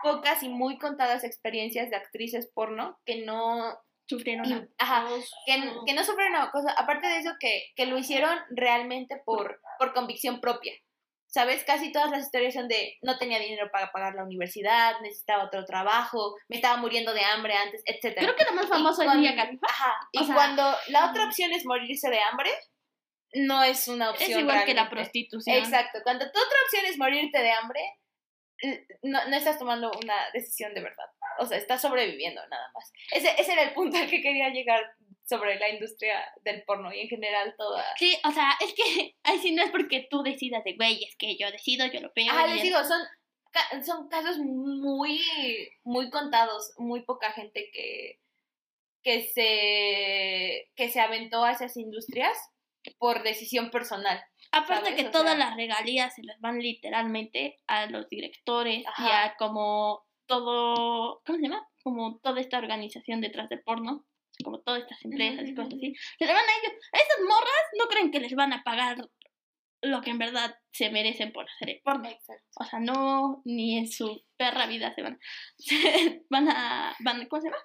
pocas 0.02 0.42
y 0.42 0.50
muy 0.50 0.80
contadas 0.80 1.24
experiencias 1.24 1.92
de 1.92 1.96
actrices 1.96 2.50
porno 2.54 2.98
que 3.06 3.24
no 3.24 3.78
Sufrieron 4.08 4.46
y- 4.46 4.68
ajá, 4.78 5.08
que, 5.46 5.54
que 5.86 5.94
no 5.94 6.04
sufrieron 6.04 6.36
una 6.36 6.52
cosa, 6.52 6.72
aparte 6.78 7.08
de 7.08 7.18
eso, 7.18 7.32
que, 7.40 7.72
que 7.76 7.86
lo 7.88 7.98
hicieron 7.98 8.38
realmente 8.52 9.22
por, 9.26 9.60
por 9.80 9.94
convicción 9.94 10.40
propia. 10.42 10.74
¿Sabes? 11.28 11.66
Casi 11.66 11.92
todas 11.92 12.12
las 12.12 12.22
historias 12.22 12.54
son 12.54 12.70
de 12.70 12.98
no 13.02 13.18
tenía 13.18 13.40
dinero 13.40 13.70
para 13.70 13.92
pagar 13.92 14.14
la 14.16 14.24
universidad, 14.24 14.94
necesitaba 15.02 15.44
otro 15.46 15.66
trabajo, 15.66 16.36
me 16.48 16.56
estaba 16.56 16.78
muriendo 16.78 17.14
de 17.14 17.26
hambre 17.26 17.54
antes, 17.56 17.82
etc. 17.86 18.16
Creo 18.20 18.36
que 18.38 18.46
lo 18.46 18.54
más 18.54 18.68
famoso 18.68 19.02
es 19.02 19.16
Mia 19.16 19.36
Khalifa. 19.36 19.68
Ajá. 19.68 19.94
Y 20.14 20.24
sea, 20.24 20.34
cuando 20.34 20.64
la 20.88 21.10
otra 21.10 21.26
opción 21.26 21.52
es 21.52 21.66
morirse 21.66 22.10
de 22.10 22.22
hambre, 22.22 22.52
no 23.34 23.64
es 23.64 23.88
una 23.90 24.12
opción. 24.12 24.32
Es 24.32 24.38
igual 24.38 24.64
que 24.64 24.74
la 24.74 24.84
realmente. 24.84 24.96
prostitución. 24.96 25.58
Exacto. 25.58 26.00
Cuando 26.04 26.24
tu 26.32 26.40
otra 26.40 26.58
opción 26.64 26.86
es 26.86 26.98
morirte 26.98 27.40
de 27.40 27.52
hambre, 27.52 27.82
no, 29.04 29.28
no 29.28 29.36
estás 29.36 29.60
tomando 29.60 29.92
una 30.02 30.16
decisión 30.34 30.74
de 30.74 30.82
verdad. 30.82 31.06
O 31.40 31.46
sea, 31.46 31.58
estás 31.58 31.82
sobreviviendo 31.82 32.46
nada 32.48 32.70
más. 32.74 32.92
Ese, 33.12 33.30
ese 33.40 33.54
era 33.54 33.64
el 33.64 33.74
punto 33.74 33.98
al 33.98 34.10
que 34.10 34.22
quería 34.22 34.50
llegar 34.50 34.82
sobre 35.26 35.58
la 35.60 35.70
industria 35.70 36.24
del 36.44 36.64
porno 36.64 36.94
y 36.94 37.02
en 37.02 37.08
general 37.10 37.56
toda... 37.58 37.84
Sí, 37.98 38.16
o 38.24 38.32
sea, 38.32 38.52
es 38.62 38.74
que, 38.74 39.16
ay, 39.24 39.40
sí, 39.40 39.52
no 39.54 39.64
es 39.64 39.72
porque 39.72 40.08
tú 40.10 40.22
decidas 40.24 40.64
de, 40.64 40.74
güey, 40.74 41.04
es 41.04 41.16
que 41.18 41.36
yo 41.38 41.50
decido, 41.52 41.86
yo 41.88 42.00
lo 42.00 42.12
veo. 42.16 42.28
Ah, 42.32 42.48
les 42.48 42.58
es- 42.58 42.64
digo, 42.64 42.84
son 42.84 43.02
son 43.86 44.10
casos 44.10 44.38
muy, 44.40 45.22
muy 45.86 46.10
contados, 46.10 46.74
muy 46.78 47.04
poca 47.04 47.32
gente 47.32 47.70
que, 47.72 48.20
que 49.02 49.24
se, 49.28 50.70
que 50.76 50.90
se 50.92 51.00
aventó 51.00 51.44
a 51.46 51.52
esas 51.54 51.78
industrias 51.78 52.38
por 52.98 53.24
decisión 53.24 53.72
personal. 53.72 54.22
Aparte 54.56 54.90
¿sabes? 54.90 55.02
que 55.02 55.08
O 55.08 55.12
todas 55.12 55.36
sea- 55.36 55.48
las 55.48 55.56
regalías 55.56 56.16
se 56.16 56.24
les 56.24 56.40
van 56.40 56.60
literalmente 56.60 57.60
a 57.68 57.86
los 57.88 58.08
directores 58.10 58.80
y 58.84 59.10
a 59.12 59.36
como 59.38 60.06
todo, 60.28 61.22
¿cómo 61.26 61.38
se 61.38 61.44
llama? 61.44 61.68
Como 61.84 62.18
toda 62.20 62.40
esta 62.42 62.58
organización 62.58 63.22
detrás 63.22 63.50
del 63.50 63.62
porno, 63.62 64.06
como 64.44 64.60
todas 64.62 64.82
estas 64.82 65.04
empresas 65.06 65.48
y 65.48 65.54
cosas 65.56 65.74
así, 65.76 65.94
se 66.20 66.26
le 66.26 66.34
van 66.34 66.44
a 66.44 66.58
ellos. 66.60 66.74
A 66.94 66.98
esas 66.98 67.20
morras 67.28 67.66
no 67.80 67.86
creen 67.88 68.12
que 68.12 68.20
les 68.20 68.34
van 68.34 68.54
a 68.54 68.64
pagar 68.64 68.98
lo 69.82 70.02
que 70.02 70.10
en 70.10 70.18
verdad 70.18 70.56
se 70.72 70.90
merecen 70.90 71.32
por 71.32 71.46
hacer 71.50 71.70
el 71.70 71.82
porno. 71.84 72.10
Exacto. 72.10 72.44
O 72.60 72.64
sea, 72.66 72.80
no, 72.80 73.42
ni 73.46 73.78
en 73.78 73.88
su 73.88 74.24
perra 74.36 74.66
vida 74.66 74.94
se 74.96 75.04
van, 75.04 75.20
van 76.30 76.50
a, 76.50 76.96
van, 77.02 77.28
¿cómo 77.28 77.42
se 77.42 77.50
llama? 77.50 77.62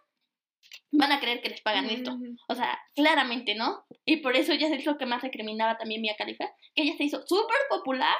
Van 0.93 1.13
a 1.13 1.21
creer 1.21 1.41
que 1.41 1.49
les 1.51 1.61
pagan 1.61 1.89
esto. 1.89 2.11
O 2.49 2.55
sea, 2.55 2.79
claramente 2.95 3.55
no. 3.55 3.85
Y 4.05 4.17
por 4.19 4.37
eso 4.37 4.53
ya 4.55 4.69
es 4.69 4.85
lo 4.85 4.99
que 4.99 5.07
más 5.07 5.23
recriminaba 5.23 5.79
también 5.79 6.01
Mia 6.01 6.17
Khalifa, 6.17 6.51
que 6.75 6.83
ella 6.83 6.97
se 6.97 7.05
hizo 7.05 7.25
súper 7.27 7.57
popular. 7.69 8.17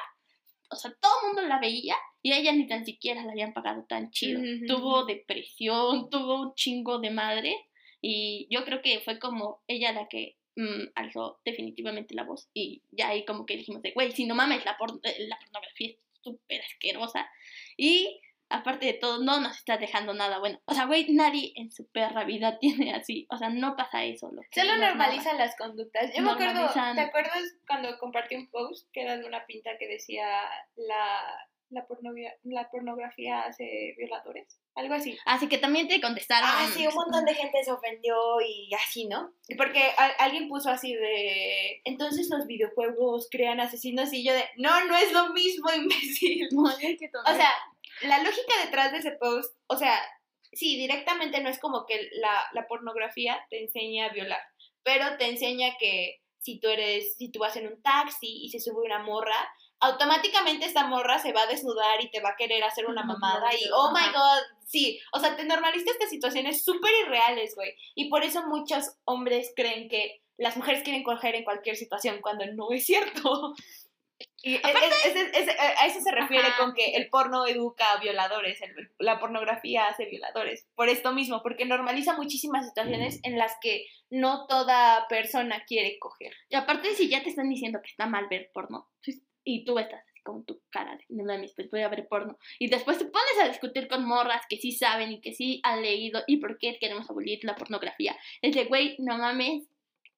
O 0.69 0.75
sea, 0.77 0.93
todo 1.01 1.11
el 1.21 1.27
mundo 1.27 1.41
la 1.49 1.59
veía 1.59 1.95
y 2.21 2.31
a 2.31 2.37
ella 2.37 2.53
ni 2.53 2.65
tan 2.67 2.85
siquiera 2.85 3.23
la 3.25 3.31
habían 3.33 3.51
pagado 3.53 3.83
tan 3.89 4.09
chido. 4.11 4.39
Ujú. 4.39 4.65
Tuvo 4.67 5.05
depresión, 5.05 6.09
tuvo 6.09 6.41
un 6.41 6.55
chingo 6.55 6.99
de 6.99 7.09
madre. 7.09 7.55
Y 8.01 8.47
yo 8.49 8.63
creo 8.63 8.81
que 8.81 8.99
fue 9.01 9.19
como 9.19 9.61
ella 9.67 9.91
la 9.91 10.07
que 10.07 10.37
mm, 10.55 10.91
alzó 10.95 11.39
definitivamente 11.43 12.15
la 12.15 12.23
voz. 12.23 12.49
Y 12.53 12.83
ya 12.91 13.09
ahí 13.09 13.25
como 13.25 13.45
que 13.45 13.57
dijimos 13.57 13.81
de, 13.81 13.91
güey, 13.91 14.13
si 14.13 14.25
no 14.25 14.33
mames, 14.33 14.63
la, 14.63 14.77
por- 14.77 14.99
eh, 15.03 15.27
la 15.27 15.37
pornografía 15.39 15.89
es 15.89 15.97
súper 16.21 16.61
asquerosa. 16.61 17.29
Y 17.75 18.21
aparte 18.51 18.85
de 18.85 18.93
todo, 18.93 19.23
no 19.23 19.39
nos 19.39 19.57
está 19.57 19.77
dejando 19.77 20.13
nada 20.13 20.39
bueno. 20.39 20.59
O 20.65 20.73
sea, 20.73 20.85
güey, 20.85 21.11
nadie 21.13 21.53
en 21.55 21.71
su 21.71 21.87
perra 21.89 22.23
vida 22.23 22.57
tiene 22.59 22.93
así. 22.93 23.27
O 23.29 23.37
sea, 23.37 23.49
no 23.49 23.75
pasa 23.75 24.03
eso. 24.03 24.29
Lo 24.31 24.41
que 24.49 24.61
Solo 24.61 24.77
normalizan 24.77 25.37
las 25.37 25.55
conductas. 25.55 26.11
Yo 26.15 26.21
me 26.21 26.31
acuerdo. 26.31 26.69
¿te 26.73 27.01
acuerdas 27.01 27.43
cuando 27.67 27.97
compartí 27.99 28.35
un 28.35 28.49
post 28.49 28.89
que 28.91 29.01
era 29.01 29.17
de 29.17 29.25
una 29.25 29.45
pinta 29.45 29.71
que 29.79 29.87
decía 29.87 30.27
la, 30.75 31.23
la, 31.69 31.85
pornografía, 31.87 32.33
la 32.43 32.69
pornografía 32.69 33.41
hace 33.43 33.95
violadores? 33.97 34.59
Algo 34.73 34.93
así. 34.93 35.17
Así 35.25 35.49
que 35.49 35.57
también 35.57 35.89
te 35.89 35.99
contestaron. 35.99 36.47
Ah, 36.49 36.65
sí, 36.73 36.87
un 36.87 36.93
montón 36.93 37.25
de 37.25 37.33
gente 37.33 37.61
se 37.61 37.71
ofendió 37.71 38.15
y 38.39 38.73
así, 38.73 39.05
¿no? 39.05 39.33
Porque 39.57 39.83
a- 39.97 40.23
alguien 40.23 40.47
puso 40.47 40.69
así 40.69 40.93
de, 40.93 41.81
entonces 41.83 42.29
los 42.29 42.47
videojuegos 42.47 43.27
crean 43.29 43.59
asesinos 43.59 44.13
y 44.13 44.23
yo 44.23 44.33
de, 44.33 44.45
no, 44.55 44.85
no 44.85 44.95
es 44.95 45.11
lo 45.11 45.33
mismo, 45.33 45.69
imbécil. 45.75 46.47
O 46.55 47.33
sea, 47.35 47.51
la 48.01 48.23
lógica 48.23 48.53
detrás 48.63 48.91
de 48.91 48.99
ese 48.99 49.11
post, 49.11 49.55
o 49.67 49.77
sea, 49.77 49.99
sí, 50.51 50.77
directamente 50.77 51.41
no 51.41 51.49
es 51.49 51.59
como 51.59 51.85
que 51.85 52.09
la, 52.13 52.47
la 52.53 52.67
pornografía 52.67 53.39
te 53.49 53.61
enseña 53.61 54.07
a 54.07 54.13
violar, 54.13 54.41
pero 54.83 55.17
te 55.17 55.29
enseña 55.29 55.77
que 55.79 56.21
si 56.39 56.59
tú 56.59 56.67
eres, 56.69 57.15
si 57.17 57.31
tú 57.31 57.39
vas 57.39 57.55
en 57.55 57.67
un 57.67 57.81
taxi 57.81 58.43
y 58.43 58.49
se 58.49 58.59
sube 58.59 58.83
una 58.83 58.99
morra, 58.99 59.35
automáticamente 59.79 60.65
esta 60.65 60.87
morra 60.87 61.19
se 61.19 61.33
va 61.33 61.43
a 61.43 61.47
desnudar 61.47 62.01
y 62.01 62.09
te 62.09 62.19
va 62.19 62.29
a 62.29 62.35
querer 62.35 62.63
hacer 62.63 62.87
una 62.87 63.03
mamada 63.03 63.53
y, 63.53 63.69
oh 63.73 63.91
my 63.91 64.11
god, 64.11 64.41
sí, 64.65 64.99
o 65.13 65.19
sea, 65.19 65.35
te 65.35 65.45
normaliza 65.45 65.91
estas 65.91 66.09
situaciones 66.09 66.63
súper 66.63 66.91
irreales, 67.05 67.55
güey, 67.55 67.75
y 67.95 68.09
por 68.09 68.23
eso 68.23 68.47
muchos 68.47 68.95
hombres 69.05 69.51
creen 69.55 69.87
que 69.89 70.21
las 70.37 70.57
mujeres 70.57 70.81
quieren 70.83 71.03
coger 71.03 71.35
en 71.35 71.43
cualquier 71.43 71.75
situación 71.75 72.19
cuando 72.21 72.45
no 72.47 72.71
es 72.71 72.85
cierto. 72.85 73.53
Y 74.43 74.55
es- 74.55 74.61
es- 74.63 75.15
es- 75.15 75.47
es- 75.47 75.55
a 75.59 75.85
eso 75.85 76.01
se 76.01 76.11
refiere 76.11 76.47
Ajá. 76.47 76.57
con 76.57 76.73
que 76.73 76.93
el 76.95 77.09
porno 77.09 77.45
educa 77.45 77.91
a 77.91 77.99
violadores, 77.99 78.61
el- 78.61 78.89
la 78.99 79.19
pornografía 79.19 79.87
hace 79.87 80.05
violadores. 80.05 80.67
Por 80.75 80.89
esto 80.89 81.11
mismo, 81.13 81.41
porque 81.43 81.65
normaliza 81.65 82.15
muchísimas 82.15 82.67
situaciones 82.67 83.19
en 83.23 83.37
las 83.37 83.55
que 83.61 83.85
no 84.09 84.47
toda 84.47 85.07
persona 85.07 85.63
quiere 85.65 85.97
coger. 85.99 86.33
Y 86.49 86.55
aparte, 86.55 86.93
si 86.95 87.09
ya 87.09 87.23
te 87.23 87.29
están 87.29 87.49
diciendo 87.49 87.79
que 87.81 87.89
está 87.89 88.05
mal 88.07 88.27
ver 88.29 88.51
porno, 88.53 88.89
pues, 89.05 89.21
y 89.43 89.63
tú 89.65 89.77
estás 89.79 90.01
así 90.07 90.21
con 90.21 90.45
tu 90.45 90.61
cara 90.69 90.95
de, 90.97 91.05
no 91.09 91.23
mames, 91.23 91.53
pues 91.55 91.69
voy 91.71 91.81
a 91.81 91.87
ver 91.89 92.07
porno, 92.07 92.37
y 92.59 92.67
después 92.69 92.97
te 92.99 93.05
pones 93.05 93.39
a 93.41 93.47
discutir 93.47 93.87
con 93.87 94.05
morras 94.05 94.43
que 94.47 94.57
sí 94.57 94.71
saben 94.71 95.11
y 95.11 95.19
que 95.21 95.33
sí 95.33 95.61
han 95.63 95.81
leído, 95.81 96.23
y 96.27 96.37
por 96.37 96.59
qué 96.59 96.77
queremos 96.79 97.09
abolir 97.09 97.39
la 97.43 97.55
pornografía. 97.55 98.15
Es 98.41 98.53
de, 98.53 98.65
güey, 98.65 98.95
no 98.99 99.17
mames, 99.17 99.63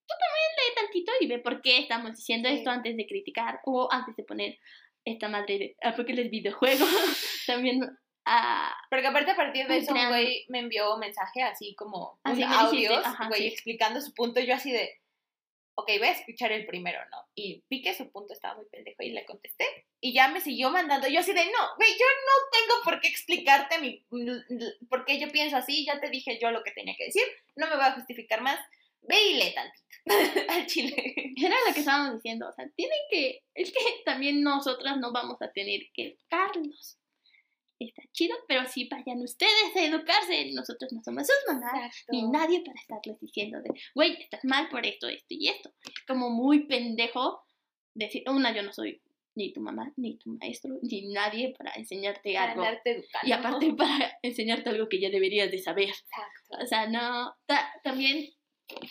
tú 0.07 0.13
también 0.19 0.51
lee 0.57 0.75
tantito 0.75 1.11
y 1.19 1.27
ve 1.27 1.39
por 1.39 1.61
qué 1.61 1.79
estamos 1.79 2.15
diciendo 2.15 2.49
Sí. 2.49 2.55
esto 2.55 2.69
antes 2.69 2.95
de 2.97 3.07
criticar 3.07 3.59
o 3.65 3.87
antes 3.91 4.15
de 4.15 4.23
poner 4.23 4.59
esta 5.05 5.27
madre 5.27 5.57
de, 5.59 5.77
ah, 5.83 5.93
porque 5.95 6.13
les 6.13 6.29
videojuegos 6.31 6.89
también, 7.47 7.81
ah, 8.25 8.75
Porque 8.89 9.07
aparte 9.07 9.31
a 9.31 9.35
partir 9.35 9.67
de 9.67 9.77
eso 9.77 9.93
un 9.93 10.07
güey 10.09 10.45
me 10.49 10.59
envió 10.59 10.93
un 10.93 10.99
mensaje 10.99 11.41
así 11.41 11.75
como 11.75 12.19
un 12.23 12.31
Así 12.31 12.39
me 12.39 12.45
audio, 12.55 13.01
güey, 13.27 13.41
sí. 13.41 13.47
explicando 13.47 13.99
su 14.01 14.13
punto. 14.13 14.39
Yo 14.39 14.55
así 14.55 14.71
de, 14.71 15.01
ok, 15.75 15.87
voy 15.97 16.07
a 16.07 16.11
escuchar 16.11 16.51
el 16.53 16.65
primero, 16.65 16.99
¿no? 17.11 17.17
Y 17.35 17.63
vi 17.69 17.81
que 17.81 17.93
su 17.93 18.09
punto 18.11 18.33
estaba 18.33 18.55
muy 18.55 18.65
pendejo 18.71 19.03
y 19.03 19.09
le 19.11 19.25
contesté. 19.25 19.65
Y 19.99 20.13
ya 20.13 20.27
me 20.29 20.39
siguió 20.39 20.69
mandando. 20.69 21.07
Yo 21.09 21.19
así 21.19 21.33
de, 21.33 21.45
no, 21.45 21.75
güey, 21.77 21.89
yo 21.91 22.05
no 22.05 22.49
tengo 22.51 22.83
por 22.83 22.99
qué 23.01 23.07
explicarte 23.09 23.79
mi, 23.79 24.05
por 24.89 25.03
qué 25.05 25.19
yo 25.19 25.29
pienso 25.31 25.57
así. 25.57 25.85
Ya 25.85 25.99
te 25.99 26.09
dije 26.09 26.39
yo 26.41 26.51
lo 26.51 26.63
que 26.63 26.71
tenía 26.71 26.95
que 26.97 27.05
decir. 27.05 27.23
No 27.55 27.67
me 27.67 27.75
voy 27.75 27.85
a 27.85 27.93
justificar 27.93 28.41
más. 28.41 28.59
Ve 29.01 29.21
y 29.21 29.33
lee 29.33 29.53
tantito 29.53 29.82
al 30.49 30.65
chile. 30.67 31.33
Era 31.37 31.55
lo 31.67 31.73
que 31.73 31.79
estábamos 31.79 32.15
diciendo, 32.15 32.47
o 32.49 32.53
sea, 32.53 32.67
tienen 32.75 32.97
que, 33.09 33.41
es 33.53 33.71
que 33.71 33.79
también 34.05 34.41
nosotras 34.41 34.97
no 34.99 35.11
vamos 35.11 35.41
a 35.41 35.51
tener 35.51 35.81
que 35.93 36.07
educarlos. 36.17 36.97
Está 37.79 38.03
chido, 38.13 38.35
pero 38.47 38.65
sí 38.67 38.87
vayan 38.89 39.21
ustedes 39.21 39.75
a 39.75 39.83
educarse, 39.83 40.51
nosotros 40.53 40.93
no 40.93 41.01
somos 41.03 41.27
sus 41.27 41.35
mamás, 41.53 41.93
ni 42.09 42.23
nadie 42.29 42.61
para 42.63 42.79
estarles 42.79 43.19
diciendo 43.19 43.59
de, 43.61 43.71
güey, 43.93 44.13
estás 44.21 44.41
mal 44.45 44.69
por 44.69 44.85
esto, 44.85 45.07
esto 45.09 45.25
y 45.29 45.49
esto. 45.49 45.73
Es 45.83 46.05
como 46.07 46.29
muy 46.29 46.65
pendejo 46.65 47.41
decir, 47.93 48.23
una, 48.29 48.55
yo 48.55 48.63
no 48.63 48.71
soy 48.71 49.01
ni 49.35 49.51
tu 49.51 49.59
mamá, 49.59 49.91
ni 49.97 50.17
tu 50.17 50.29
maestro, 50.29 50.77
ni 50.83 51.09
nadie 51.11 51.53
para 51.57 51.73
enseñarte 51.73 52.33
Para 52.33 52.51
algo. 52.51 52.63
educando. 52.85 53.27
Y 53.27 53.31
aparte 53.31 53.73
para 53.73 54.17
enseñarte 54.21 54.69
algo 54.69 54.87
que 54.87 55.01
ya 55.01 55.09
deberías 55.09 55.49
de 55.51 55.57
saber. 55.59 55.89
Exacto. 55.89 56.63
O 56.63 56.65
sea, 56.67 56.87
no, 56.87 57.33
ta- 57.47 57.73
también 57.83 58.29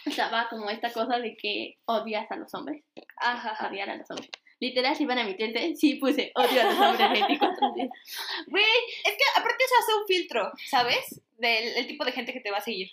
estaba 0.05 0.49
como 0.49 0.71
esta 0.71 0.92
cosa 0.92 1.18
de 1.18 1.37
que 1.37 1.79
odias 1.87 2.31
a 2.31 2.37
los 2.37 2.53
hombres 2.55 2.83
Ajá, 3.16 3.68
odiar 3.68 3.88
a 3.90 3.97
los 3.97 4.11
hombres. 4.11 4.31
Literal, 4.61 4.95
si 4.95 5.07
van 5.07 5.18
a 5.18 5.23
emitirte, 5.23 5.75
sí 5.75 5.97
puse 5.97 6.31
odio 6.35 6.61
a 6.61 6.64
los 6.64 6.79
hombres 6.79 7.11
24 7.11 7.75
días. 7.75 7.88
Güey, 8.47 8.64
es 9.05 9.12
que 9.12 9.25
aparte 9.40 9.64
eso 9.64 9.75
hace 9.81 9.95
un 10.01 10.07
filtro, 10.07 10.53
¿sabes? 10.68 11.21
Del 11.37 11.77
el 11.77 11.87
tipo 11.87 12.05
de 12.05 12.12
gente 12.12 12.33
que 12.33 12.40
te 12.40 12.51
va 12.51 12.59
a 12.59 12.62
seguir. 12.62 12.90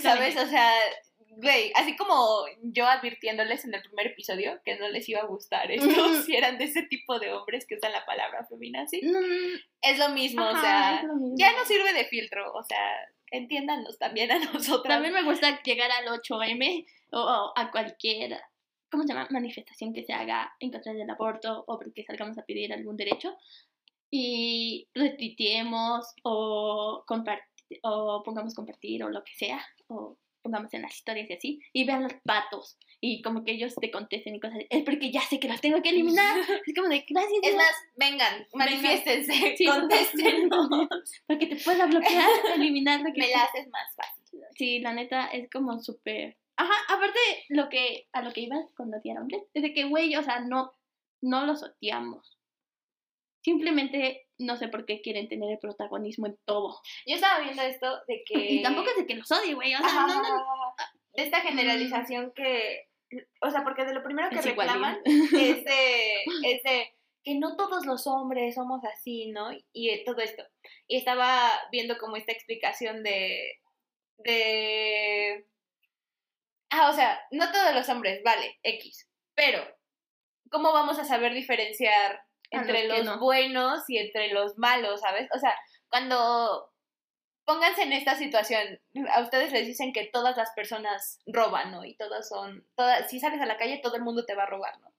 ¿Sabes? 0.00 0.36
O 0.36 0.46
sea, 0.46 0.72
güey, 1.36 1.72
así 1.74 1.96
como 1.96 2.44
yo 2.62 2.86
advirtiéndoles 2.86 3.64
en 3.64 3.74
el 3.74 3.82
primer 3.82 4.08
episodio 4.08 4.60
que 4.64 4.76
no 4.76 4.88
les 4.88 5.08
iba 5.08 5.20
a 5.20 5.26
gustar 5.26 5.70
esto, 5.70 5.86
si 6.24 6.36
eran 6.36 6.58
de 6.58 6.64
ese 6.64 6.82
tipo 6.82 7.18
de 7.18 7.32
hombres 7.32 7.66
que 7.66 7.76
usan 7.76 7.92
la 7.92 8.04
palabra 8.04 8.46
feminazi, 8.48 9.00
no, 9.02 9.20
es 9.82 9.98
lo 9.98 10.10
mismo, 10.10 10.44
o 10.44 10.60
sea, 10.60 11.02
mismo. 11.02 11.34
ya 11.36 11.52
no 11.52 11.64
sirve 11.64 11.92
de 11.92 12.04
filtro, 12.06 12.52
o 12.52 12.62
sea, 12.64 12.78
entiéndanos 13.36 13.98
también 13.98 14.30
a 14.30 14.38
nosotras. 14.38 14.94
También 14.94 15.14
me 15.14 15.22
gusta 15.22 15.60
llegar 15.62 15.90
al 15.90 16.06
8M 16.06 16.86
o, 17.12 17.52
a 17.54 17.70
cualquier, 17.70 18.40
¿cómo 18.90 19.02
se 19.02 19.12
llama? 19.12 19.28
Manifestación 19.30 19.92
que 19.92 20.04
se 20.04 20.12
haga 20.12 20.52
en 20.60 20.70
contra 20.70 20.92
del 20.92 21.10
aborto 21.10 21.64
o 21.66 21.78
porque 21.78 22.04
salgamos 22.04 22.38
a 22.38 22.44
pedir 22.44 22.72
algún 22.72 22.96
derecho 22.96 23.36
y 24.10 24.88
retuiteemos 24.94 26.14
o, 26.22 27.04
o 27.82 28.22
pongamos 28.22 28.54
compartir 28.54 29.02
o 29.02 29.10
lo 29.10 29.24
que 29.24 29.34
sea 29.34 29.64
o 29.88 30.16
pongamos 30.44 30.72
en 30.74 30.82
las 30.82 30.94
historias 30.94 31.28
y 31.30 31.32
así 31.32 31.60
y 31.72 31.84
vean 31.84 32.04
los 32.04 32.12
patos 32.24 32.78
y 33.00 33.22
como 33.22 33.44
que 33.44 33.52
ellos 33.52 33.74
te 33.80 33.90
contesten 33.90 34.34
y 34.36 34.40
cosas 34.40 34.58
así. 34.58 34.66
es 34.70 34.84
porque 34.84 35.10
ya 35.10 35.22
sé 35.22 35.40
que 35.40 35.48
los 35.48 35.60
tengo 35.60 35.82
que 35.82 35.88
eliminar 35.88 36.38
es 36.66 36.74
como 36.74 36.88
de 36.88 37.04
gracias 37.08 37.40
Es 37.42 37.56
más, 37.56 37.72
vengan, 37.96 38.46
manifiéstense, 38.54 39.32
Sí, 39.56 39.64
contesten. 39.64 40.48
para 41.26 41.38
que 41.38 41.46
te 41.46 41.56
pueda 41.56 41.86
bloquear 41.86 42.30
eliminar 42.54 43.00
lo 43.00 43.12
que 43.12 43.20
Me 43.20 43.30
la 43.30 43.44
haces 43.44 43.68
más 43.70 43.94
fácil. 43.96 44.40
Sí, 44.56 44.78
la 44.80 44.92
neta 44.92 45.26
es 45.26 45.50
como 45.50 45.80
súper. 45.80 46.36
Ajá, 46.56 46.74
aparte 46.88 47.18
lo 47.48 47.68
que 47.68 48.08
a 48.12 48.22
lo 48.22 48.32
que 48.32 48.42
ibas 48.42 48.66
cuando 48.76 48.98
odiar 48.98 49.18
a 49.18 49.22
hombres, 49.22 49.42
es 49.54 49.62
de 49.62 49.72
que, 49.72 49.84
güey, 49.84 50.14
o 50.16 50.22
sea, 50.22 50.40
no, 50.40 50.72
no 51.20 51.46
los 51.46 51.62
odiamos. 51.62 52.33
Simplemente 53.44 54.26
no 54.38 54.56
sé 54.56 54.68
por 54.68 54.86
qué 54.86 55.02
quieren 55.02 55.28
tener 55.28 55.50
el 55.52 55.58
protagonismo 55.58 56.26
en 56.26 56.38
todo. 56.46 56.80
Yo 57.06 57.14
estaba 57.14 57.40
viendo 57.40 57.62
esto 57.62 58.00
de 58.08 58.24
que... 58.24 58.38
Y 58.38 58.62
tampoco 58.62 58.88
es 58.90 58.96
de 58.96 59.06
que 59.06 59.16
los 59.16 59.30
odie, 59.30 59.54
güey, 59.54 59.74
o 59.74 59.78
sea, 59.78 59.86
Ajá, 59.86 60.06
no, 60.06 60.22
no, 60.22 60.30
no. 60.30 60.74
de 61.12 61.22
esta 61.22 61.40
generalización 61.40 62.32
que, 62.34 62.88
o 63.42 63.50
sea, 63.50 63.62
porque 63.62 63.84
de 63.84 63.94
lo 63.94 64.02
primero 64.02 64.30
que 64.30 64.38
Es 64.38 64.44
reclaman 64.44 64.98
es 65.04 65.64
de, 65.64 66.14
es 66.44 66.62
de 66.62 66.94
que 67.22 67.34
no 67.34 67.56
todos 67.56 67.86
los 67.86 68.06
hombres 68.06 68.54
somos 68.54 68.82
así, 68.84 69.30
¿no? 69.30 69.50
Y 69.72 69.90
eh, 69.90 70.02
todo 70.04 70.20
esto. 70.20 70.42
Y 70.86 70.96
estaba 70.96 71.50
viendo 71.70 71.96
como 71.98 72.16
esta 72.16 72.32
explicación 72.32 73.02
de, 73.02 73.60
de, 74.18 75.46
ah, 76.70 76.90
o 76.90 76.94
sea, 76.94 77.20
no 77.30 77.50
todos 77.50 77.74
los 77.74 77.88
hombres, 77.88 78.22
vale, 78.22 78.58
X, 78.62 79.08
pero 79.34 79.64
¿cómo 80.50 80.72
vamos 80.72 80.98
a 80.98 81.04
saber 81.04 81.32
diferenciar 81.32 82.22
entre 82.54 82.88
los 82.88 82.98
que 82.98 83.04
los 83.04 83.16
no. 83.16 83.20
buenos 83.20 83.88
y 83.88 83.98
entre 83.98 84.32
los 84.32 84.58
malos, 84.58 85.00
¿sabes? 85.00 85.28
O 85.34 85.38
sea, 85.38 85.54
cuando 85.88 86.72
pónganse 87.44 87.82
en 87.82 87.92
esta 87.92 88.16
situación, 88.16 88.80
a 89.12 89.20
ustedes 89.20 89.52
les 89.52 89.66
dicen 89.66 89.92
que 89.92 90.06
todas 90.06 90.36
las 90.36 90.50
personas 90.52 91.20
roban, 91.26 91.70
¿no? 91.70 91.84
Y 91.84 91.96
todas 91.96 92.28
son, 92.28 92.66
todas, 92.74 93.10
si 93.10 93.20
sales 93.20 93.40
a 93.40 93.46
la 93.46 93.58
calle, 93.58 93.80
todo 93.82 93.96
el 93.96 94.02
mundo 94.02 94.24
te 94.24 94.34
va 94.34 94.44
a 94.44 94.50
robar, 94.50 94.78
¿no? 94.80 94.92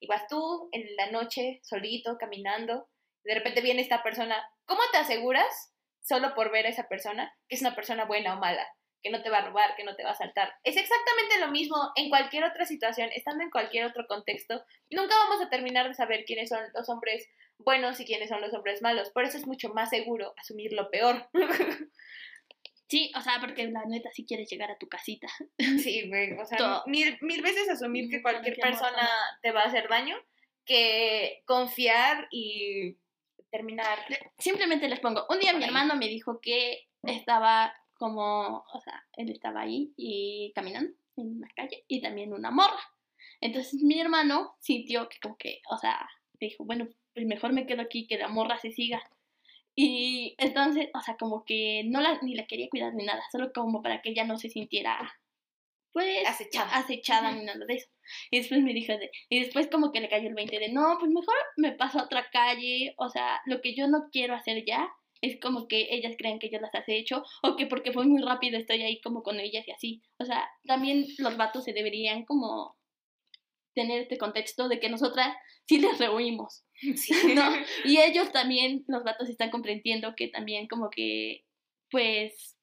Y 0.00 0.08
vas 0.08 0.26
tú 0.26 0.68
en 0.72 0.84
la 0.96 1.10
noche, 1.10 1.60
solito, 1.62 2.18
caminando, 2.18 2.88
y 3.24 3.28
de 3.28 3.34
repente 3.36 3.60
viene 3.60 3.82
esta 3.82 4.02
persona, 4.02 4.36
¿cómo 4.64 4.80
te 4.90 4.98
aseguras, 4.98 5.72
solo 6.00 6.34
por 6.34 6.50
ver 6.50 6.66
a 6.66 6.70
esa 6.70 6.88
persona, 6.88 7.32
que 7.48 7.54
es 7.54 7.60
una 7.60 7.76
persona 7.76 8.04
buena 8.04 8.34
o 8.34 8.40
mala? 8.40 8.66
Que 9.02 9.10
no 9.10 9.22
te 9.22 9.30
va 9.30 9.38
a 9.38 9.46
robar, 9.46 9.74
que 9.76 9.84
no 9.84 9.96
te 9.96 10.04
va 10.04 10.10
a 10.10 10.12
asaltar. 10.12 10.54
Es 10.62 10.76
exactamente 10.76 11.40
lo 11.40 11.50
mismo 11.50 11.76
en 11.96 12.08
cualquier 12.08 12.44
otra 12.44 12.64
situación, 12.66 13.10
estando 13.14 13.42
en 13.42 13.50
cualquier 13.50 13.86
otro 13.86 14.06
contexto. 14.06 14.64
Nunca 14.90 15.14
vamos 15.16 15.44
a 15.44 15.50
terminar 15.50 15.88
de 15.88 15.94
saber 15.94 16.24
quiénes 16.24 16.48
son 16.48 16.60
los 16.74 16.88
hombres 16.88 17.28
buenos 17.58 18.00
y 18.00 18.04
quiénes 18.04 18.28
son 18.28 18.40
los 18.40 18.54
hombres 18.54 18.82
malos. 18.82 19.10
Por 19.10 19.24
eso 19.24 19.36
es 19.36 19.46
mucho 19.46 19.70
más 19.70 19.90
seguro 19.90 20.34
asumir 20.36 20.72
lo 20.72 20.90
peor. 20.90 21.28
Sí, 22.88 23.10
o 23.16 23.22
sea, 23.22 23.38
porque 23.40 23.66
la 23.68 23.86
neta 23.86 24.10
si 24.12 24.26
quieres 24.26 24.50
llegar 24.50 24.70
a 24.70 24.76
tu 24.76 24.86
casita. 24.86 25.26
sí, 25.82 26.10
güey. 26.10 26.34
O 26.34 26.44
sea, 26.44 26.58
Todo. 26.58 26.82
mil, 26.84 27.16
mil 27.22 27.40
veces 27.40 27.66
asumir 27.70 28.10
que 28.10 28.20
cualquier 28.20 28.54
persona 28.58 29.08
te 29.40 29.50
va 29.50 29.62
a 29.62 29.68
hacer 29.68 29.88
daño 29.88 30.14
que 30.66 31.42
confiar 31.46 32.28
y 32.30 32.98
terminar. 33.50 33.98
Simplemente 34.36 34.90
les 34.90 35.00
pongo, 35.00 35.24
un 35.30 35.38
día 35.38 35.54
mi 35.54 35.64
hermano 35.64 35.94
me 35.94 36.06
dijo 36.06 36.38
que 36.42 36.86
estaba 37.02 37.74
como, 38.02 38.64
o 38.72 38.80
sea, 38.80 39.06
él 39.12 39.30
estaba 39.30 39.60
ahí 39.60 39.92
y 39.96 40.50
caminando 40.56 40.90
en 41.16 41.36
una 41.36 41.46
calle 41.54 41.84
y 41.86 42.02
también 42.02 42.32
una 42.32 42.50
morra. 42.50 42.82
Entonces 43.40 43.80
mi 43.80 44.00
hermano 44.00 44.56
sintió 44.58 45.08
que 45.08 45.20
como 45.20 45.36
que, 45.36 45.60
o 45.70 45.78
sea, 45.78 46.08
dijo, 46.40 46.64
bueno, 46.64 46.88
pues 47.14 47.26
mejor 47.26 47.52
me 47.52 47.64
quedo 47.64 47.80
aquí 47.80 48.08
que 48.08 48.18
la 48.18 48.26
morra 48.26 48.58
se 48.58 48.72
siga. 48.72 49.00
Y 49.76 50.34
entonces, 50.38 50.88
o 50.94 51.00
sea, 51.00 51.16
como 51.16 51.44
que 51.44 51.84
no 51.84 52.00
la, 52.00 52.18
ni 52.22 52.34
la 52.34 52.48
quería 52.48 52.68
cuidar 52.68 52.92
ni 52.92 53.04
nada, 53.04 53.22
solo 53.30 53.52
como 53.52 53.82
para 53.82 54.02
que 54.02 54.10
ella 54.10 54.24
no 54.24 54.36
se 54.36 54.48
sintiera, 54.48 54.98
pues, 55.92 56.26
Acechada. 56.26 56.76
acechada 56.76 57.30
ni 57.30 57.44
nada 57.44 57.64
de 57.64 57.74
eso. 57.74 57.88
Y 58.32 58.38
después 58.38 58.62
me 58.62 58.74
dijo, 58.74 58.94
de, 58.94 59.12
y 59.28 59.44
después 59.44 59.68
como 59.68 59.92
que 59.92 60.00
le 60.00 60.08
cayó 60.08 60.26
el 60.26 60.34
20 60.34 60.58
de, 60.58 60.72
no, 60.72 60.96
pues 60.98 61.12
mejor 61.12 61.36
me 61.56 61.70
paso 61.70 62.00
a 62.00 62.04
otra 62.06 62.28
calle, 62.32 62.94
o 62.98 63.08
sea, 63.10 63.40
lo 63.46 63.60
que 63.60 63.76
yo 63.76 63.86
no 63.86 64.08
quiero 64.10 64.34
hacer 64.34 64.64
ya 64.66 64.92
es 65.22 65.40
como 65.40 65.68
que 65.68 65.86
ellas 65.90 66.14
creen 66.18 66.38
que 66.38 66.50
yo 66.50 66.58
las 66.60 66.72
he 66.88 66.98
hecho, 66.98 67.24
o 67.42 67.56
que 67.56 67.66
porque 67.66 67.92
fue 67.92 68.04
muy 68.04 68.20
rápido 68.20 68.58
estoy 68.58 68.82
ahí 68.82 69.00
como 69.00 69.22
con 69.22 69.40
ellas 69.40 69.66
y 69.66 69.70
así. 69.70 70.02
O 70.18 70.24
sea, 70.24 70.46
también 70.66 71.06
los 71.18 71.36
vatos 71.36 71.64
se 71.64 71.72
deberían 71.72 72.24
como 72.24 72.76
tener 73.74 74.02
este 74.02 74.18
contexto 74.18 74.68
de 74.68 74.80
que 74.80 74.90
nosotras 74.90 75.34
sí 75.66 75.78
les 75.78 75.98
rehuimos. 75.98 76.64
Sí. 76.96 77.14
¿no? 77.36 77.44
Y 77.84 77.98
ellos 77.98 78.32
también, 78.32 78.84
los 78.88 79.04
vatos 79.04 79.28
están 79.28 79.50
comprendiendo 79.50 80.14
que 80.16 80.26
también 80.26 80.66
como 80.66 80.90
que, 80.90 81.44
pues, 81.92 82.58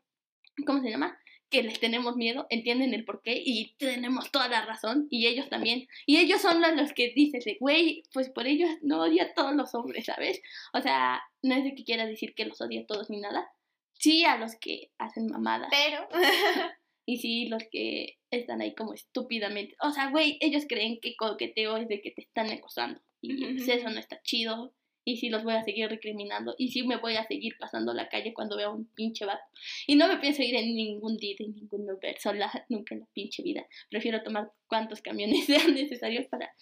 ¿cómo 0.66 0.82
se 0.82 0.90
llama? 0.90 1.18
Que 1.50 1.64
les 1.64 1.80
tenemos 1.80 2.16
miedo, 2.16 2.46
entienden 2.50 2.94
el 2.94 3.06
porqué 3.06 3.42
y 3.44 3.74
tenemos 3.78 4.32
toda 4.32 4.48
la 4.48 4.66
razón 4.66 5.08
y 5.10 5.26
ellos 5.26 5.50
también. 5.50 5.88
Y 6.06 6.18
ellos 6.18 6.42
son 6.42 6.62
los, 6.62 6.76
los 6.76 6.94
que 6.94 7.12
dices, 7.16 7.44
güey, 7.60 8.04
pues 8.14 8.30
por 8.30 8.46
ellos 8.46 8.70
no 8.82 9.02
odia 9.02 9.24
a 9.24 9.34
todos 9.34 9.56
los 9.56 9.74
hombres, 9.74 10.06
¿sabes? 10.06 10.42
O 10.74 10.82
sea, 10.82 11.22
no 11.42 11.56
es 11.56 11.64
de 11.64 11.74
que 11.74 11.84
quiera 11.84 12.06
decir 12.06 12.36
que 12.36 12.46
los 12.46 12.62
odia 12.62 12.82
a 12.82 12.86
todos 12.86 13.10
ni 13.10 13.20
nada. 13.20 13.50
Sí 13.94 14.24
a 14.26 14.38
los 14.38 14.56
que 14.56 14.92
hacen 14.98 15.28
mamadas 15.28 15.70
Pero, 15.72 16.08
y 17.06 17.18
sí 17.18 17.48
los 17.50 17.64
que 17.72 18.18
están 18.32 18.62
ahí 18.62 18.76
como 18.76 18.94
estúpidamente. 18.94 19.76
O 19.82 19.92
sea, 19.92 20.10
güey, 20.10 20.38
ellos 20.42 20.66
creen 20.70 21.00
que 21.02 21.16
coqueteo 21.16 21.78
es 21.78 21.88
de 21.88 22.02
que 22.02 22.12
te 22.12 22.22
están 22.22 22.50
acosando. 22.52 23.02
Y 23.22 23.36
pues, 23.38 23.64
Ujú. 23.64 23.72
eso 23.72 23.90
no 23.90 24.00
está 24.00 24.22
chido. 24.22 24.74
Y 25.10 25.18
sí 25.18 25.30
los 25.30 25.44
voy 25.44 25.56
a 25.56 25.64
seguir 25.64 25.90
recriminando. 25.90 26.54
Y 26.60 26.70
sí 26.70 26.84
me 26.84 26.98
voy 26.98 27.16
a 27.16 27.26
seguir 27.26 27.56
pasando 27.60 27.94
la 27.96 28.10
calle 28.10 28.32
cuando 28.32 28.56
vea 28.56 28.70
un 28.70 28.86
pinche 28.94 29.26
vato. 29.26 29.42
Y 29.88 29.96
no 29.96 30.08
me 30.08 30.18
pienso 30.18 30.44
ir 30.44 30.56
en 30.56 30.76
ningún 30.76 31.18
día, 31.18 31.36
en 31.40 31.56
ningún 31.56 31.90
Uber 31.90 32.16
sola, 32.20 32.52
nunca 32.70 32.94
en 32.94 33.02
la 33.02 33.08
pinche 33.12 33.42
vida. 33.42 33.66
Prefiero 33.90 34.22
tomar 34.22 34.52
cuantos 34.68 35.02
camiones 35.02 35.46
sean 35.48 35.74
necesarios 35.74 36.28
para, 36.28 36.54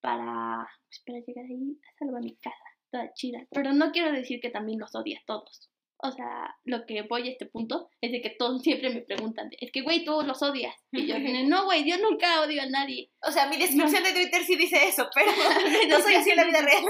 para, 0.00 0.66
pues, 0.88 1.02
para 1.04 1.18
llegar 1.26 1.44
ahí 1.44 1.76
a 1.76 1.98
salvar 1.98 2.22
mi 2.22 2.36
casa. 2.36 2.56
Toda 2.90 3.12
chida. 3.12 3.46
Pero 3.50 3.74
no 3.74 3.92
quiero 3.92 4.12
decir 4.12 4.40
que 4.40 4.48
también 4.48 4.78
los 4.78 4.94
odie 4.94 5.18
a 5.18 5.22
todos. 5.26 5.68
O 5.98 6.10
sea, 6.10 6.56
lo 6.64 6.86
que 6.86 7.02
voy 7.02 7.28
a 7.28 7.32
este 7.32 7.44
punto 7.44 7.90
es 8.00 8.12
de 8.12 8.22
que 8.22 8.30
todos 8.30 8.62
siempre 8.62 8.90
me 8.90 9.02
preguntan, 9.02 9.50
es 9.60 9.70
que 9.70 9.82
güey, 9.82 10.04
todos 10.04 10.26
los 10.26 10.42
odias. 10.42 10.74
Y 10.92 11.06
yo, 11.06 11.18
no, 11.18 11.64
güey, 11.64 11.88
yo 11.88 11.98
nunca 11.98 12.40
odio 12.42 12.62
a 12.62 12.66
nadie. 12.66 13.10
o 13.22 13.30
sea, 13.30 13.46
mi 13.46 13.56
descripción 13.56 14.02
de 14.02 14.12
Twitter 14.12 14.42
sí 14.42 14.56
dice 14.56 14.88
eso, 14.88 15.08
pero 15.14 15.30
no 15.88 16.00
soy 16.00 16.14
así 16.14 16.30
en 16.30 16.36
la 16.36 16.44
vida 16.44 16.62
real. 16.62 16.84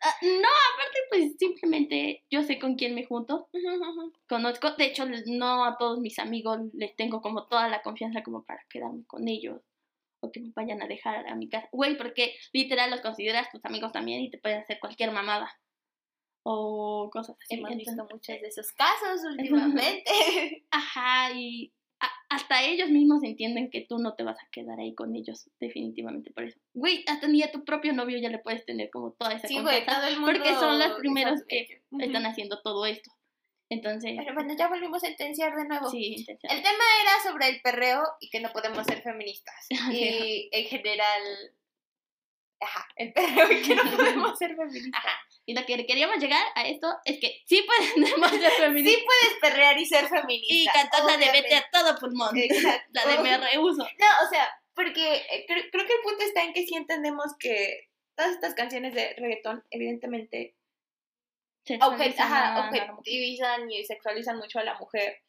Ah, 0.00 0.14
no, 0.22 0.48
aparte, 0.74 0.98
pues 1.10 1.36
simplemente 1.38 2.24
yo 2.30 2.42
sé 2.42 2.58
con 2.58 2.76
quién 2.76 2.94
me 2.94 3.04
junto. 3.04 3.48
Conozco, 4.28 4.72
de 4.72 4.86
hecho, 4.86 5.04
no 5.26 5.64
a 5.64 5.76
todos 5.76 5.98
mis 5.98 6.18
amigos 6.18 6.58
les 6.72 6.94
tengo 6.94 7.20
como 7.20 7.46
toda 7.48 7.68
la 7.68 7.82
confianza 7.82 8.22
como 8.22 8.44
para 8.44 8.64
quedarme 8.70 9.04
con 9.06 9.26
ellos. 9.28 9.60
O 10.20 10.32
que 10.32 10.40
me 10.40 10.50
vayan 10.54 10.82
a 10.82 10.88
dejar 10.88 11.26
a 11.28 11.34
mi 11.36 11.48
casa. 11.48 11.68
Güey, 11.72 11.96
porque 11.96 12.34
literal 12.52 12.90
los 12.90 13.00
consideras 13.00 13.50
tus 13.50 13.64
amigos 13.64 13.92
también 13.92 14.20
y 14.20 14.30
te 14.30 14.38
pueden 14.38 14.60
hacer 14.60 14.80
cualquier 14.80 15.12
mamada. 15.12 15.48
O 16.42 17.10
cosas 17.12 17.36
así. 17.40 17.54
Hemos 17.54 17.76
visto 17.76 18.06
muchos 18.10 18.40
de 18.40 18.48
esos 18.48 18.72
casos 18.72 19.20
últimamente. 19.30 20.66
Ajá, 20.70 21.32
y 21.34 21.72
hasta 22.30 22.62
ellos 22.62 22.90
mismos 22.90 23.22
entienden 23.22 23.70
que 23.70 23.80
tú 23.88 23.98
no 23.98 24.14
te 24.14 24.22
vas 24.22 24.38
a 24.42 24.48
quedar 24.50 24.78
ahí 24.78 24.94
con 24.94 25.14
ellos, 25.16 25.48
definitivamente 25.60 26.30
por 26.30 26.44
eso. 26.44 26.58
Güey, 26.74 27.04
hasta 27.08 27.26
ni 27.28 27.42
a 27.42 27.50
tu 27.50 27.64
propio 27.64 27.92
novio 27.92 28.18
ya 28.18 28.28
le 28.28 28.38
puedes 28.38 28.64
tener 28.66 28.90
como 28.90 29.12
toda 29.12 29.32
esa 29.32 29.48
Sí, 29.48 29.58
güey, 29.60 29.86
todo 29.86 30.06
el 30.06 30.20
mundo. 30.20 30.32
porque 30.32 30.54
son 30.54 30.78
los 30.78 30.98
primeros 30.98 31.40
que 31.48 31.82
están 31.98 32.26
haciendo 32.26 32.60
todo 32.62 32.84
esto. 32.86 33.10
Entonces, 33.70 34.12
Pero 34.16 34.34
bueno, 34.34 34.54
ya 34.56 34.68
volvimos 34.68 35.02
a 35.04 35.06
sentenciar 35.08 35.54
de 35.54 35.68
nuevo. 35.68 35.90
sí. 35.90 36.24
El 36.28 36.62
tema 36.62 36.84
era 37.02 37.22
sobre 37.30 37.48
el 37.48 37.60
perreo 37.60 38.02
y 38.20 38.30
que 38.30 38.40
no 38.40 38.50
podemos 38.50 38.86
ser 38.86 39.02
feministas. 39.02 39.66
Y 39.92 40.48
en 40.52 40.64
general. 40.66 41.22
Ajá, 42.60 42.88
el 42.96 43.12
perreo 43.12 43.52
y 43.52 43.62
que 43.62 43.74
no 43.76 43.82
podemos 43.96 44.38
ser 44.38 44.56
feministas. 44.56 45.04
Ajá. 45.04 45.18
Y 45.48 45.54
lo 45.54 45.64
que 45.64 45.86
queríamos 45.86 46.18
llegar 46.18 46.44
a 46.54 46.68
esto 46.68 46.94
es 47.06 47.18
que 47.18 47.40
sí 47.46 47.66
podemos 47.66 48.30
ser 48.30 48.50
feministas 48.52 49.00
Sí 49.00 49.06
puedes 49.06 49.40
perrear 49.40 49.78
y 49.78 49.86
ser 49.86 50.06
feminista. 50.06 50.46
y 50.54 50.66
cantar 50.66 51.04
la 51.06 51.16
de 51.16 51.32
vete 51.32 51.54
a 51.54 51.66
todo 51.72 51.98
pulmón, 51.98 52.36
Exacto. 52.36 52.90
la 52.92 53.06
de 53.06 53.18
me 53.22 53.38
rehuso. 53.38 53.82
No, 53.82 54.26
o 54.26 54.28
sea, 54.28 54.46
porque 54.74 55.14
eh, 55.16 55.46
creo, 55.48 55.64
creo 55.72 55.86
que 55.86 55.94
el 55.94 56.00
punto 56.02 56.22
está 56.22 56.44
en 56.44 56.52
que 56.52 56.66
sí 56.66 56.74
entendemos 56.74 57.34
que 57.38 57.88
todas 58.14 58.32
estas 58.32 58.52
canciones 58.52 58.92
de 58.92 59.14
reggaetón, 59.16 59.64
evidentemente, 59.70 60.54
ajá, 61.80 62.68
objetivizan 62.68 63.70
y 63.70 63.86
sexualizan 63.86 64.36
mucho 64.36 64.58
a 64.58 64.64
la 64.64 64.78
mujer. 64.78 65.22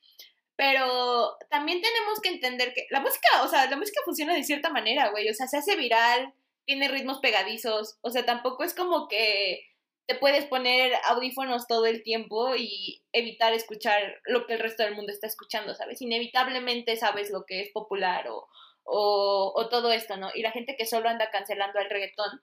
Pero 0.58 1.38
también 1.50 1.82
tenemos 1.82 2.20
que 2.20 2.28
entender 2.28 2.74
que 2.74 2.88
la 2.90 3.00
música, 3.00 3.42
o 3.44 3.48
sea, 3.48 3.70
la 3.70 3.78
música 3.78 4.02
funciona 4.04 4.34
de 4.34 4.44
cierta 4.44 4.70
manera, 4.70 5.12
güey. 5.12 5.30
O 5.30 5.34
sea, 5.34 5.48
se 5.48 5.56
hace 5.56 5.78
viral, 5.78 6.34
tiene 6.66 6.90
ritmos 6.90 7.20
pegadizos. 7.20 7.98
O 8.02 8.10
sea, 8.10 8.26
tampoco 8.26 8.66
es 8.66 8.74
como 8.74 9.08
que 9.08 9.69
te 10.10 10.16
puedes 10.16 10.46
poner 10.46 10.92
audífonos 11.06 11.68
todo 11.68 11.86
el 11.86 12.02
tiempo 12.02 12.56
y 12.56 13.04
evitar 13.14 13.54
escuchar 13.54 14.20
lo 14.26 14.48
que 14.48 14.54
el 14.54 14.60
resto 14.60 14.82
del 14.82 14.96
mundo 14.96 15.12
está 15.12 15.28
escuchando, 15.28 15.76
¿sabes? 15.76 16.02
Inevitablemente 16.02 16.98
sabes 16.98 17.30
lo 17.30 17.46
que 17.46 17.62
es 17.62 17.70
popular 17.70 18.28
o, 18.28 18.48
o, 18.86 19.54
o 19.56 19.70
todo 19.70 19.92
esto, 19.92 20.18
¿no? 20.18 20.32
Y 20.34 20.42
la 20.42 20.52
gente 20.52 20.76
que 20.76 20.88
solo 20.88 21.10
anda 21.10 21.30
cancelando 21.30 21.78
al 21.78 21.92
reggaetón 21.92 22.42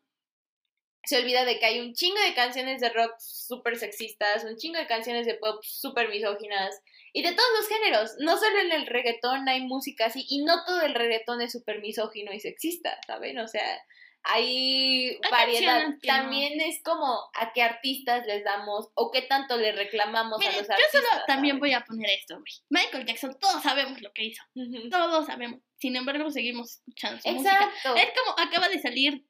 se 1.03 1.19
olvida 1.19 1.45
de 1.45 1.59
que 1.59 1.67
hay 1.67 1.81
un 1.81 1.93
chingo 1.93 2.21
de 2.21 2.35
canciones 2.35 2.81
de 2.81 2.89
rock 2.89 3.17
súper 3.19 3.77
sexistas, 3.77 4.45
un 4.45 4.57
chingo 4.57 4.79
de 4.79 4.87
canciones 4.87 5.27
de 5.27 5.35
pop 5.35 5.61
súper 5.65 6.09
misóginas 6.09 6.81
y 7.13 7.23
de 7.23 7.33
todos 7.33 7.49
los 7.59 7.69
géneros. 7.69 8.15
No 8.21 8.37
solo 8.37 8.61
en 8.61 8.71
el 8.71 8.87
reggaetón 8.87 9.49
hay 9.49 9.63
música 9.63 10.07
así 10.07 10.25
y 10.29 10.45
no 10.45 10.65
todo 10.65 10.83
el 10.83 10.95
reggaetón 10.95 11.41
es 11.41 11.51
súper 11.51 11.81
misógino 11.81 12.33
y 12.33 12.39
sexista, 12.39 12.97
¿saben? 13.09 13.41
O 13.41 13.49
sea, 13.49 13.83
hay 14.29 15.19
variedad. 15.31 15.95
También 16.03 16.61
es 16.61 16.83
como 16.83 17.07
a 17.35 17.53
qué 17.55 17.63
artistas 17.63 18.27
les 18.27 18.45
damos 18.45 18.89
o 18.95 19.11
qué 19.11 19.23
tanto 19.23 19.57
le 19.57 19.73
reclamamos 19.73 20.39
Miren, 20.39 20.55
a 20.55 20.59
los 20.59 20.67
yo 20.69 20.75
artistas. 20.75 21.03
solo 21.11 21.23
también 21.27 21.59
voy 21.59 21.73
a 21.73 21.85
poner 21.85 22.11
esto, 22.11 22.35
güey. 22.35 22.53
Michael 22.69 23.07
Jackson, 23.07 23.37
todos 23.41 23.63
sabemos 23.63 24.01
lo 24.03 24.13
que 24.13 24.25
hizo. 24.25 24.43
Todos 24.91 25.27
sabemos. 25.27 25.61
Sin 25.79 25.95
embargo, 25.95 26.31
seguimos 26.31 26.79
escuchando 26.79 27.21
su 27.21 27.29
música. 27.29 27.65
Exacto. 27.65 27.97
Es 27.97 28.09
como 28.19 28.37
acaba 28.39 28.69
de 28.69 28.81
salir 28.81 29.25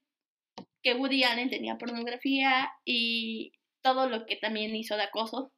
que 0.82 0.94
Woody 0.94 1.24
Allen 1.24 1.50
tenía 1.50 1.76
pornografía 1.76 2.70
y 2.84 3.52
todo 3.82 4.08
lo 4.08 4.24
que 4.24 4.36
también 4.36 4.74
hizo 4.74 4.96
de 4.96 5.02
acoso. 5.02 5.52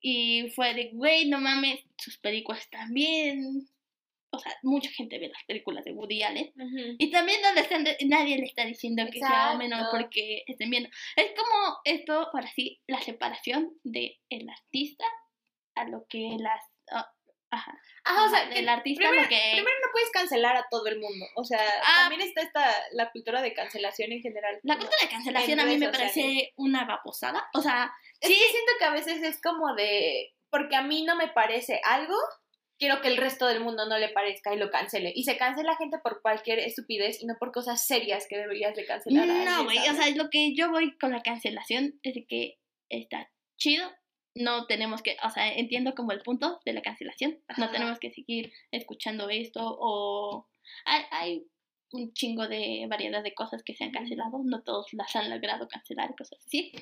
Y 0.00 0.50
fue 0.50 0.74
de, 0.74 0.90
güey, 0.92 1.28
no 1.28 1.40
mames, 1.40 1.80
sus 1.98 2.18
películas 2.18 2.68
también. 2.70 3.68
O 4.30 4.38
sea, 4.38 4.52
mucha 4.62 4.90
gente 4.90 5.18
ve 5.18 5.28
las 5.28 5.44
películas 5.44 5.84
de 5.84 5.92
Woody 5.92 6.22
Allen. 6.22 6.52
Y 6.98 7.10
también 7.10 7.40
no 7.42 7.52
le 7.54 7.60
están 7.60 7.84
de- 7.84 7.96
nadie 8.06 8.36
le 8.38 8.44
está 8.44 8.64
diciendo 8.64 9.04
que 9.10 9.18
sea 9.20 9.54
menos 9.56 9.78
Exacto. 9.78 9.96
porque 9.98 10.42
estén 10.46 10.68
viendo. 10.70 10.88
Es 11.14 11.32
como 11.36 11.78
esto, 11.84 12.28
ahora 12.32 12.50
sí, 12.54 12.80
la 12.86 13.00
separación 13.00 13.72
de 13.84 14.18
el 14.28 14.48
artista 14.50 15.04
a 15.76 15.84
lo 15.84 16.06
que 16.08 16.36
las... 16.38 16.60
ah, 16.90 17.10
ajá. 17.50 17.78
Ajá, 18.04 18.24
o 18.24 18.28
sea, 18.28 18.46
del 18.48 18.68
artista 18.68 19.00
primero, 19.08 19.22
lo 19.22 19.28
que... 19.28 19.40
primero 19.52 19.76
no 19.84 19.92
puedes 19.92 20.10
cancelar 20.10 20.56
a 20.56 20.66
todo 20.70 20.86
el 20.86 21.00
mundo. 21.00 21.26
O 21.36 21.44
sea, 21.44 21.58
Ah. 21.84 22.02
también 22.02 22.20
está 22.20 22.42
esta, 22.42 22.72
la 22.92 23.10
cultura 23.10 23.42
de 23.42 23.52
cancelación 23.54 24.12
en 24.12 24.20
general. 24.22 24.58
La 24.62 24.74
cultura 24.76 24.96
de 25.02 25.08
cancelación 25.08 25.60
a 25.60 25.64
mí 25.64 25.76
me 25.76 25.88
parece 25.90 26.52
una 26.56 26.84
baposada. 26.84 27.48
O 27.54 27.62
sea, 27.62 27.90
Es 28.20 28.28
sí, 28.28 28.34
que 28.34 28.50
siento 28.50 28.72
que 28.78 28.84
a 28.84 28.90
veces 28.90 29.22
es 29.22 29.40
como 29.40 29.74
de, 29.74 30.34
porque 30.50 30.76
a 30.76 30.82
mí 30.82 31.02
no 31.04 31.16
me 31.16 31.28
parece 31.28 31.80
algo, 31.84 32.16
quiero 32.78 33.00
que 33.00 33.08
el 33.08 33.16
resto 33.16 33.46
del 33.46 33.60
mundo 33.60 33.86
no 33.86 33.98
le 33.98 34.08
parezca 34.10 34.54
y 34.54 34.58
lo 34.58 34.70
cancele. 34.70 35.12
Y 35.14 35.24
se 35.24 35.36
cancela 35.36 35.76
gente 35.76 35.98
por 35.98 36.22
cualquier 36.22 36.58
estupidez 36.58 37.22
y 37.22 37.26
no 37.26 37.34
por 37.38 37.52
cosas 37.52 37.86
serias 37.86 38.26
que 38.28 38.38
deberías 38.38 38.74
de 38.74 38.84
cancelar. 38.84 39.28
a 39.28 39.44
no, 39.44 39.64
güey. 39.64 39.78
O 39.78 39.94
sea, 39.94 40.10
lo 40.14 40.30
que 40.30 40.54
yo 40.54 40.70
voy 40.70 40.96
con 40.98 41.12
la 41.12 41.22
cancelación 41.22 41.98
es 42.02 42.14
de 42.14 42.26
que 42.26 42.58
está 42.88 43.30
chido. 43.56 43.90
No 44.34 44.66
tenemos 44.66 45.02
que, 45.02 45.16
o 45.24 45.30
sea, 45.30 45.52
entiendo 45.54 45.94
como 45.94 46.12
el 46.12 46.20
punto 46.20 46.60
de 46.64 46.74
la 46.74 46.82
cancelación. 46.82 47.38
No 47.56 47.70
tenemos 47.70 47.98
que 47.98 48.10
seguir 48.10 48.52
escuchando 48.70 49.30
esto 49.30 49.60
o 49.64 50.46
hay, 50.84 51.02
hay 51.10 51.46
un 51.92 52.12
chingo 52.12 52.46
de 52.46 52.86
variedad 52.88 53.22
de 53.22 53.34
cosas 53.34 53.62
que 53.62 53.74
se 53.74 53.84
han 53.84 53.92
cancelado. 53.92 54.42
No 54.44 54.62
todos 54.62 54.92
las 54.92 55.16
han 55.16 55.30
logrado 55.30 55.68
cancelar 55.68 56.10
y 56.10 56.16
cosas 56.16 56.38
así. 56.46 56.72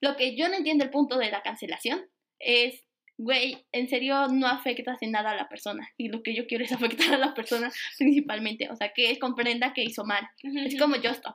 Lo 0.00 0.16
que 0.16 0.36
yo 0.36 0.48
no 0.48 0.54
entiendo 0.54 0.84
el 0.84 0.90
punto 0.90 1.18
de 1.18 1.30
la 1.30 1.42
cancelación 1.42 2.08
es, 2.38 2.84
güey, 3.22 3.66
en 3.72 3.88
serio 3.88 4.28
no 4.28 4.46
afectas 4.46 5.00
en 5.02 5.12
nada 5.12 5.30
a 5.32 5.36
la 5.36 5.48
persona. 5.48 5.88
Y 5.96 6.08
lo 6.08 6.22
que 6.22 6.34
yo 6.34 6.46
quiero 6.46 6.64
es 6.64 6.72
afectar 6.72 7.14
a 7.14 7.18
la 7.18 7.34
persona 7.34 7.70
principalmente. 7.98 8.70
O 8.70 8.76
sea, 8.76 8.92
que 8.92 9.18
comprenda 9.18 9.72
que 9.74 9.82
hizo 9.84 10.04
mal. 10.04 10.28
Es 10.42 10.78
como 10.78 10.96
yo 10.96 11.10
stop. 11.10 11.34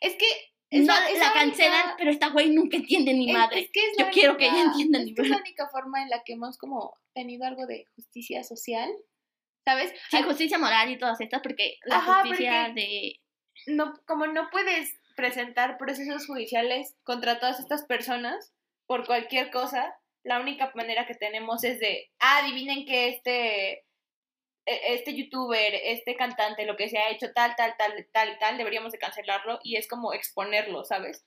Es 0.00 0.14
que... 0.14 0.26
No, 0.70 0.82
esa- 0.92 1.08
esa 1.10 1.24
la 1.28 1.32
cancelan, 1.32 1.80
única- 1.82 1.94
pero 1.98 2.10
esta 2.10 2.28
güey 2.28 2.50
nunca 2.50 2.76
entiende 2.76 3.14
ni 3.14 3.30
es- 3.30 3.36
madre. 3.36 3.60
es 3.60 3.70
que 3.72 3.80
es 3.80 3.96
Yo 3.98 4.04
la 4.04 4.10
quiero 4.10 4.36
que 4.36 4.44
ella 4.44 4.54
única- 4.54 4.70
entienda 4.70 4.98
es 4.98 5.04
ni 5.06 5.14
que 5.14 5.22
es 5.22 5.28
madre. 5.28 5.40
la 5.42 5.48
única 5.48 5.68
forma 5.70 6.02
en 6.02 6.10
la 6.10 6.22
que 6.24 6.32
hemos 6.34 6.58
como 6.58 6.94
tenido 7.14 7.46
algo 7.46 7.66
de 7.66 7.86
justicia 7.94 8.44
social, 8.44 8.90
¿sabes? 9.64 9.92
Sí, 10.10 10.18
Al- 10.18 10.24
justicia 10.24 10.58
moral 10.58 10.90
y 10.90 10.98
todas 10.98 11.20
estas, 11.22 11.40
porque 11.40 11.78
la 11.84 11.96
Ajá, 11.96 12.20
justicia 12.20 12.64
porque- 12.66 12.80
de... 12.82 13.20
no, 13.74 13.94
como 14.06 14.26
no 14.26 14.50
puedes 14.50 14.94
presentar 15.16 15.78
procesos 15.78 16.26
judiciales 16.26 16.94
contra 17.02 17.38
todas 17.40 17.58
estas 17.60 17.84
personas 17.86 18.52
por 18.86 19.06
cualquier 19.06 19.50
cosa, 19.50 19.94
la 20.28 20.40
única 20.40 20.70
manera 20.74 21.06
que 21.06 21.14
tenemos 21.14 21.64
es 21.64 21.80
de, 21.80 22.10
ah, 22.20 22.38
adivinen 22.38 22.86
que 22.86 23.08
este, 23.08 23.72
e- 24.66 24.94
este 24.94 25.14
youtuber, 25.16 25.74
este 25.74 26.16
cantante, 26.16 26.66
lo 26.66 26.76
que 26.76 26.88
se 26.88 26.98
ha 26.98 27.10
hecho 27.10 27.32
tal, 27.34 27.56
tal, 27.56 27.74
tal, 27.78 28.06
tal, 28.12 28.38
tal, 28.38 28.58
deberíamos 28.58 28.92
de 28.92 28.98
cancelarlo 28.98 29.60
y 29.64 29.76
es 29.76 29.88
como 29.88 30.12
exponerlo, 30.12 30.84
¿sabes? 30.84 31.24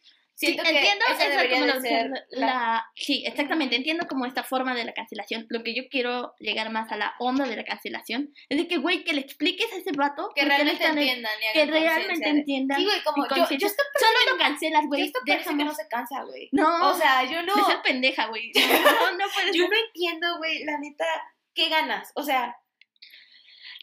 Sí, 0.48 0.58
entiendo 0.58 1.06
esa 1.10 1.30
debería 1.30 1.60
como 1.60 1.82
ser 1.82 2.06
es 2.08 2.12
la- 2.32 2.46
la... 2.48 2.86
Sí, 2.96 3.24
exactamente, 3.28 3.76
entiendo 3.76 4.08
como 4.08 4.26
esta 4.26 4.44
forma 4.44 4.74
de 4.74 4.84
la 4.86 4.94
cancelación. 4.94 5.46
Lo 5.50 5.64
que 5.64 5.76
yo 5.76 5.84
quiero 5.90 6.34
llegar 6.40 6.72
más 6.72 6.92
a 6.92 6.98
la 6.98 7.14
onda 7.20 7.46
de 7.46 7.56
la 7.56 7.64
cancelación 7.64 8.34
es 8.50 8.58
de 8.58 8.68
que, 8.68 8.78
güey, 8.78 9.04
que 9.04 9.14
le 9.14 9.22
expliques 9.22 9.72
a 9.72 9.78
ese 9.78 9.92
vato 9.92 10.32
que 10.36 10.44
realmente 10.44 10.84
están- 10.84 10.98
entiendan 10.98 11.32
que 11.54 11.66
realmente 11.68 12.30
entiendan 12.30 12.78
Sí, 12.80 12.86
güey, 12.86 13.02
como 13.04 13.24
yo, 13.24 13.30
yo 13.30 13.36
conciencia. 13.36 13.68
esto, 13.68 13.84
Solo 14.00 14.32
lo 14.32 14.38
cancelas, 14.38 14.86
güey. 14.88 15.02
esto 15.04 15.20
parece 15.28 15.50
que 15.56 15.64
no 15.64 15.74
se 15.76 15.88
cansa, 15.88 16.24
güey. 16.24 16.50
No, 16.52 16.90
O 16.90 16.94
sea, 16.96 17.24
yo 17.30 17.44
no, 17.44 17.54
ser 17.68 17.82
pendeja, 17.84 18.28
güey. 18.28 18.52
No, 19.12 19.12
no 19.18 19.26
puedes 19.36 19.56
yo 19.56 19.68
no 19.68 19.76
entiendo, 19.88 20.38
güey, 20.40 20.64
la 20.64 20.78
neta, 20.80 21.06
¿qué 21.54 21.70
ganas? 21.70 22.12
O 22.16 22.24
sea, 22.24 22.58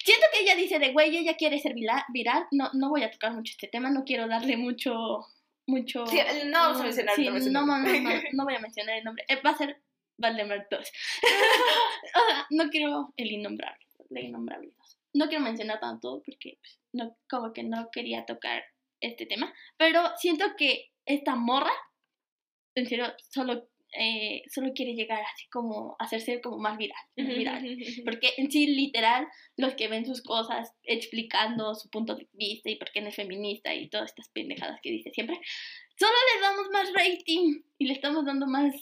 Siento 0.04 0.26
que 0.32 0.40
ella 0.40 0.54
dice 0.56 0.78
de, 0.78 0.92
güey, 0.92 1.14
ella 1.16 1.34
quiere 1.36 1.58
ser 1.58 1.74
viral. 1.74 2.46
No, 2.50 2.70
no 2.72 2.88
voy 2.88 3.02
a 3.02 3.10
tocar 3.10 3.32
mucho 3.32 3.50
este 3.50 3.66
tema, 3.68 3.90
no 3.90 4.04
quiero 4.04 4.26
darle 4.26 4.56
mucho, 4.56 5.26
mucho... 5.68 6.06
Sí, 6.06 6.18
no 6.46 6.58
vamos 6.60 6.80
a 6.80 6.84
mencionar 6.84 7.14
sí, 7.14 7.26
el 7.26 7.32
nombre, 7.32 7.50
no, 7.50 7.66
no, 7.66 7.78
no, 7.78 8.00
no, 8.00 8.22
no 8.32 8.44
voy 8.44 8.54
a 8.54 8.60
mencionar 8.60 8.96
el 8.96 9.04
nombre. 9.04 9.24
Eh, 9.28 9.40
va 9.44 9.50
a 9.50 9.56
ser 9.56 9.80
Valdemar 10.16 10.66
2. 10.70 10.80
o 10.80 12.26
sea, 12.28 12.46
no 12.50 12.68
quiero 12.70 13.12
el 13.16 13.30
innombrable, 13.32 13.86
la 14.10 14.20
innombrable 14.20 14.72
2. 14.76 14.98
No 15.14 15.28
quiero 15.28 15.44
mencionar 15.44 15.78
tanto 15.80 16.22
porque 16.24 16.58
pues, 16.60 16.80
no, 16.92 17.16
como 17.28 17.52
que 17.52 17.62
no 17.62 17.90
quería 17.92 18.26
tocar 18.26 18.64
este 19.00 19.26
tema. 19.26 19.52
Pero 19.76 20.02
siento 20.16 20.56
que 20.56 20.90
esta 21.06 21.36
morra, 21.36 21.72
en 22.74 22.86
serio, 22.86 23.14
solo, 23.30 23.68
eh, 23.98 24.42
solo 24.52 24.72
quiere 24.74 24.94
llegar 24.94 25.22
así 25.22 25.46
como, 25.50 25.96
hacerse 25.98 26.40
como 26.40 26.58
más 26.58 26.76
viral. 26.76 27.02
más 27.16 27.28
viral. 27.28 27.64
Porque 28.04 28.30
en 28.36 28.50
sí, 28.50 28.66
literal, 28.66 29.26
los 29.56 29.74
que 29.74 29.88
ven 29.88 30.04
sus 30.04 30.22
cosas 30.22 30.72
explicando 30.82 31.74
su 31.74 31.88
punto 31.88 32.14
de 32.14 32.28
vista 32.32 32.70
y 32.70 32.76
por 32.76 32.90
qué 32.90 33.00
no 33.00 33.08
es 33.08 33.16
feminista 33.16 33.74
y 33.74 33.88
todas 33.88 34.10
estas 34.10 34.28
pendejadas 34.30 34.78
que 34.82 34.90
dice 34.90 35.10
siempre, 35.10 35.38
solo 35.98 36.12
le 36.34 36.40
damos 36.40 36.70
más 36.70 36.92
rating 36.92 37.60
y 37.80 37.86
le 37.86 37.92
estamos 37.92 38.24
dando 38.24 38.46
más, 38.46 38.74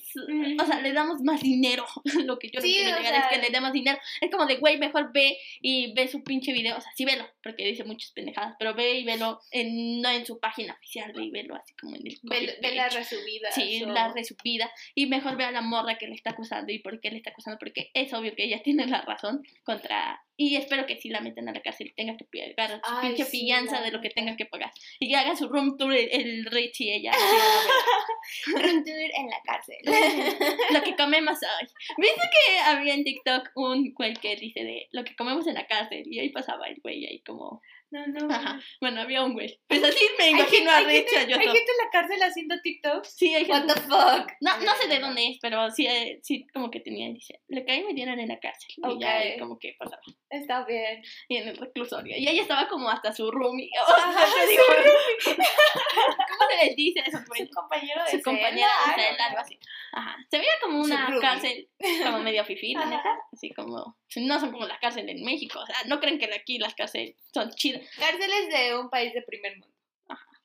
o 0.61 0.65
sea, 0.67 0.81
le 0.81 0.93
damos 0.93 1.21
más 1.21 1.41
dinero. 1.43 1.85
Lo 2.25 2.39
que 2.39 2.51
yo 2.51 2.61
Sí, 2.61 2.77
no 2.79 2.83
quiero 2.85 2.97
o 2.97 2.99
llegar 3.01 3.15
sea- 3.15 3.21
es 3.31 3.37
que 3.37 3.43
le 3.43 3.51
demos 3.51 3.73
dinero. 3.73 3.99
Es 4.23 4.31
como 4.31 4.47
de, 4.47 4.57
güey, 4.57 4.79
mejor 4.79 5.13
ve 5.13 5.37
y 5.61 5.93
ve 5.93 6.09
su 6.09 6.25
pinche 6.25 6.53
video. 6.53 6.77
O 6.79 6.81
sea, 6.81 6.91
sí 6.97 7.05
velo, 7.05 7.27
porque 7.43 7.65
dice 7.67 7.85
muchas 7.85 8.11
pendejadas, 8.13 8.55
pero 8.59 8.75
ve 8.75 8.99
y 9.01 9.05
velo 9.05 9.41
en, 9.51 10.01
no 10.01 10.09
en 10.11 10.25
su 10.25 10.39
página 10.41 10.73
oficial, 10.75 11.13
ve 11.15 11.25
y 11.25 11.31
velo 11.31 11.55
así 11.57 11.75
como 11.75 11.95
en 11.95 12.07
el 12.07 12.19
Ve, 12.23 12.59
ve 12.63 12.75
la 12.75 12.89
resubida. 12.89 13.51
Sí, 13.53 13.81
la 13.87 14.13
resubida. 14.13 14.71
Y 14.95 15.07
mejor 15.07 15.37
ve 15.37 15.45
a 15.45 15.51
la 15.51 15.61
morra 15.61 15.99
que 15.99 16.07
le 16.09 16.15
está 16.15 16.31
acusando 16.31 16.73
y 16.73 16.79
por 16.79 17.01
qué 17.01 17.11
le 17.11 17.19
está 17.19 17.31
acusando, 17.31 17.59
porque 17.59 17.91
es 17.93 18.13
obvio 18.15 18.35
que 18.35 18.45
ella 18.45 18.63
tiene 18.63 18.87
la 18.87 19.03
razón 19.03 19.43
contra. 19.65 20.23
Y 20.37 20.57
espero 20.57 20.87
que 20.87 20.97
sí 20.97 21.09
la 21.09 21.21
metan 21.21 21.49
a 21.49 21.53
la 21.53 21.63
cárcel 21.63 21.89
y 21.89 21.95
tenga 21.95 22.17
que 22.17 22.25
pagar 22.25 22.81
su 22.85 22.93
Ay, 22.93 23.09
pinche 23.09 23.25
sí, 23.25 23.41
fianza 23.41 23.81
de 23.81 23.91
lo 23.91 24.01
que 24.01 24.11
tenga 24.11 24.37
que 24.37 24.45
pagar. 24.45 24.71
Y 25.01 25.09
que 25.09 25.17
haga 25.17 25.35
su 25.35 25.49
room 25.49 25.77
tour 25.79 25.95
el, 25.95 26.09
el 26.13 26.45
Rich 26.47 26.83
y 26.83 26.93
ella. 26.93 27.13
a 28.57 28.59
la 28.59 28.71
en 28.71 29.31
la 29.31 29.43
cárcel. 29.45 29.77
lo 30.73 30.83
que 30.83 30.97
comemos 30.97 31.39
hoy. 31.43 31.69
¿Viste 31.97 32.21
que 32.21 32.59
había 32.61 32.95
en 32.95 33.05
TikTok 33.05 33.51
un 33.55 33.95
güey 33.95 34.15
que 34.15 34.37
dice 34.37 34.63
de 34.63 34.89
lo 34.93 35.05
que 35.05 35.17
comemos 35.17 35.47
en 35.47 35.55
la 35.55 35.67
cárcel? 35.67 36.05
Y 36.07 36.19
ahí 36.19 36.29
pasaba 36.29 36.67
el 36.67 36.81
güey 36.83 37.07
ahí 37.07 37.21
como. 37.21 37.63
No, 37.91 38.05
no. 38.07 38.29
Ajá. 38.35 38.61
Bueno, 38.81 39.01
había 39.03 39.23
un 39.23 39.33
güey. 39.35 39.61
Pues 39.69 39.83
así 39.85 40.05
me 40.19 40.31
imagino 40.31 40.71
a 40.71 40.79
hay 40.79 40.85
Rich 40.87 41.09
gente- 41.09 41.19
a 41.19 41.23
yo 41.29 41.37
Hay 41.39 41.47
gente 41.47 41.61
en 41.73 41.85
la 41.85 41.91
cárcel 41.93 42.23
haciendo 42.23 42.61
TikToks. 42.61 43.15
Sí, 43.17 43.35
hay 43.35 43.45
What 43.45 43.59
gente. 43.59 43.75
the 43.75 43.81
fuck. 43.83 44.33
No, 44.41 44.57
no 44.59 44.75
sé 44.75 44.89
de 44.89 44.99
dónde 44.99 45.29
es, 45.29 45.39
pero 45.41 45.71
sí, 45.71 45.87
eh, 45.87 46.19
sí 46.23 46.47
como 46.53 46.71
que 46.71 46.81
tenía, 46.81 47.09
dice, 47.13 47.41
le 47.49 47.65
caí 47.65 47.81
y 47.81 47.85
me 47.85 47.95
dieron 47.95 48.19
en 48.19 48.29
la 48.29 48.41
cárcel. 48.41 48.69
Y 48.77 49.01
ya 49.01 49.39
como 49.39 49.59
que 49.59 49.77
pasaba. 49.79 50.03
Está 50.31 50.65
bien. 50.65 51.03
Y 51.29 51.37
en 51.37 51.49
el 51.49 51.57
reclusorio. 51.57 52.17
Y 52.17 52.27
ella 52.29 52.43
estaba 52.43 52.69
como 52.69 52.89
hasta 52.91 53.13
su 53.13 53.31
roomie. 53.31 53.71
O 53.87 53.93
Ajá, 53.93 54.13
sea, 54.27 54.45
te 54.45 54.51
digo, 54.51 54.63
¿Cómo 55.37 56.51
se 56.51 56.67
les 56.67 56.77
dice 56.77 57.03
eso? 57.07 57.19
pues? 57.27 57.41
Su 57.41 57.51
compañero 57.51 58.05
de 58.05 58.11
Su 58.11 58.23
compañera 58.23 58.69
de 58.97 59.03
celda, 59.03 59.27
algo 59.27 59.39
así. 59.41 59.59
Ajá. 59.99 60.17
Se 60.31 60.37
veía 60.39 60.51
como 60.63 60.83
una 60.83 61.19
cárcel 61.23 61.69
como 62.05 62.19
medio 62.19 62.45
fifí, 62.45 62.75
la 62.75 62.81
Ajá. 62.83 62.91
neta. 62.91 63.19
Así 63.33 63.51
como, 63.55 63.97
no 64.17 64.41
son 64.41 64.53
como 64.53 64.67
las 64.67 64.79
cárceles 64.79 65.17
en 65.17 65.25
México. 65.25 65.59
O 65.59 65.67
sea, 65.67 65.77
no 65.87 66.01
creen 66.01 66.19
que 66.19 66.27
aquí 66.35 66.59
las 66.59 66.75
cárceles 66.75 67.17
son 67.33 67.51
chidas. 67.53 67.83
Cárceles 67.99 68.49
de 68.51 68.79
un 68.79 68.91
país 68.91 69.15
de 69.15 69.23
primer 69.23 69.57
mundo. 69.59 69.75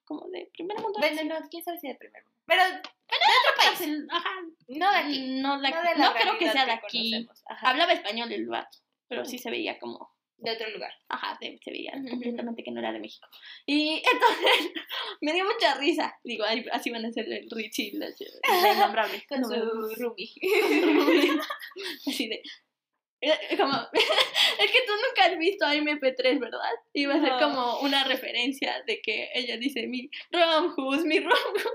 Como 0.05 0.27
de 0.29 0.49
primer 0.53 0.77
mundo. 0.79 0.99
Bueno, 0.99 1.21
no, 1.25 1.49
quién 1.49 1.63
sabe 1.63 1.79
si 1.79 1.87
de 1.89 1.95
primer 1.95 2.23
mundo. 2.23 2.37
Pero 2.45 2.61
Cárcel, 3.57 4.07
ajá. 4.09 4.29
no 4.69 4.91
de 4.91 4.97
aquí. 4.97 5.19
No, 5.41 5.57
la- 5.57 5.69
no 5.69 5.81
de 5.81 5.95
la 5.95 6.07
no 6.07 6.13
creo 6.13 6.37
que 6.37 6.49
sea 6.49 6.65
de 6.65 6.71
aquí. 6.71 7.11
conocemos. 7.11 7.43
Ajá. 7.47 7.69
Hablaba 7.69 7.93
español 7.93 8.31
el 8.31 8.47
vato, 8.47 8.77
pero 9.07 9.25
sí 9.25 9.37
se 9.37 9.49
veía 9.51 9.79
como 9.79 10.13
De 10.41 10.51
otro 10.51 10.69
lugar. 10.71 10.91
Ajá, 11.07 11.37
de- 11.39 11.59
se 11.63 11.71
veía 11.71 11.93
Ujú. 11.95 12.09
completamente 12.09 12.63
que 12.63 12.71
no 12.71 12.79
era 12.79 12.91
de 12.91 12.99
México. 12.99 13.27
Y 13.65 14.01
entonces 14.11 14.71
me 15.21 15.33
dio 15.33 15.45
mucha 15.45 15.75
risa. 15.75 16.17
Digo, 16.23 16.43
ay, 16.45 16.65
así 16.71 16.89
van 16.89 17.05
a 17.05 17.11
ser 17.11 17.31
el 17.31 17.47
Richie 17.49 17.89
y 17.89 17.91
la, 17.97 18.07
la 18.09 18.73
innombrable. 18.73 19.23
Con 19.29 19.41
No, 19.41 19.47
su 19.49 19.95
roomie. 19.99 20.29
Así 22.07 22.27
de. 22.27 22.41
eh, 23.21 23.55
Como, 23.57 23.73
es 23.73 24.71
que 24.71 24.79
tú 24.87 24.93
nunca 24.93 25.25
has 25.25 25.37
visto 25.37 25.63
a 25.65 25.75
MP3, 25.75 26.39
¿verdad? 26.39 26.59
Y 26.93 27.05
va 27.05 27.15
a 27.15 27.21
ser 27.21 27.33
como 27.39 27.79
una 27.81 28.03
referencia 28.05 28.81
de 28.87 28.99
que 29.01 29.29
ella 29.35 29.57
dice 29.57 29.85
mi 29.87 30.09
Romjus, 30.31 31.05
mi 31.05 31.19
Romjus. 31.19 31.71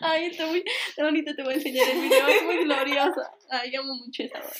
Ay, 0.00 0.26
está 0.26 0.46
muy 0.46 0.64
ahorita 0.98 1.34
te 1.34 1.42
voy 1.42 1.52
a 1.54 1.56
enseñar 1.56 1.88
el 1.88 2.00
video, 2.00 2.28
es 2.28 2.42
muy 2.44 2.56
glorioso. 2.64 3.22
Ay, 3.50 3.74
amo 3.74 3.94
mucho 3.94 4.22
esa 4.22 4.38
voz. 4.40 4.56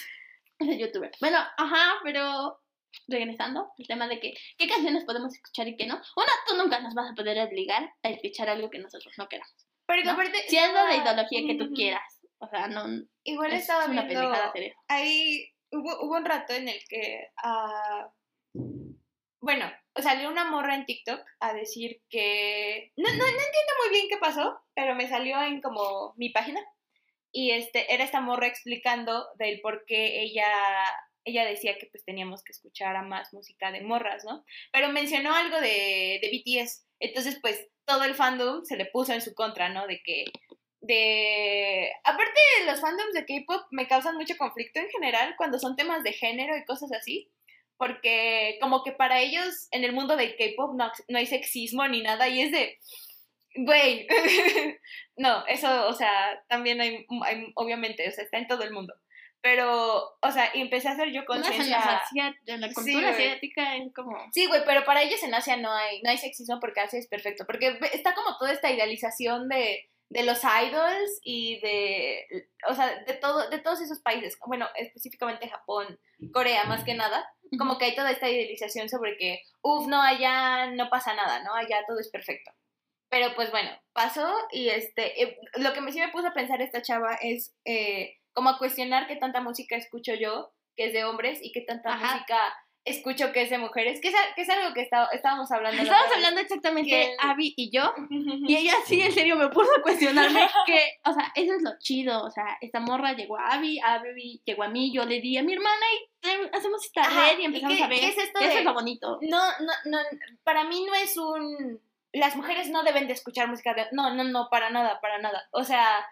Ese 0.61 0.79
youtuber. 0.79 1.11
Bueno, 1.21 1.39
ajá, 1.57 1.99
pero 2.05 2.61
regresando 3.09 3.71
al 3.79 3.87
tema 3.87 4.07
de 4.09 4.21
que 4.21 4.35
qué 4.59 4.69
canciones 4.69 5.05
podemos 5.05 5.35
escuchar 5.35 5.69
y 5.69 5.77
qué 5.77 5.87
no. 5.87 5.95
Una, 6.17 6.33
tú 6.47 6.57
nunca 6.57 6.81
nos 6.81 6.95
vas 6.95 7.11
a 7.11 7.15
poder 7.15 7.39
obligar 7.41 7.93
a 8.03 8.09
escuchar 8.09 8.49
algo 8.49 8.71
que 8.71 8.79
nosotros 8.79 9.13
no 9.19 9.29
queramos. 9.29 9.55
Pero 9.87 10.03
que 10.03 10.07
¿no? 10.07 10.13
aparte. 10.13 10.39
Siendo 10.49 10.85
de 10.87 10.97
estaba- 10.97 11.13
ideología 11.13 11.47
que 11.47 11.55
tú 11.59 11.73
quieras. 11.75 12.21
O 12.39 12.49
sea, 12.49 12.69
no 12.69 12.87
Igual 13.25 13.53
es 13.53 13.61
estaba 13.63 13.85
una 13.87 14.03
viendo. 14.03 14.21
pendejada 14.23 14.49
hacer 14.49 14.63
eso. 14.63 14.79
Ahí 14.89 15.53
hubo, 15.73 16.05
hubo 16.07 16.17
un 16.17 16.25
rato 16.25 16.53
en 16.55 16.69
el 16.69 16.81
que. 16.89 17.29
ah, 17.43 18.11
bueno, 19.43 19.71
salió 19.97 20.29
una 20.31 20.45
morra 20.51 20.75
en 20.75 20.85
TikTok 20.87 21.21
a 21.41 21.53
decir 21.55 22.03
que. 22.09 22.93
No, 22.97 23.09
no, 23.11 23.17
no 23.19 23.25
entiendo 23.25 23.73
muy 23.85 23.91
bien 23.91 24.07
qué 24.09 24.17
pasó, 24.19 24.61
pero 24.75 24.95
me 24.95 25.09
salió 25.09 25.41
en 25.43 25.61
como 25.63 26.15
mi 26.17 26.31
página. 26.31 26.61
Y 27.33 27.53
este, 27.53 27.93
era 27.93 28.05
esta 28.05 28.21
morra 28.21 28.47
explicando 28.47 29.27
del 29.39 29.61
por 29.61 29.85
qué 29.87 30.23
ella. 30.23 30.47
Ella 31.25 31.45
decía 31.45 31.77
que 31.79 31.87
pues 31.87 32.05
teníamos 32.05 32.43
que 32.43 32.53
escuchar 32.53 32.97
a 32.97 33.03
más 33.03 33.33
música 33.35 33.71
de 33.71 33.83
morras, 33.83 34.25
¿no? 34.25 34.45
Pero 34.73 34.89
mencionó 34.89 35.35
algo 35.35 35.61
de, 35.61 36.19
de 36.23 36.31
BTS. 36.33 36.87
Entonces, 36.99 37.39
pues, 37.43 37.69
todo 37.85 38.05
el 38.05 38.15
fandom 38.15 38.65
se 38.65 38.77
le 38.77 38.87
puso 38.87 39.13
en 39.13 39.21
su 39.21 39.35
contra, 39.35 39.69
¿no? 39.69 39.87
De 39.87 40.01
que 40.03 40.25
de... 40.81 41.91
Aparte, 42.05 42.41
los 42.67 42.81
fandoms 42.81 43.13
de 43.13 43.27
K-Pop 43.27 43.67
me 43.71 43.87
causan 43.87 44.17
mucho 44.17 44.37
conflicto 44.37 44.81
en 44.81 44.89
general 44.89 45.35
cuando 45.37 45.59
son 45.59 45.77
temas 45.77 46.03
de 46.03 46.13
género 46.13 46.57
y 46.57 46.65
cosas 46.65 46.91
así. 46.93 47.31
Porque 47.77 48.59
como 48.61 48.83
que 48.83 48.93
para 48.93 49.21
ellos 49.21 49.69
en 49.71 49.85
el 49.85 49.93
mundo 49.93 50.17
del 50.17 50.37
K-Pop 50.37 50.75
no, 50.77 50.91
no 51.09 51.19
hay 51.19 51.27
sexismo 51.27 51.87
ni 51.89 52.03
nada 52.03 52.29
y 52.29 52.43
es 52.43 52.53
de... 52.53 52.79
Güey, 53.55 54.07
no, 55.17 55.45
eso, 55.47 55.89
o 55.89 55.93
sea, 55.93 56.43
también 56.49 56.81
hay, 56.81 57.07
hay, 57.25 57.53
obviamente, 57.57 58.09
o 58.09 58.13
sea, 58.13 58.25
está 58.25 58.39
en 58.39 58.47
todo 58.47 58.63
el 58.63 58.73
mundo. 58.73 58.95
Pero, 59.43 60.19
o 60.21 60.31
sea, 60.31 60.51
empecé 60.53 60.89
a 60.89 60.93
hacer 60.93 61.13
yo 61.13 61.25
conciencia. 61.25 62.05
En 62.47 62.61
la 62.61 62.73
cultura 62.73 63.11
asiática 63.11 63.77
es 63.77 63.93
como. 63.95 64.19
Sí, 64.33 64.47
güey, 64.47 64.63
pero 64.67 64.85
para 64.85 65.03
ellos 65.03 65.23
en 65.23 65.33
Asia 65.33 65.57
no 65.57 65.73
hay, 65.73 66.03
no 66.03 66.11
hay 66.11 66.19
sexismo 66.19 66.61
porque 66.61 66.81
Asia 66.81 66.99
es 66.99 67.09
perfecto. 67.09 67.47
Porque 67.47 67.79
está 67.95 68.15
como 68.15 68.37
toda 68.37 68.53
esta 68.53 68.71
idealización 68.71 69.49
de, 69.49 69.89
de 70.11 70.25
los 70.25 70.43
idols 70.45 71.21
y 71.23 71.59
de. 71.61 72.51
O 72.69 72.75
sea, 72.75 73.03
de, 73.03 73.15
todo, 73.15 73.49
de 73.49 73.59
todos 73.61 73.81
esos 73.81 74.01
países. 74.01 74.37
Bueno, 74.47 74.69
específicamente 74.77 75.49
Japón, 75.49 75.99
Corea, 76.35 76.65
más 76.65 76.85
que 76.85 76.95
nada. 76.95 77.27
Como 77.59 77.79
que 77.79 77.87
hay 77.87 77.95
toda 77.95 78.11
esta 78.11 78.29
idealización 78.29 78.91
sobre 78.91 79.17
que, 79.17 79.43
uff, 79.63 79.87
no, 79.87 80.03
allá 80.03 80.67
no 80.73 80.91
pasa 80.91 81.15
nada, 81.15 81.43
¿no? 81.43 81.55
Allá 81.55 81.83
todo 81.89 81.99
es 81.99 82.11
perfecto. 82.11 82.53
Pero 83.11 83.35
pues 83.35 83.51
bueno, 83.51 83.71
pasó 83.93 84.33
y 84.53 84.69
este. 84.69 85.23
Eh, 85.23 85.39
lo 85.57 85.73
que 85.73 85.81
me, 85.81 85.93
sí 85.93 86.01
me 86.01 86.09
puso 86.09 86.29
a 86.29 86.35
pensar 86.35 86.63
esta 86.63 86.83
chava 86.83 87.15
es. 87.21 87.55
Eh, 87.65 88.17
como 88.33 88.51
a 88.51 88.59
cuestionar 88.59 89.07
qué 89.07 89.17
tanta 89.17 89.41
música 89.41 89.77
escucho 89.77 90.15
yo, 90.15 90.53
que 90.77 90.87
es 90.87 90.93
de 90.93 91.05
hombres, 91.05 91.41
y 91.43 91.53
qué 91.53 91.63
tanta 91.63 91.97
música 91.97 92.39
escucho 92.85 93.33
que 93.33 93.43
es 93.43 93.51
de 93.51 93.59
mujeres, 93.59 94.01
que 94.01 94.09
es, 94.09 94.15
que 94.35 94.43
es 94.43 94.49
algo 94.49 94.73
que 94.73 94.81
está, 94.81 95.09
estábamos 95.13 95.51
hablando. 95.53 95.83
Estábamos 95.83 96.15
hablando 96.15 96.41
exactamente 96.41 97.15
Abby 97.19 97.53
y 97.57 97.71
yo, 97.71 97.93
y 98.09 98.57
ella 98.57 98.73
sí, 98.87 99.03
en 99.03 99.13
serio, 99.13 99.37
me 99.37 99.49
puso 99.49 99.71
a 99.79 99.83
cuestionarme 99.83 100.41
que, 100.67 100.81
o 101.05 101.13
sea, 101.13 101.31
eso 101.35 101.55
es 101.55 101.63
lo 101.63 101.73
chido, 101.79 102.25
o 102.25 102.31
sea, 102.31 102.57
esta 102.61 102.81
morra 102.81 103.13
llegó 103.13 103.37
a 103.39 103.53
Abby, 103.53 103.79
Abby 103.81 104.41
llegó 104.45 104.63
a 104.63 104.69
mí, 104.69 104.93
yo 104.95 105.05
le 105.05 105.21
di 105.21 105.37
a 105.37 105.43
mi 105.43 105.53
hermana 105.53 105.87
y 105.93 106.57
hacemos 106.57 106.85
esta 106.85 107.03
red 107.03 107.39
y 107.39 107.45
empezamos 107.45 107.83
a 107.83 107.89
ver. 107.89 108.03
es 108.03 108.17
esto 108.17 108.41
eso 108.41 108.59
es 108.59 108.65
lo 108.65 108.73
bonito. 108.73 109.19
No, 109.23 109.43
no, 109.61 109.73
no, 109.85 109.99
para 110.43 110.65
mí 110.65 110.85
no 110.87 110.95
es 110.95 111.17
un... 111.17 111.81
Las 112.13 112.37
mujeres 112.37 112.71
no 112.71 112.83
deben 112.83 113.07
de 113.07 113.13
escuchar 113.13 113.49
música 113.49 113.75
de... 113.75 113.87
No, 113.93 114.15
no, 114.15 114.25
no, 114.25 114.49
para 114.51 114.71
nada, 114.71 115.01
para 115.01 115.19
nada. 115.19 115.49
O 115.53 115.65
sea, 115.65 116.05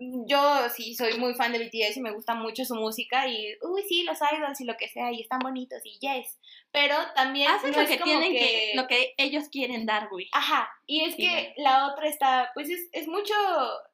yo 0.00 0.68
sí 0.68 0.94
soy 0.94 1.18
muy 1.18 1.34
fan 1.34 1.52
de 1.52 1.58
BTS 1.58 1.96
y 1.96 2.00
me 2.00 2.12
gusta 2.12 2.34
mucho 2.34 2.64
su 2.64 2.76
música 2.76 3.26
y, 3.26 3.56
uy, 3.62 3.82
sí, 3.88 4.04
los 4.04 4.18
idols 4.20 4.60
y 4.60 4.64
lo 4.64 4.76
que 4.76 4.88
sea 4.88 5.12
y 5.12 5.20
están 5.20 5.40
bonitos 5.40 5.80
y 5.84 5.98
yes, 5.98 6.38
pero 6.70 6.94
también 7.16 7.50
Hacen 7.50 7.72
lo 7.72 7.86
que 7.86 7.98
tienen 7.98 8.32
que... 8.32 8.72
lo 8.76 8.86
que 8.86 9.14
ellos 9.16 9.48
quieren 9.50 9.86
dar, 9.86 10.08
güey. 10.08 10.28
Ajá, 10.32 10.70
y 10.86 11.02
es 11.04 11.16
que 11.16 11.52
la 11.56 11.88
otra 11.88 12.08
está, 12.08 12.50
pues 12.54 12.70
es, 12.70 12.88
es 12.92 13.08
mucho 13.08 13.34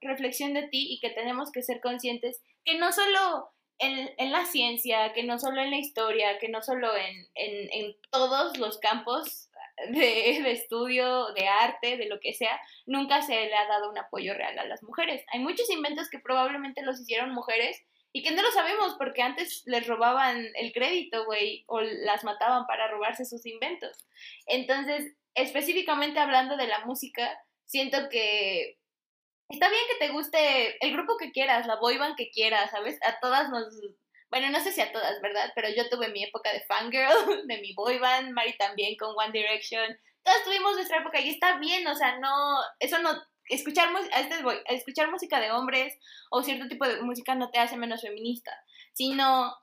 reflexión 0.02 0.52
de 0.52 0.68
ti 0.68 0.92
y 0.92 1.00
que 1.00 1.10
tenemos 1.10 1.50
que 1.50 1.62
ser 1.62 1.80
conscientes 1.80 2.42
que 2.64 2.78
no 2.78 2.92
solo 2.92 3.50
en, 3.78 4.10
en, 4.18 4.30
la 4.30 4.44
ciencia, 4.44 5.12
que 5.14 5.22
no 5.22 5.38
solo 5.38 5.62
en 5.62 5.70
la 5.70 5.78
historia, 5.78 6.38
que 6.38 6.48
no 6.48 6.62
solo 6.62 6.94
en, 6.96 7.28
en, 7.34 7.72
en 7.72 7.96
todos 8.10 8.58
los 8.58 8.78
campos 8.78 9.43
de, 9.88 10.50
estudio, 10.50 11.32
de 11.34 11.48
arte, 11.48 11.96
de 11.96 12.06
lo 12.06 12.20
que 12.20 12.32
sea, 12.32 12.60
nunca 12.86 13.22
se 13.22 13.34
le 13.34 13.54
ha 13.54 13.66
dado 13.66 13.90
un 13.90 13.98
apoyo 13.98 14.34
real 14.34 14.58
a 14.58 14.66
las 14.66 14.82
mujeres. 14.82 15.24
Hay 15.32 15.40
muchos 15.40 15.68
inventos 15.70 16.08
que 16.08 16.18
probablemente 16.18 16.82
los 16.82 17.00
hicieron 17.00 17.34
mujeres 17.34 17.82
y 18.12 18.22
que 18.22 18.30
no 18.30 18.42
lo 18.42 18.50
sabemos 18.52 18.94
porque 18.96 19.22
antes 19.22 19.62
les 19.66 19.86
robaban 19.86 20.46
el 20.54 20.72
crédito, 20.72 21.24
güey, 21.24 21.64
o 21.66 21.80
las 21.80 22.22
mataban 22.24 22.66
para 22.66 22.88
robarse 22.88 23.24
sus 23.24 23.44
inventos. 23.44 24.06
Entonces, 24.46 25.12
específicamente 25.34 26.20
hablando 26.20 26.56
de 26.56 26.68
la 26.68 26.84
música, 26.84 27.36
siento 27.64 28.08
que 28.08 28.78
está 29.48 29.68
bien 29.68 29.82
que 29.90 30.06
te 30.06 30.12
guste 30.12 30.84
el 30.84 30.92
grupo 30.92 31.16
que 31.16 31.32
quieras, 31.32 31.66
la 31.66 31.76
boyband 31.76 32.16
que 32.16 32.30
quieras, 32.30 32.70
¿sabes? 32.70 32.98
A 33.02 33.18
todas 33.18 33.50
nos 33.50 33.66
bueno, 34.34 34.50
no 34.50 34.58
sé 34.64 34.72
si 34.72 34.80
a 34.80 34.90
todas, 34.90 35.20
¿verdad? 35.22 35.52
Pero 35.54 35.68
yo 35.68 35.88
tuve 35.88 36.08
mi 36.08 36.24
época 36.24 36.52
de 36.52 36.62
fangirl, 36.62 37.06
de 37.46 37.58
mi 37.60 37.72
boy 37.72 37.98
band, 37.98 38.32
Mari 38.32 38.56
también 38.56 38.96
con 38.96 39.14
One 39.16 39.30
Direction. 39.30 39.96
Todas 40.24 40.42
tuvimos 40.42 40.74
nuestra 40.74 40.98
época 40.98 41.20
y 41.20 41.28
está 41.28 41.58
bien, 41.58 41.86
o 41.86 41.94
sea, 41.94 42.18
no, 42.18 42.34
eso 42.80 42.98
no, 42.98 43.12
escuchar, 43.48 43.90
este 44.12 44.34
escuchar 44.74 45.08
música 45.08 45.38
de 45.38 45.52
hombres 45.52 45.96
o 46.30 46.42
cierto 46.42 46.66
tipo 46.66 46.84
de 46.84 47.00
música 47.02 47.36
no 47.36 47.52
te 47.52 47.60
hace 47.60 47.76
menos 47.76 48.02
feminista, 48.02 48.50
sino 48.92 49.54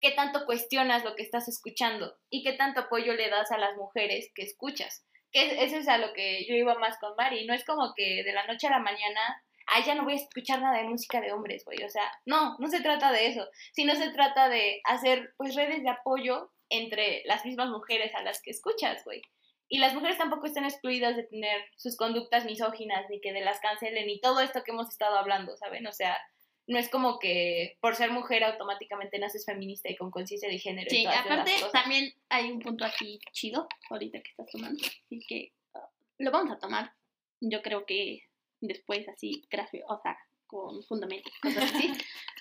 qué 0.00 0.12
tanto 0.12 0.46
cuestionas 0.46 1.04
lo 1.04 1.16
que 1.16 1.22
estás 1.22 1.46
escuchando 1.46 2.16
y 2.30 2.42
qué 2.42 2.54
tanto 2.54 2.80
apoyo 2.80 3.12
le 3.12 3.28
das 3.28 3.52
a 3.52 3.58
las 3.58 3.76
mujeres 3.76 4.32
que 4.34 4.40
escuchas. 4.40 5.04
Que 5.32 5.62
eso 5.64 5.76
es 5.76 5.86
a 5.86 5.98
lo 5.98 6.14
que 6.14 6.46
yo 6.48 6.54
iba 6.54 6.78
más 6.78 6.96
con 6.98 7.14
Mari. 7.14 7.44
No 7.44 7.52
es 7.52 7.66
como 7.66 7.92
que 7.94 8.22
de 8.24 8.32
la 8.32 8.46
noche 8.46 8.68
a 8.68 8.70
la 8.70 8.78
mañana 8.78 9.42
ay, 9.66 9.84
ya 9.84 9.94
no 9.94 10.04
voy 10.04 10.14
a 10.14 10.16
escuchar 10.16 10.60
nada 10.60 10.78
de 10.78 10.88
música 10.88 11.20
de 11.20 11.32
hombres, 11.32 11.64
güey. 11.64 11.82
O 11.82 11.88
sea, 11.88 12.10
no, 12.26 12.56
no 12.58 12.68
se 12.68 12.80
trata 12.80 13.12
de 13.12 13.26
eso, 13.28 13.46
sino 13.72 13.94
se 13.94 14.10
trata 14.10 14.48
de 14.48 14.80
hacer, 14.84 15.32
pues, 15.36 15.54
redes 15.54 15.82
de 15.82 15.90
apoyo 15.90 16.50
entre 16.70 17.22
las 17.26 17.44
mismas 17.44 17.68
mujeres 17.68 18.14
a 18.14 18.22
las 18.22 18.40
que 18.42 18.50
escuchas, 18.50 19.04
güey. 19.04 19.22
Y 19.68 19.78
las 19.78 19.94
mujeres 19.94 20.18
tampoco 20.18 20.46
están 20.46 20.64
excluidas 20.64 21.16
de 21.16 21.24
tener 21.24 21.64
sus 21.76 21.96
conductas 21.96 22.44
misóginas, 22.44 23.08
ni 23.10 23.20
que 23.20 23.32
de 23.32 23.40
las 23.40 23.60
cancelen, 23.60 24.06
ni 24.06 24.20
todo 24.20 24.40
esto 24.40 24.62
que 24.62 24.72
hemos 24.72 24.88
estado 24.88 25.16
hablando, 25.16 25.56
¿saben? 25.56 25.86
O 25.86 25.92
sea, 25.92 26.18
no 26.66 26.78
es 26.78 26.88
como 26.88 27.18
que 27.18 27.76
por 27.80 27.94
ser 27.94 28.10
mujer 28.10 28.44
automáticamente 28.44 29.18
naces 29.18 29.44
feminista 29.44 29.90
y 29.90 29.96
con 29.96 30.10
conciencia 30.10 30.48
de 30.48 30.58
género. 30.58 30.90
Sí, 30.90 31.06
aparte 31.06 31.52
también 31.72 32.12
hay 32.28 32.50
un 32.50 32.60
punto 32.60 32.84
aquí 32.84 33.18
chido, 33.32 33.68
ahorita 33.90 34.20
que 34.20 34.30
estás 34.30 34.50
tomando, 34.50 34.82
así 34.82 35.20
que 35.26 35.52
uh, 35.74 35.78
lo 36.18 36.30
vamos 36.30 36.52
a 36.52 36.58
tomar. 36.58 36.92
Yo 37.40 37.60
creo 37.62 37.84
que 37.84 38.22
después 38.66 39.08
así, 39.08 39.46
gráfico, 39.50 39.86
o 39.92 40.00
sea, 40.00 40.16
con 40.46 40.82
fundamentos, 40.84 41.32
cosas 41.40 41.72
así, 41.72 41.92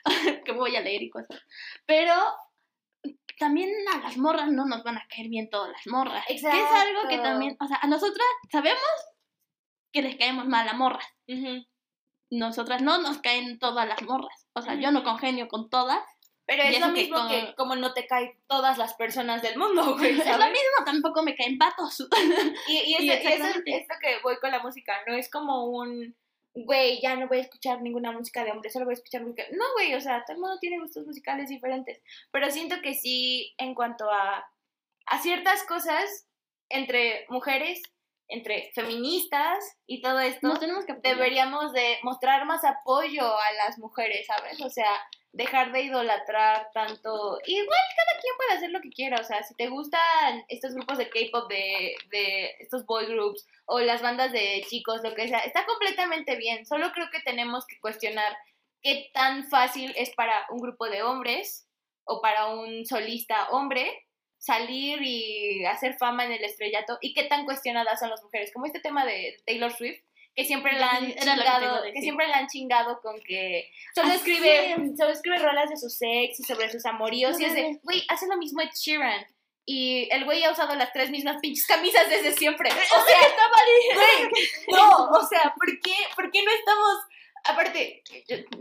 que 0.45 0.51
voy 0.51 0.75
a 0.75 0.81
leer 0.81 1.03
y 1.03 1.09
cosas. 1.09 1.41
Pero 1.85 2.13
también 3.39 3.69
a 3.93 3.99
las 3.99 4.17
morras 4.17 4.51
no 4.51 4.65
nos 4.65 4.83
van 4.83 4.97
a 4.97 5.07
caer 5.07 5.29
bien 5.29 5.49
todas 5.49 5.71
las 5.71 5.87
morras. 5.87 6.23
Exacto. 6.29 6.57
Que 6.57 6.63
es 6.63 6.71
algo 6.71 7.09
que 7.09 7.17
también, 7.17 7.57
o 7.59 7.67
sea, 7.67 7.79
a 7.81 7.87
nosotras 7.87 8.27
sabemos 8.51 8.79
que 9.91 10.01
les 10.01 10.15
caemos 10.17 10.47
mal 10.47 10.67
a 10.67 10.73
morras. 10.73 11.07
Nosotras 12.29 12.81
no 12.81 12.97
nos 12.99 13.19
caen 13.19 13.59
todas 13.59 13.87
las 13.87 14.01
morras. 14.01 14.47
O 14.53 14.61
sea, 14.61 14.75
yo 14.75 14.91
no 14.91 15.03
congenio 15.03 15.47
con 15.47 15.69
todas. 15.69 16.03
Pero 16.45 16.63
es 16.63 16.79
lo 16.79 16.89
mismo 16.89 17.27
que, 17.29 17.53
como 17.55 17.75
no 17.75 17.93
te 17.93 18.05
caen 18.05 18.37
todas 18.47 18.77
las 18.77 18.93
personas 18.95 19.41
del 19.41 19.57
mundo, 19.57 19.95
güey. 19.97 20.19
Es 20.19 20.25
lo 20.25 20.45
mismo, 20.45 20.85
tampoco 20.85 21.23
me 21.23 21.35
caen 21.35 21.57
patos. 21.57 22.05
Y, 22.67 22.95
y, 22.95 22.95
eso, 23.09 23.47
es 23.47 23.63
esto 23.65 23.95
que 24.01 24.19
voy 24.23 24.37
con 24.41 24.51
la 24.51 24.59
música, 24.59 24.93
no 25.07 25.15
es 25.15 25.29
como 25.29 25.65
un, 25.67 26.15
güey, 26.53 27.01
ya 27.01 27.15
no 27.15 27.27
voy 27.27 27.39
a 27.39 27.41
escuchar 27.41 27.81
ninguna 27.81 28.11
música 28.11 28.43
de 28.43 28.51
hombre, 28.51 28.69
solo 28.69 28.85
voy 28.85 28.93
a 28.93 28.95
escuchar 28.95 29.21
música. 29.21 29.43
No, 29.51 29.65
güey, 29.75 29.93
o 29.95 30.01
sea, 30.01 30.23
todo 30.25 30.35
el 30.35 30.41
mundo 30.41 30.57
tiene 30.59 30.79
gustos 30.79 31.05
musicales 31.05 31.49
diferentes. 31.49 32.01
Pero 32.31 32.51
siento 32.51 32.81
que 32.81 32.93
sí, 32.93 33.53
en 33.57 33.73
cuanto 33.73 34.11
a, 34.11 34.45
a 35.05 35.19
ciertas 35.19 35.63
cosas, 35.63 36.27
entre 36.69 37.25
mujeres, 37.29 37.81
entre 38.27 38.71
feministas 38.73 39.77
y 39.85 40.01
todo 40.01 40.19
esto, 40.19 40.57
tenemos 40.59 40.85
que 40.85 40.93
deberíamos 40.93 41.73
de 41.73 41.99
mostrar 42.03 42.45
más 42.45 42.63
apoyo 42.63 43.23
a 43.23 43.51
las 43.65 43.77
mujeres, 43.77 44.25
¿sabes? 44.27 44.61
O 44.61 44.69
sea, 44.69 44.89
dejar 45.33 45.71
de 45.71 45.81
idolatrar 45.81 46.69
tanto. 46.73 47.39
Igual 47.45 47.67
cada 47.95 48.21
quien 48.21 48.35
puede 48.37 48.53
hacer 48.53 48.71
lo 48.71 48.81
que 48.81 48.91
quiera, 48.91 49.19
o 49.19 49.23
sea, 49.23 49.43
si 49.43 49.55
te 49.55 49.67
gustan 49.67 50.45
estos 50.47 50.73
grupos 50.73 50.99
de 50.99 51.09
K-pop, 51.09 51.49
de, 51.49 51.95
de 52.11 52.55
estos 52.59 52.85
boy 52.85 53.07
groups 53.07 53.45
o 53.65 53.79
las 53.79 54.01
bandas 54.01 54.31
de 54.31 54.63
chicos, 54.69 55.01
lo 55.03 55.13
que 55.15 55.27
sea, 55.27 55.39
está 55.39 55.65
completamente 55.65 56.35
bien. 56.37 56.65
Solo 56.65 56.91
creo 56.93 57.09
que 57.11 57.19
tenemos 57.21 57.65
que 57.65 57.79
cuestionar 57.79 58.37
qué 58.81 59.09
tan 59.13 59.49
fácil 59.49 59.93
es 59.97 60.11
para 60.11 60.45
un 60.49 60.59
grupo 60.59 60.87
de 60.87 61.01
hombres 61.01 61.67
o 62.05 62.21
para 62.21 62.47
un 62.47 62.85
solista 62.85 63.49
hombre 63.49 64.05
salir 64.37 65.01
y 65.01 65.65
hacer 65.65 65.95
fama 65.95 66.25
en 66.25 66.33
el 66.33 66.43
estrellato 66.43 66.97
y 67.01 67.13
qué 67.13 67.23
tan 67.23 67.45
cuestionadas 67.45 67.99
son 67.99 68.09
las 68.09 68.21
mujeres, 68.21 68.51
como 68.53 68.65
este 68.65 68.81
tema 68.81 69.05
de 69.05 69.41
Taylor 69.45 69.71
Swift 69.71 70.03
que 70.35 70.45
siempre 70.45 70.73
la 70.73 70.91
han 70.91 71.13
chingado, 71.13 71.83
que, 71.83 72.01
siempre 72.01 72.27
la 72.27 72.37
han 72.37 72.47
chingado 72.47 73.01
con 73.01 73.19
que 73.21 73.69
solo 73.93 74.13
escribe, 74.13 74.75
solo 74.97 75.11
escribe 75.11 75.37
rolas 75.37 75.69
de 75.69 75.77
su 75.77 75.89
sex 75.89 76.39
y 76.39 76.43
sobre 76.43 76.71
sus 76.71 76.85
amoríos 76.85 77.39
y 77.39 77.45
es 77.45 77.53
de, 77.53 77.79
güey, 77.83 78.03
hace 78.09 78.27
lo 78.27 78.37
mismo 78.37 78.61
Ed 78.61 78.69
Sheeran. 78.73 79.25
Y 79.65 80.09
el 80.11 80.25
güey 80.25 80.43
ha 80.43 80.51
usado 80.51 80.75
las 80.75 80.91
tres 80.91 81.09
mismas 81.09 81.37
pinches 81.41 81.65
camisas 81.65 82.09
desde 82.09 82.33
siempre. 82.33 82.69
O 82.69 82.73
sea, 83.07 83.21
está 83.21 83.43
mal. 83.49 84.31
no, 84.71 85.05
o 85.17 85.25
sea, 85.25 85.53
¿por 85.55 85.79
qué, 85.79 85.95
¿por 86.15 86.29
qué 86.31 86.43
no 86.43 86.51
estamos 86.51 86.97
Aparte, 87.45 88.01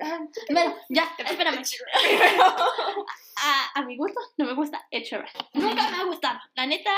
ah, 0.03 0.19
bueno, 0.51 0.77
ya, 0.89 1.15
espérame. 1.19 1.63
a, 3.37 3.71
a 3.75 3.83
mi 3.83 3.97
gusto, 3.97 4.21
no 4.37 4.45
me 4.45 4.55
gusta 4.55 4.85
Ed 4.91 5.05
Sheeran. 5.05 5.29
Nunca 5.53 5.89
me 5.89 5.97
ha 5.99 6.05
gustado. 6.05 6.41
La 6.55 6.67
neta, 6.67 6.93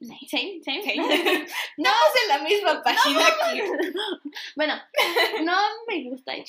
Same, 0.00 0.60
same. 0.64 0.80
Estamos 0.86 2.12
en 2.22 2.28
la 2.28 2.38
misma 2.38 2.82
página 2.82 3.26
aquí. 3.26 3.62
Bueno, 4.54 4.74
no 5.42 5.56
me 5.88 6.08
gusta 6.10 6.34
Ed 6.34 6.44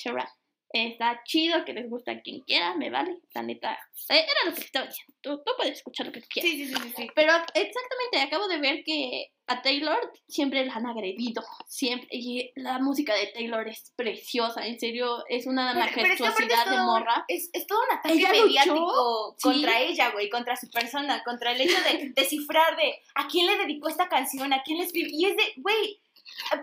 Está 0.72 1.20
chido 1.24 1.64
que 1.64 1.72
les 1.72 1.90
gusta 1.90 2.12
a 2.12 2.20
quien 2.20 2.40
quiera, 2.42 2.74
me 2.76 2.90
vale. 2.90 3.18
La 3.34 3.42
neta, 3.42 3.76
era 4.08 4.24
lo 4.46 4.52
que 4.54 4.60
te 4.60 4.66
estaba 4.66 4.86
diciendo. 4.86 5.14
Tú, 5.20 5.42
tú 5.44 5.52
puedes 5.56 5.78
escuchar 5.78 6.06
lo 6.06 6.12
que 6.12 6.20
tú 6.20 6.28
quieras. 6.30 6.50
Sí, 6.50 6.66
sí, 6.66 6.74
sí, 6.74 6.92
sí. 6.96 7.08
Pero 7.14 7.32
exactamente, 7.54 8.20
acabo 8.20 8.46
de 8.46 8.58
ver 8.58 8.84
que 8.84 9.32
a 9.48 9.62
Taylor 9.62 9.98
siempre 10.28 10.64
la 10.64 10.74
han 10.74 10.86
agredido. 10.86 11.42
Siempre. 11.66 12.06
Y 12.12 12.52
la 12.54 12.78
música 12.78 13.14
de 13.16 13.26
Taylor 13.26 13.66
es 13.66 13.92
preciosa. 13.96 14.64
En 14.64 14.78
serio, 14.78 15.24
es 15.28 15.46
una 15.48 15.72
Pero- 15.74 15.86
pero 15.92 16.14
es 16.14 16.20
majestuosidad 16.20 16.70
de 16.70 16.82
morra. 16.84 17.24
Es, 17.26 17.50
es 17.52 17.66
todo 17.66 17.80
un 17.90 17.96
ataque 17.98 18.14
Ella 18.14 18.30
mediático 18.30 19.34
sí. 19.38 19.42
contra 19.42 19.80
ella, 19.80 20.10
güey, 20.10 20.30
contra 20.30 20.54
su 20.56 20.70
persona, 20.70 21.24
contra 21.24 21.50
el 21.50 21.60
hecho 21.62 21.76
de 21.82 22.12
descifrar 22.14 22.76
de 22.76 22.94
a 23.16 23.26
quién 23.26 23.46
le 23.48 23.56
dedicó 23.58 23.88
esta 23.88 24.08
canción, 24.08 24.52
a 24.52 24.62
quién 24.62 24.78
le 24.78 24.84
escribió. 24.84 25.10
Y 25.12 25.24
es 25.26 25.36
de, 25.36 25.52
güey, 25.56 26.00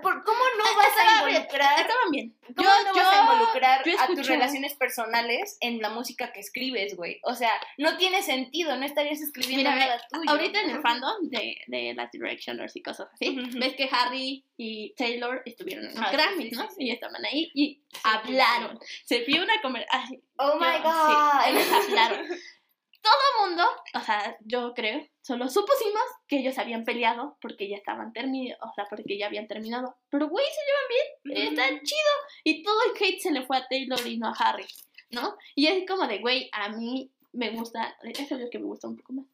¿por- 0.01 0.23
¿cómo 0.23 0.39
no 0.57 0.63
vas 0.77 0.87
a 0.99 1.03
bien, 1.25 1.35
involucrar? 1.35 1.79
Estaban 1.79 2.11
bien. 2.11 2.35
¿Cómo 2.55 2.69
no 2.85 2.93
vas 2.93 3.13
a 3.17 3.21
involucrar 3.33 3.81
yo 3.85 3.99
a 3.99 4.07
tus 4.07 4.27
relaciones 4.27 4.73
personales 4.75 5.57
en 5.61 5.81
la 5.81 5.89
música 5.89 6.31
que 6.33 6.39
escribes, 6.39 6.95
güey? 6.95 7.19
O 7.23 7.35
sea, 7.35 7.51
no 7.77 7.97
tiene 7.97 8.21
sentido, 8.21 8.75
no 8.77 8.85
estarías 8.85 9.19
escribiendo 9.21 9.69
Mira, 9.69 9.85
nada 9.85 10.01
tuyo. 10.11 10.29
Ahorita 10.29 10.61
en 10.61 10.69
el 10.71 10.81
fandom 10.81 11.29
de, 11.29 11.57
de 11.67 11.93
las 11.95 12.11
Directioners 12.11 12.75
y 12.75 12.81
cosas 12.81 13.07
así, 13.13 13.37
Ujú. 13.39 13.59
ves 13.59 13.75
que 13.75 13.89
Harry 13.91 14.45
y 14.57 14.93
Taylor 14.95 15.41
estuvieron 15.45 15.85
en 15.85 15.93
los 15.95 16.01
Ah, 16.03 16.07
sí, 16.09 16.15
Grammys, 16.15 16.49
sí, 16.49 16.55
¿no? 16.55 16.61
sí, 16.63 16.67
sí. 16.77 16.83
Y 16.85 16.91
estaban 16.91 17.25
ahí 17.25 17.51
y 17.53 17.81
hablaron. 18.03 18.79
Se 19.05 19.19
vio 19.25 19.43
una 19.43 19.61
conversación. 19.61 20.21
Oh 20.37 20.53
Yo- 20.53 20.59
my 20.59 20.75
sí, 20.77 20.81
god. 20.83 21.47
ellos 21.47 21.71
hablaron. 21.71 22.27
Todo 23.01 23.47
mundo, 23.47 23.63
o 23.93 23.99
sea, 24.01 24.37
yo 24.41 24.73
creo, 24.73 25.05
solo 25.21 25.47
supusimos 25.47 26.03
que 26.27 26.39
ellos 26.39 26.57
habían 26.57 26.83
peleado 26.83 27.37
porque 27.41 27.69
ya 27.69 27.77
estaban 27.77 28.11
terminados, 28.11 28.61
o 28.61 28.73
sea, 28.73 28.85
porque 28.89 29.17
ya 29.17 29.27
habían 29.27 29.47
terminado. 29.47 29.95
Pero, 30.09 30.27
güey, 30.27 30.45
se 30.45 30.61
llevan 30.65 31.47
bien, 31.53 31.53
está 31.53 31.83
chido. 31.83 32.11
Y 32.43 32.63
todo 32.63 32.77
el 32.85 33.01
hate 33.01 33.19
se 33.19 33.31
le 33.31 33.45
fue 33.45 33.57
a 33.57 33.67
Taylor 33.67 34.05
y 34.05 34.17
no 34.17 34.27
a 34.27 34.33
Harry, 34.37 34.65
¿no? 35.11 35.35
Y 35.55 35.67
es 35.67 35.87
como 35.87 36.07
de, 36.07 36.19
güey, 36.19 36.49
a 36.51 36.69
mí 36.69 37.11
me 37.33 37.51
gusta, 37.51 37.95
eso 38.03 38.35
es 38.35 38.41
lo 38.41 38.49
que 38.49 38.59
me 38.59 38.65
gusta 38.65 38.87
un 38.87 38.97
poco 38.97 39.13
más. 39.13 39.25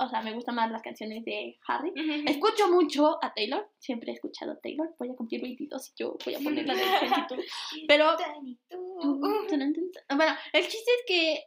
O 0.00 0.08
sea, 0.08 0.22
me 0.22 0.32
gustan 0.32 0.54
más 0.54 0.70
las 0.70 0.82
canciones 0.82 1.24
de 1.24 1.58
Harry. 1.66 1.92
Escucho 2.26 2.68
mucho 2.68 3.18
a 3.22 3.32
Taylor, 3.34 3.68
siempre 3.78 4.12
he 4.12 4.14
escuchado 4.14 4.52
a 4.52 4.60
Taylor. 4.60 4.94
Voy 4.98 5.10
a 5.10 5.14
cumplir 5.16 5.40
22 5.42 5.88
y 5.88 5.92
yo 5.96 6.16
voy 6.24 6.34
a 6.34 6.38
poner 6.38 6.66
la 6.66 6.74
de 6.74 6.82
22. 7.28 7.44
Pero 7.88 8.16
bueno, 10.14 10.36
el 10.52 10.62
chiste 10.62 10.90
es 10.98 11.04
que, 11.06 11.44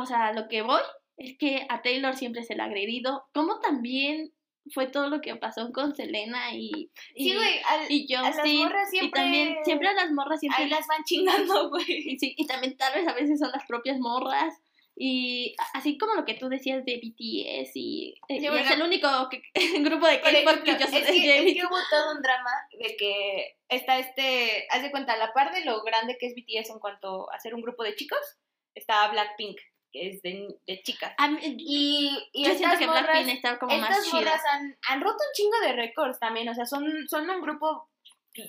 o 0.00 0.06
sea, 0.06 0.32
lo 0.32 0.48
que 0.48 0.62
voy 0.62 0.80
es 1.16 1.36
que 1.38 1.66
a 1.68 1.82
Taylor 1.82 2.16
siempre 2.16 2.42
se 2.42 2.54
le 2.54 2.62
ha 2.62 2.66
agredido, 2.66 3.24
como 3.32 3.60
también 3.60 4.32
fue 4.72 4.86
todo 4.86 5.08
lo 5.10 5.20
que 5.20 5.36
pasó 5.36 5.70
con 5.72 5.94
Selena 5.94 6.54
y, 6.54 6.90
y, 7.14 7.24
Sí, 7.30 7.34
güey, 7.36 7.60
al- 7.68 7.90
y 7.90 8.14
a 8.14 8.22
las 8.22 8.34
Justin, 8.36 8.58
morras 8.64 8.88
y 8.94 8.98
siempre- 8.98 9.20
también, 9.20 9.56
siempre 9.64 9.88
a 9.88 9.92
las 9.92 10.10
morras 10.10 10.40
siempre, 10.40 10.64
ahí 10.64 10.70
las 10.70 10.86
van 10.86 11.04
chingando, 11.04 11.68
güey. 11.70 11.84
y, 11.88 12.18
sí, 12.18 12.34
y 12.36 12.46
también 12.46 12.76
tal 12.76 12.94
vez 12.94 13.06
a 13.06 13.12
veces 13.12 13.38
son 13.38 13.50
las 13.52 13.64
propias 13.66 13.98
morras, 13.98 14.54
y 14.96 15.54
así 15.74 15.98
como 15.98 16.14
lo 16.14 16.24
que 16.24 16.34
tú 16.34 16.48
decías 16.48 16.84
de 16.84 16.96
BTS, 16.96 17.72
y, 17.74 18.14
y 18.28 18.40
Sí, 18.40 18.46
es 18.46 18.70
el 18.70 18.82
único 18.82 19.08
que- 19.28 19.42
grupo 19.82 20.06
de 20.06 20.20
K-pop 20.20 20.62
que 20.64 20.70
yo 20.70 20.76
es 20.86 20.90
que, 20.90 21.38
es 21.48 21.54
que 21.54 21.66
hubo 21.66 21.78
todo 21.90 22.12
un 22.16 22.22
drama 22.22 22.50
de 22.78 22.96
que 22.96 23.56
está 23.68 23.98
este, 23.98 24.66
haz 24.70 24.82
de 24.82 24.90
cuenta, 24.90 25.12
a 25.12 25.16
la 25.18 25.32
par 25.32 25.52
de 25.54 25.64
lo 25.64 25.82
grande 25.82 26.16
que 26.18 26.26
es 26.26 26.34
BTS 26.34 26.70
en 26.70 26.78
cuanto 26.78 27.30
a 27.32 27.38
ser 27.40 27.54
un 27.54 27.60
grupo 27.62 27.82
de 27.82 27.96
chicos, 27.96 28.18
está 28.74 29.08
Blackpink, 29.08 29.58
que 29.92 30.10
es 30.10 30.22
de, 30.22 30.48
de 30.66 30.82
chicas. 30.82 31.14
Y, 31.42 32.10
y 32.32 32.44
yo 32.44 32.54
siento 32.54 32.78
que 32.78 32.86
morras, 32.86 33.02
Blackpink 33.04 33.36
está 33.36 33.58
como 33.58 33.76
más 33.78 33.90
estas 33.90 34.04
chida. 34.06 34.20
morras 34.20 34.42
han, 34.52 34.76
han 34.88 35.00
roto 35.00 35.16
un 35.16 35.32
chingo 35.34 35.60
de 35.60 35.72
récords 35.72 36.18
también, 36.18 36.48
o 36.48 36.54
sea, 36.54 36.66
son, 36.66 36.84
son 37.08 37.28
un 37.30 37.40
grupo, 37.40 37.88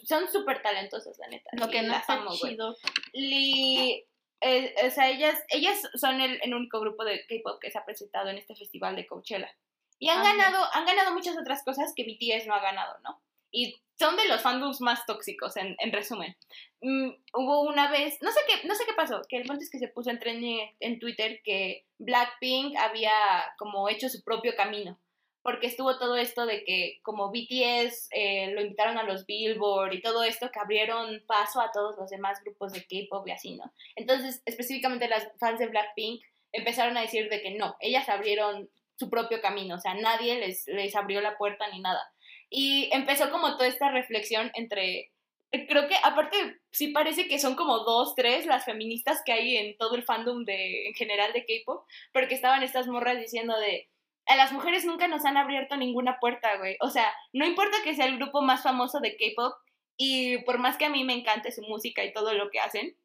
son 0.05 0.27
súper 0.31 0.61
talentosas, 0.61 1.17
la 1.19 1.27
neta. 1.27 1.49
Lo 1.53 1.69
que 1.69 1.81
no 1.83 1.93
está 1.95 2.13
amo, 2.13 2.31
chido. 2.35 2.75
Y, 3.13 4.03
eh, 4.41 4.75
o 4.85 4.89
sea, 4.89 5.09
ellas, 5.09 5.41
ellas 5.49 5.79
son 5.95 6.19
el, 6.21 6.39
el 6.41 6.53
único 6.53 6.79
grupo 6.79 7.03
de 7.05 7.25
K-pop 7.27 7.59
que 7.61 7.71
se 7.71 7.77
ha 7.77 7.85
presentado 7.85 8.29
en 8.29 8.37
este 8.37 8.55
festival 8.55 8.95
de 8.95 9.05
Coachella. 9.07 9.49
Y 9.97 10.09
han 10.09 10.19
Ah, 10.19 10.23
ganado, 10.23 10.65
han 10.73 10.85
ganado 10.85 11.13
muchas 11.13 11.37
otras 11.37 11.63
cosas 11.63 11.93
que 11.95 12.03
BTS 12.03 12.47
no 12.47 12.53
ha 12.55 12.59
ganado, 12.59 12.99
¿no? 13.03 13.21
Y 13.51 13.75
son 13.97 14.17
de 14.17 14.27
los 14.27 14.41
fandoms 14.41 14.81
más 14.81 15.05
tóxicos, 15.05 15.55
en, 15.57 15.75
en 15.79 15.91
resumen. 15.91 16.35
Mm, 16.81 17.09
hubo 17.33 17.61
una 17.61 17.89
vez, 17.89 18.17
no 18.21 18.31
sé 18.31 18.39
qué, 18.47 18.67
no 18.67 18.75
sé 18.75 18.83
qué 18.85 18.93
pasó, 18.93 19.21
que 19.27 19.37
el 19.37 19.47
punto 19.47 19.63
es 19.63 19.71
que 19.71 19.79
se 19.79 19.87
puso 19.87 20.09
en 20.09 20.19
trending 20.19 20.59
en 20.79 20.99
Twitter 20.99 21.41
que 21.43 21.85
Blackpink 21.97 22.75
había 22.77 23.11
como 23.57 23.89
hecho 23.89 24.09
su 24.09 24.23
propio 24.23 24.55
camino. 24.55 24.99
Porque 25.41 25.67
estuvo 25.67 25.99
todo 25.99 26.17
esto 26.17 26.47
de 26.47 26.63
que 26.63 26.99
como 27.03 27.29
BTS 27.29 28.09
eh, 28.11 28.51
lo 28.53 28.61
invitaron 28.61 28.97
a 28.97 29.03
los 29.03 29.27
Billboard 29.27 29.93
y 29.93 30.01
todo 30.01 30.23
esto 30.23 30.49
que 30.51 30.59
abrieron 30.59 31.23
paso 31.27 31.61
a 31.61 31.71
todos 31.71 31.95
los 31.97 32.09
demás 32.09 32.43
grupos 32.43 32.73
de 32.73 32.81
K-pop 32.81 33.27
y 33.27 33.31
así, 33.31 33.55
¿no? 33.55 33.71
Entonces, 33.95 34.41
específicamente 34.45 35.07
las 35.07 35.27
fans 35.39 35.59
de 35.59 35.67
Blackpink 35.67 36.23
empezaron 36.51 36.97
a 36.97 37.01
decir 37.01 37.29
de 37.29 37.43
que 37.43 37.51
no, 37.51 37.75
ellas 37.79 38.09
abrieron 38.09 38.69
su 38.95 39.09
propio 39.09 39.39
camino, 39.39 39.75
o 39.75 39.79
sea, 39.79 39.93
nadie 39.93 40.39
les, 40.39 40.67
les 40.67 40.95
abrió 40.95 41.21
la 41.21 41.37
puerta 41.37 41.67
ni 41.67 41.79
nada. 41.79 42.11
Y 42.49 42.89
empezó 42.91 43.31
como 43.31 43.57
toda 43.57 43.67
esta 43.67 43.91
reflexión 43.91 44.51
entre, 44.53 45.11
creo 45.51 45.87
que 45.87 45.95
aparte 46.03 46.59
sí 46.71 46.89
parece 46.89 47.27
que 47.27 47.39
son 47.39 47.55
como 47.55 47.79
dos, 47.79 48.15
tres 48.15 48.45
las 48.45 48.65
feministas 48.65 49.21
que 49.25 49.33
hay 49.33 49.57
en 49.57 49.77
todo 49.77 49.95
el 49.95 50.03
fandom 50.03 50.43
de, 50.45 50.87
en 50.87 50.93
general 50.93 51.33
de 51.33 51.45
K-pop, 51.45 51.85
porque 52.13 52.35
estaban 52.35 52.63
estas 52.63 52.87
morras 52.87 53.19
diciendo 53.19 53.57
de, 53.57 53.89
a 54.27 54.35
las 54.35 54.51
mujeres 54.51 54.85
nunca 54.85 55.07
nos 55.07 55.25
han 55.25 55.37
abierto 55.37 55.77
ninguna 55.77 56.19
puerta, 56.19 56.57
güey. 56.57 56.77
O 56.81 56.89
sea, 56.89 57.13
no 57.33 57.45
importa 57.45 57.77
que 57.83 57.95
sea 57.95 58.05
el 58.05 58.17
grupo 58.17 58.41
más 58.41 58.63
famoso 58.63 58.99
de 58.99 59.15
K-pop 59.17 59.53
y 59.97 60.39
por 60.39 60.57
más 60.59 60.77
que 60.77 60.85
a 60.85 60.89
mí 60.89 61.03
me 61.03 61.13
encante 61.13 61.51
su 61.51 61.61
música 61.61 62.03
y 62.03 62.13
todo 62.13 62.33
lo 62.33 62.49
que 62.49 62.59
hacen, 62.59 62.97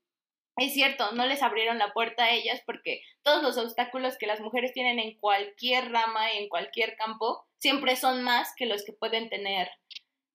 es 0.61 0.75
cierto, 0.75 1.13
no 1.13 1.25
les 1.25 1.43
abrieron 1.43 1.79
la 1.79 1.93
puerta 1.95 2.25
a 2.25 2.31
ellas 2.33 2.61
porque 2.67 3.03
todos 3.23 3.43
los 3.43 3.57
obstáculos 3.57 4.19
que 4.19 4.27
las 4.27 4.41
mujeres 4.41 4.75
tienen 4.75 4.99
en 4.99 5.17
cualquier 5.19 5.91
rama 5.91 6.33
y 6.35 6.39
en 6.39 6.49
cualquier 6.51 6.97
campo 6.97 7.47
siempre 7.59 7.97
son 7.97 8.23
más 8.23 8.53
que 8.57 8.67
los 8.67 8.85
que 8.85 8.93
pueden 8.93 9.31
tener. 9.31 9.71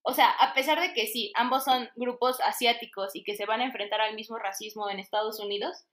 O 0.02 0.14
sea, 0.14 0.30
a 0.30 0.52
pesar 0.52 0.80
de 0.80 0.92
que 0.94 1.06
sí, 1.06 1.32
ambos 1.36 1.64
son 1.64 1.88
grupos 1.94 2.40
asiáticos 2.40 3.14
y 3.14 3.22
que 3.22 3.36
se 3.36 3.46
van 3.46 3.60
a 3.60 3.66
enfrentar 3.66 4.00
al 4.00 4.16
mismo 4.16 4.36
racismo 4.36 4.90
en 4.90 4.98
Estados 4.98 5.38
Unidos, 5.38 5.84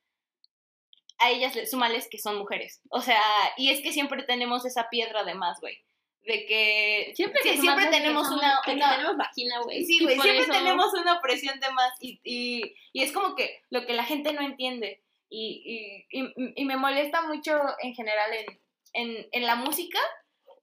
a 1.19 1.29
ellas 1.29 1.55
les 1.55 1.69
súmales 1.69 2.07
que 2.09 2.17
son 2.17 2.37
mujeres. 2.37 2.81
O 2.89 3.01
sea, 3.01 3.21
y 3.55 3.69
es 3.69 3.81
que 3.81 3.93
siempre 3.93 4.23
tenemos 4.23 4.65
esa 4.65 4.89
piedra 4.89 5.23
de 5.23 5.35
más, 5.35 5.59
güey. 5.61 5.77
De 6.25 6.45
que 6.45 7.11
Siempre, 7.15 7.41
sí, 7.43 7.57
siempre 7.57 7.85
que 7.85 7.91
tenemos 7.91 8.27
una, 8.29 8.59
una- 8.65 8.91
tenemos 8.91 9.17
vagina, 9.17 9.59
güey. 9.61 9.83
Sí, 9.83 9.97
Y 9.99 10.03
güey, 10.05 10.15
por 10.15 10.23
siempre 10.25 10.43
eso- 10.45 10.53
tenemos 10.53 10.93
una 10.93 11.13
opresión 11.17 11.59
de 11.59 11.69
más 11.71 11.91
y, 11.99 12.19
y, 12.23 12.75
y 12.93 13.03
es 13.03 13.11
como 13.11 13.35
que 13.35 13.61
lo 13.69 13.85
que 13.85 13.93
la 13.93 14.05
gente 14.05 14.31
no 14.31 14.41
entiende 14.41 15.01
y, 15.29 16.05
y, 16.09 16.21
y, 16.21 16.33
y 16.55 16.65
me 16.65 16.77
molesta 16.77 17.23
mucho 17.23 17.59
en 17.81 17.93
general 17.93 18.31
en, 18.33 18.59
en, 18.93 19.27
en 19.33 19.45
la 19.45 19.55
música 19.55 19.99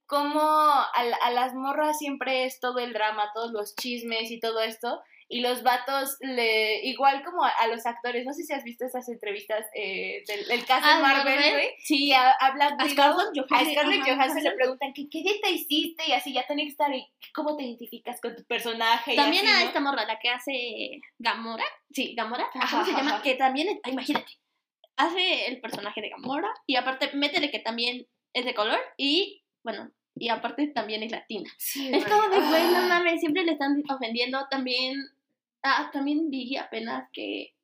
como 0.07 0.41
a, 0.41 0.85
a 1.23 1.31
las 1.31 1.55
morras 1.55 1.99
siempre 1.99 2.45
es 2.45 2.59
todo 2.59 2.79
el 2.79 2.93
drama, 2.93 3.31
todos 3.35 3.53
los 3.53 3.77
chismes 3.77 4.31
y 4.31 4.41
todo 4.41 4.61
esto 4.61 5.01
y 5.33 5.41
los 5.43 5.63
vatos 5.63 6.17
le 6.21 6.85
igual 6.89 7.23
como 7.25 7.45
a, 7.45 7.51
a 7.51 7.69
los 7.69 7.87
actores, 7.87 8.27
no 8.27 8.33
sé 8.33 8.43
si 8.43 8.53
has 8.53 8.65
visto 8.65 8.85
esas 8.85 9.09
entrevistas 9.09 9.65
eh, 9.77 10.25
del, 10.27 10.45
del 10.49 10.65
caso 10.67 10.85
Ah, 10.85 10.97
de 10.97 11.03
Marvel, 11.03 11.35
Marvel, 11.37 11.53
güey, 11.53 11.71
Sí, 11.85 12.13
a, 12.13 12.31
a 12.33 12.51
Black 12.51 12.75
a 12.79 12.89
Scarlett 12.89 13.29
Johansson. 13.37 13.73
Scarlett 13.73 14.03
Johansson 14.05 14.43
le 14.43 14.51
preguntan 14.53 14.93
¿qué, 14.93 15.09
qué 15.09 15.23
dieta 15.23 15.49
hiciste 15.49 16.03
y 16.09 16.13
así 16.13 16.33
ya 16.33 16.47
tenía 16.49 16.65
que 16.65 16.73
estar 16.73 16.93
y 16.93 17.07
cómo 17.33 17.57
te 17.57 17.63
identificas 17.63 18.21
con 18.21 18.35
tu 18.35 18.45
personaje 18.45 19.13
y 19.13 19.17
También 19.17 19.47
así, 19.47 19.57
a 19.57 19.61
¿no? 19.61 19.67
esta 19.69 19.81
morra, 19.81 20.05
la 20.05 20.19
que 20.19 20.29
hace 20.31 21.01
Gamora. 21.19 21.65
Sí, 21.93 22.15
Gamora. 22.17 22.49
Ajá, 22.53 22.69
¿Cómo 22.71 22.85
se 22.85 22.91
llama? 22.93 23.11
ajá. 23.15 23.23
Que 23.23 23.35
también, 23.37 23.81
ah, 23.85 23.89
imagínate, 23.91 24.33
hace 24.97 25.47
el 25.47 25.61
personaje 25.61 26.01
de 26.01 26.11
Gamora 26.11 26.49
y 26.67 26.75
aparte, 26.77 27.11
métele 27.15 27.51
que 27.53 27.61
también 27.61 28.07
es 28.33 28.45
de 28.45 28.55
color 28.55 28.81
y, 28.97 29.45
bueno, 29.63 29.91
y 30.17 30.29
aparte 30.29 30.67
también 30.69 31.03
es 31.05 31.13
latina. 31.13 31.49
Sí, 31.57 31.89
Es 31.93 32.05
como 32.05 32.23
de, 32.29 32.41
güey, 32.41 32.63
no 32.65 32.79
Ah. 32.79 32.87
mames, 32.89 33.21
siempre 33.21 33.45
le 33.45 33.53
están 33.53 33.81
ofendiendo. 33.89 34.47
También, 34.51 34.97
ah, 35.63 35.91
también 35.93 36.31
vi 36.31 36.57
apenas 36.57 37.09
que, 37.13 37.55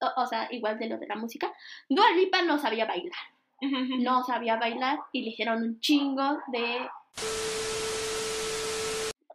o, 0.00 0.22
o 0.22 0.26
sea, 0.26 0.48
igual 0.50 0.78
de 0.78 0.88
lo 0.88 0.98
de 0.98 1.06
la 1.06 1.16
música, 1.16 1.52
Dua 1.88 2.10
Lipa 2.12 2.42
no 2.42 2.58
sabía 2.58 2.86
bailar. 2.86 3.32
No 4.00 4.24
sabía 4.24 4.56
bailar 4.56 4.98
y 5.12 5.22
le 5.22 5.30
hicieron 5.30 5.62
un 5.62 5.80
chingo 5.80 6.40
de... 6.48 6.88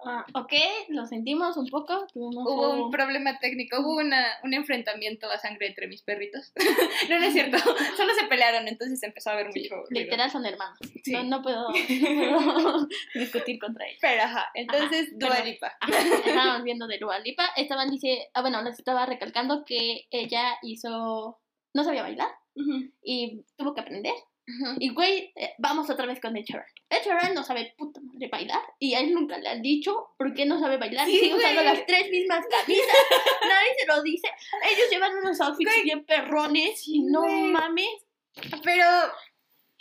Ah, 0.07 0.25
ok, 0.33 0.53
lo 0.89 1.05
sentimos 1.05 1.57
un 1.57 1.67
poco. 1.67 2.07
tuvimos 2.13 2.45
Hubo 2.47 2.71
un- 2.73 2.79
un 2.85 2.91
problema 2.91 3.37
técnico, 3.39 3.79
hubo 3.81 3.97
una, 3.97 4.25
un 4.43 4.53
enfrentamiento 4.53 5.29
a 5.29 5.37
sangre 5.37 5.67
entre 5.67 5.87
mis 5.87 6.01
perritos. 6.01 6.53
no, 7.09 7.19
no 7.19 7.25
es 7.25 7.33
cierto, 7.33 7.57
solo 7.97 8.13
se 8.13 8.25
pelearon, 8.27 8.67
entonces 8.67 9.01
empezó 9.03 9.29
a 9.29 9.33
haber 9.33 9.51
Sí, 9.51 9.61
mucho 9.61 9.75
ruido. 9.75 9.87
literal 10.03 10.31
son 10.31 10.45
hermanos. 10.45 10.77
Sí. 11.03 11.11
No, 11.11 11.23
no 11.23 11.41
puedo, 11.41 11.67
no 11.69 12.53
puedo 12.63 12.87
discutir 13.15 13.59
contra 13.59 13.85
ellos. 13.87 13.99
Pero 14.01 14.23
ajá, 14.23 14.49
entonces 14.53 15.07
Ajá, 15.09 15.15
Dua 15.17 15.29
pero- 15.35 15.45
Lipa. 15.45 15.77
Ajá, 15.81 15.99
estábamos 16.25 16.63
viendo 16.63 16.87
de 16.87 16.97
Dua 16.99 17.19
Lipa. 17.19 17.45
Estaban, 17.55 17.89
dice, 17.91 18.29
ah, 18.33 18.41
bueno, 18.41 18.61
les 18.63 18.77
estaba 18.79 19.05
recalcando 19.05 19.65
que 19.65 20.07
ella 20.11 20.57
hizo, 20.63 21.39
no 21.73 21.83
sabía 21.83 22.01
bailar 22.03 22.29
y 23.03 23.43
tuvo 23.55 23.73
que 23.75 23.81
aprender. 23.81 24.13
Y 24.79 24.89
güey, 24.93 25.33
eh, 25.35 25.53
vamos 25.57 25.89
otra 25.89 26.05
vez 26.05 26.21
con 26.21 26.37
Ed 26.37 26.45
Sheeran. 26.45 26.65
Ed 26.89 27.03
Sheeran 27.03 27.33
no 27.33 27.43
sabe 27.43 27.73
puta 27.77 27.99
madre 28.01 28.29
bailar 28.29 28.61
y 28.79 28.93
a 28.93 29.01
él 29.01 29.13
nunca 29.13 29.37
le 29.37 29.49
han 29.49 29.61
dicho 29.61 30.13
por 30.17 30.33
qué 30.33 30.45
no 30.45 30.57
sabe 30.59 30.77
bailar 30.77 31.07
y 31.09 31.11
Sí, 31.11 31.19
sigue 31.19 31.35
usando 31.35 31.63
las 31.63 31.85
tres 31.85 32.09
mismas 32.09 32.45
camisas. 32.49 32.85
Nadie 33.41 33.69
se 33.77 33.85
lo 33.87 34.01
dice. 34.03 34.27
Ellos 34.71 34.89
llevan 34.89 35.15
unos 35.17 35.41
outfits 35.41 35.69
Güey. 35.69 35.83
bien 35.83 36.05
perrones 36.05 36.87
y 36.87 37.01
no 37.03 37.21
Güey. 37.23 37.43
mames. 37.51 37.89
Pero 38.63 38.85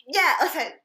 ya, 0.06 0.36
o 0.44 0.48
sea, 0.52 0.82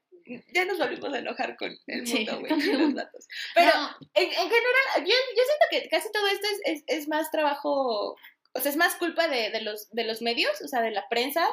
ya 0.54 0.64
nos 0.64 0.78
volvimos 0.78 1.12
a 1.12 1.18
enojar 1.18 1.56
con 1.56 1.76
el 1.86 2.06
Sí, 2.06 2.18
mundo, 2.18 2.38
güey, 2.40 2.50
con 2.50 2.82
los 2.82 2.94
datos. 2.94 3.26
Pero 3.54 3.70
No, 3.76 3.88
en, 4.14 4.24
en 4.24 4.30
general, 4.30 4.98
yo, 4.98 5.04
yo 5.06 5.42
siento 5.44 5.66
que 5.70 5.88
casi 5.88 6.12
todo 6.12 6.28
esto 6.28 6.46
es, 6.46 6.60
es, 6.76 6.84
es 6.86 7.08
más 7.08 7.30
trabajo, 7.32 8.16
o 8.54 8.60
sea, 8.60 8.70
es 8.70 8.76
más 8.76 8.94
culpa 8.94 9.26
de, 9.26 9.50
de, 9.50 9.60
los, 9.62 9.90
de 9.90 10.04
los 10.04 10.22
medios, 10.22 10.60
o 10.62 10.68
sea, 10.68 10.80
de 10.82 10.92
la 10.92 11.08
prensa, 11.08 11.48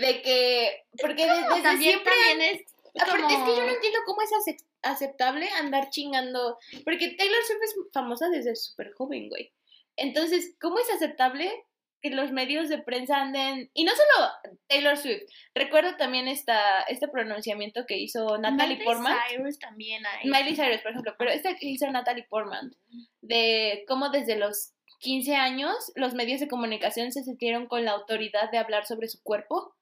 de 0.00 0.22
que, 0.22 0.84
porque 1.00 1.26
no, 1.26 1.34
desde 1.36 1.62
también, 1.62 1.92
siempre... 1.92 2.12
también 2.12 2.54
es 2.56 2.74
Aparte, 2.96 3.34
es 3.34 3.40
que 3.40 3.56
yo 3.56 3.66
no 3.66 3.72
entiendo 3.72 3.98
cómo 4.06 4.22
es 4.22 4.30
acep- 4.30 4.64
aceptable 4.82 5.48
andar 5.58 5.90
chingando, 5.90 6.58
porque 6.84 7.08
Taylor 7.16 7.42
Swift 7.44 7.62
es 7.62 7.74
famosa 7.92 8.28
desde 8.28 8.54
súper 8.54 8.92
joven, 8.92 9.28
güey. 9.28 9.52
Entonces, 9.96 10.54
¿cómo 10.60 10.78
es 10.78 10.88
aceptable 10.90 11.50
que 12.04 12.10
los 12.10 12.32
medios 12.32 12.68
de 12.68 12.78
prensa 12.78 13.16
anden, 13.16 13.70
y 13.72 13.84
no 13.84 13.92
solo 13.92 14.30
Taylor 14.68 14.96
Swift, 14.96 15.22
recuerdo 15.54 15.96
también 15.96 16.28
esta, 16.28 16.82
este 16.82 17.08
pronunciamiento 17.08 17.86
que 17.86 17.96
hizo 17.96 18.36
Natalie 18.36 18.76
Miley 18.76 18.84
Portman. 18.84 19.16
Cyrus 19.28 19.58
también 19.58 20.04
hay. 20.04 20.28
Miley 20.28 20.54
Cyrus, 20.54 20.82
por 20.82 20.90
ejemplo, 20.90 21.14
pero 21.18 21.30
esta 21.30 21.56
que 21.56 21.66
hizo 21.66 21.90
Natalie 21.90 22.26
Portman, 22.28 22.76
de 23.22 23.84
cómo 23.88 24.10
desde 24.10 24.36
los 24.36 24.74
15 24.98 25.34
años 25.34 25.92
los 25.94 26.12
medios 26.12 26.40
de 26.40 26.48
comunicación 26.48 27.10
se 27.10 27.24
sintieron 27.24 27.66
con 27.66 27.86
la 27.86 27.92
autoridad 27.92 28.50
de 28.50 28.58
hablar 28.58 28.86
sobre 28.86 29.08
su 29.08 29.22
cuerpo 29.22 29.74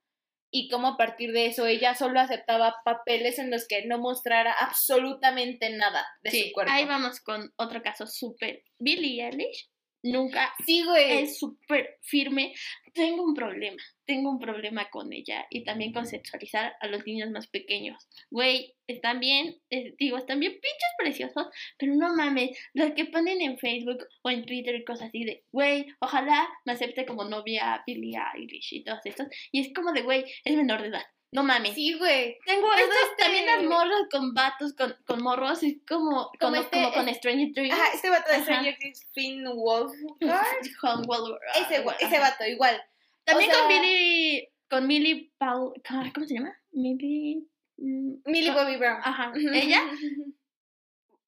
y 0.55 0.69
cómo 0.69 0.87
a 0.89 0.97
partir 0.97 1.33
de 1.33 1.47
eso 1.47 1.67
ella 1.67 1.95
solo 1.95 2.21
aceptaba 2.21 2.77
papeles 2.85 3.39
en 3.39 3.51
los 3.51 3.67
que 3.67 3.87
no 3.87 3.99
mostrara 3.99 4.53
absolutamente 4.53 5.71
nada 5.71 6.07
de 6.23 6.31
Sí, 6.31 6.43
su 6.49 6.53
cuerpo. 6.53 6.73
ahí 6.73 6.85
vamos 6.85 7.21
con 7.21 7.53
otro 7.57 7.83
caso 7.83 8.07
súper. 8.07 8.63
Billie 8.79 9.25
Eilish 9.27 9.71
nunca 10.03 10.55
Sí, 10.67 10.85
güey. 10.85 11.23
es 11.23 11.39
súper 11.39 11.99
firme. 12.03 12.55
Tengo 12.95 13.23
un 13.25 13.35
problema, 13.35 13.83
tengo 14.05 14.31
un 14.31 14.39
problema 14.39 14.91
con 14.91 15.13
ella 15.13 15.47
y 15.49 15.65
también 15.65 15.95
con 15.95 16.07
sexualizar 16.07 16.75
a 16.81 16.87
los 16.89 17.07
niños 17.07 17.31
más 17.31 17.47
pequeños. 17.47 18.07
Güey, 18.31 18.75
están 18.87 19.19
bien, 19.19 19.57
digo, 19.99 20.19
están 20.19 20.41
bien 20.41 20.53
pinches 20.53 20.93
preciosos, 20.99 21.47
pero 21.79 21.95
no 21.95 22.15
mames, 22.15 22.51
lo 22.75 22.95
que 22.95 23.07
ponen 23.07 23.41
en 23.41 23.57
Facebook 23.57 24.07
o 24.23 24.31
en 24.31 24.45
Twitter 24.45 24.75
y 24.75 24.85
cosas 24.85 25.09
así 25.09 25.25
de, 25.25 25.45
güey, 25.53 25.87
ojalá 26.01 26.47
me 26.67 26.73
acepte 26.73 27.07
como 27.07 27.25
novia 27.25 27.83
Billie 27.87 28.19
Eilish 28.35 28.75
y 28.75 28.85
todos 28.85 29.01
estos. 29.05 29.29
Y 29.53 29.61
es 29.61 29.73
como 29.73 29.93
de, 29.93 30.03
güey, 30.03 30.25
es 30.45 30.55
menor 30.55 30.83
de 30.83 30.89
edad, 30.89 31.07
no 31.33 31.43
mames. 31.43 31.75
Sí, 31.75 31.95
güey. 31.99 32.39
Tengo 32.47 32.73
este- 32.75 32.95
también 33.19 33.47
las 33.47 33.63
morras 33.65 34.03
con 34.11 34.35
vatos, 34.35 34.75
con, 34.75 34.95
con 35.07 35.23
morros, 35.23 35.63
es 35.63 35.77
como, 35.89 36.11
Como 36.11 36.31
como, 36.39 36.57
este- 36.57 36.83
como 36.83 36.93
con 36.93 37.15
Stranger 37.15 37.53
Things. 37.55 37.73
Ajá, 37.75 37.93
este 37.95 38.11
vato 38.11 38.29
de 38.31 38.37
Ajá. 38.37 38.45
Stranger 38.45 38.77
Things, 38.79 39.07
Finn 39.13 39.47
Will- 39.47 39.89
Ese, 41.57 41.85
ese 42.01 42.19
vato, 42.19 42.45
igual. 42.47 42.81
También 43.25 43.51
o 43.51 43.55
sea- 43.55 43.63
con 43.63 43.69
Billy, 43.69 44.49
con 44.69 44.87
Millie 44.87 45.33
Paul, 45.39 45.73
¿cómo 46.15 46.27
se 46.27 46.35
llama? 46.35 46.55
Millie... 46.73 47.43
mm, 47.79 48.15
Millie 48.27 48.51
Bobby 48.53 48.77
Brown. 48.77 49.01
Ajá, 49.05 49.33
ella 49.35 49.83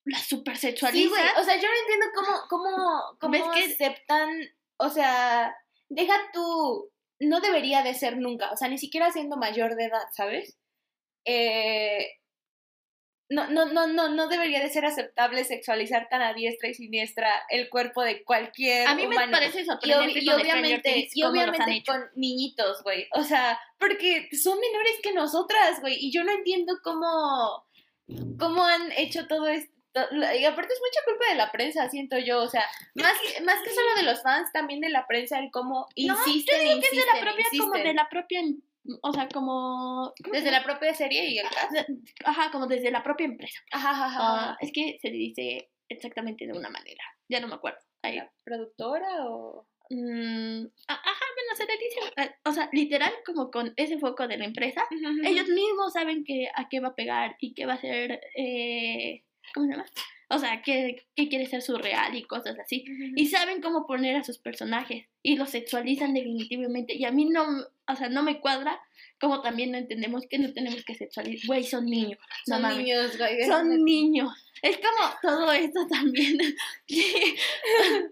la 0.05 0.19
super 0.19 0.57
Sí, 0.57 0.69
sexualiza. 0.69 1.09
güey. 1.09 1.23
O 1.39 1.45
sea, 1.45 1.57
yo 1.57 1.67
no 1.69 1.75
entiendo 1.81 2.07
cómo, 2.15 2.39
cómo, 2.49 3.03
cómo 3.21 3.33
¿Ves 3.33 3.43
que- 3.67 3.73
aceptan. 3.73 4.29
O 4.77 4.91
sea, 4.91 5.55
deja 5.89 6.15
tú. 6.33 6.91
No 7.21 7.41
debería 7.41 7.83
de 7.83 7.95
ser 7.95 8.19
nunca. 8.19 8.51
O 8.53 8.57
sea, 8.57 8.69
ni 8.69 8.79
siquiera 8.79 9.11
siendo 9.13 9.37
mayor 9.37 9.77
de 9.77 9.85
edad, 9.85 10.07
¿sabes? 10.13 10.57
Eh, 11.25 12.09
no, 13.31 13.49
no, 13.49 13.67
no, 13.67 13.87
no, 13.87 14.11
no 14.11 14.29
debería 14.29 14.61
de 14.61 14.69
ser 14.69 14.85
aceptable 14.85 15.45
sexualizar 15.45 16.09
tan 16.11 16.21
a 16.21 16.35
diestra 16.35 16.69
y 16.69 16.75
siniestra 16.75 17.31
el 17.49 17.71
cuerpo 17.71 18.03
de 18.03 18.23
cualquier 18.23 18.87
a 18.87 18.95
mí 18.95 19.07
me 19.07 19.17
parece 19.29 19.63
Y, 19.63 19.65
sorprendente 19.65 20.19
y 20.19 20.23
Stranger 20.23 20.47
obviamente, 20.47 20.93
Things 20.93 21.17
y 21.17 21.23
obviamente 21.25 21.83
con 21.87 22.03
niñitos, 22.17 22.83
güey. 22.83 23.09
O 23.13 23.23
sea, 23.23 23.59
porque 23.79 24.29
son 24.33 24.59
menores 24.61 24.95
que 25.03 25.15
nosotras, 25.15 25.81
güey. 25.81 25.97
Y 25.99 26.13
yo 26.13 26.23
no 26.23 26.33
entiendo 26.33 26.75
cómo, 26.83 27.65
cómo 28.39 28.63
han 28.63 28.93
hecho 28.93 29.27
todo 29.27 29.49
esto. 29.49 29.74
Y 29.95 30.45
aparte 30.45 30.73
es 30.73 30.81
mucha 30.81 31.01
culpa 31.05 31.25
de 31.31 31.37
la 31.37 31.53
prensa, 31.53 31.89
siento 31.89 32.19
yo. 32.19 32.43
O 32.43 32.49
sea, 32.49 32.65
más, 32.95 33.15
que- 33.21 33.41
más 33.43 33.61
que 33.63 33.71
solo 33.71 33.95
de 33.97 34.03
los 34.03 34.23
fans, 34.23 34.51
también 34.53 34.81
de 34.81 34.89
la 34.89 35.07
prensa, 35.07 35.39
el 35.39 35.51
cómo 35.51 35.87
No, 35.97 36.15
insisten, 36.27 36.57
yo 36.59 36.63
digo 36.63 36.81
que 36.81 36.87
es 36.87 36.91
de 36.93 36.97
la 36.97 37.03
insisten, 37.03 37.21
propia, 37.25 37.47
como 37.61 37.73
de 37.85 37.95
la 37.95 38.09
propia, 38.09 38.41
o 39.03 39.13
sea, 39.13 39.29
como... 39.29 40.13
¿cómo 40.23 40.35
se 40.35 40.41
Desde 40.41 40.51
la 40.51 40.65
propia 40.65 40.95
serie 40.95 41.29
y 41.31 41.39
el 41.39 41.49
cast. 41.49 41.89
Ajá, 42.25 42.51
como 42.51 42.67
desde 42.67 42.91
la 42.91 43.03
propia 43.03 43.27
empresa. 43.27 43.61
Ajá, 43.73 43.91
ajá, 43.91 44.07
ajá. 44.07 44.19
Ah, 44.51 44.57
es 44.61 44.73
que 44.73 44.99
se 45.01 45.11
dice 45.11 45.71
exactamente 45.89 46.47
de 46.47 46.53
una 46.53 46.71
manera. 46.71 47.05
Ya 47.29 47.41
no 47.41 47.49
me 47.49 47.55
acuerdo. 47.55 47.79
Ahí. 48.03 48.17
¿La 48.17 48.31
productora 48.45 49.27
o...? 49.29 49.67
Mm, 49.91 50.65
ajá, 50.89 51.25
bueno, 51.37 51.57
se 51.57 51.67
le 51.67 51.73
dice. 51.77 52.01
eh, 52.17 52.35
O 52.47 52.53
sea, 52.53 52.69
literal, 52.73 53.13
como 53.27 53.51
con 53.51 53.75
ese 53.77 53.99
foco 53.99 54.27
de 54.27 54.39
la 54.39 54.47
empresa, 54.47 54.83
ellos 55.25 55.47
mismos 55.49 55.93
saben 55.93 56.25
que 56.25 56.49
a 56.55 56.69
qué 56.71 56.81
va 56.81 56.89
a 56.89 56.95
pegar 56.95 57.37
y 57.39 57.53
qué 57.55 57.67
va 57.67 57.75
a 57.75 57.81
ser. 57.81 58.19
Eh, 58.35 59.23
¿Cómo 59.53 59.67
se 59.67 59.73
llama? 59.73 59.87
O 60.31 60.39
sea, 60.39 60.63
qué, 60.63 61.05
qué 61.15 61.29
quiere 61.29 61.47
ser 61.47 61.61
surreal 61.63 62.15
y 62.17 62.23
cosas 62.25 62.59
así. 62.59 62.85
Y 63.15 63.27
saben 63.27 63.61
cómo 63.61 63.87
poner 63.87 64.17
a 64.17 64.25
sus 64.25 64.39
personajes 64.39 65.07
y 65.23 65.37
los 65.37 65.51
sexualizan 65.51 66.15
definitivamente. 66.15 66.95
Y 66.95 67.05
a 67.05 67.11
mí 67.13 67.27
no, 67.27 67.45
o 67.87 67.97
sea, 67.97 68.09
no 68.09 68.23
me 68.23 68.41
cuadra 68.41 68.81
como 69.21 69.43
también 69.43 69.71
no 69.71 69.79
entendemos 69.79 70.27
que 70.29 70.39
no 70.39 70.53
tenemos 70.53 70.83
que 70.85 70.95
sexualizar. 70.95 71.47
Güey, 71.47 71.65
son 71.65 71.87
niños. 71.87 72.19
no 72.47 72.55
Son 72.57 72.63
mames. 72.63 72.79
niños, 72.79 73.19
güey. 73.19 73.45
Son 73.47 73.85
niños. 73.85 74.33
Es 74.63 74.79
como 74.79 75.11
todo 75.23 75.53
esto 75.53 75.87
también. 75.89 76.39
Sí. 76.89 77.37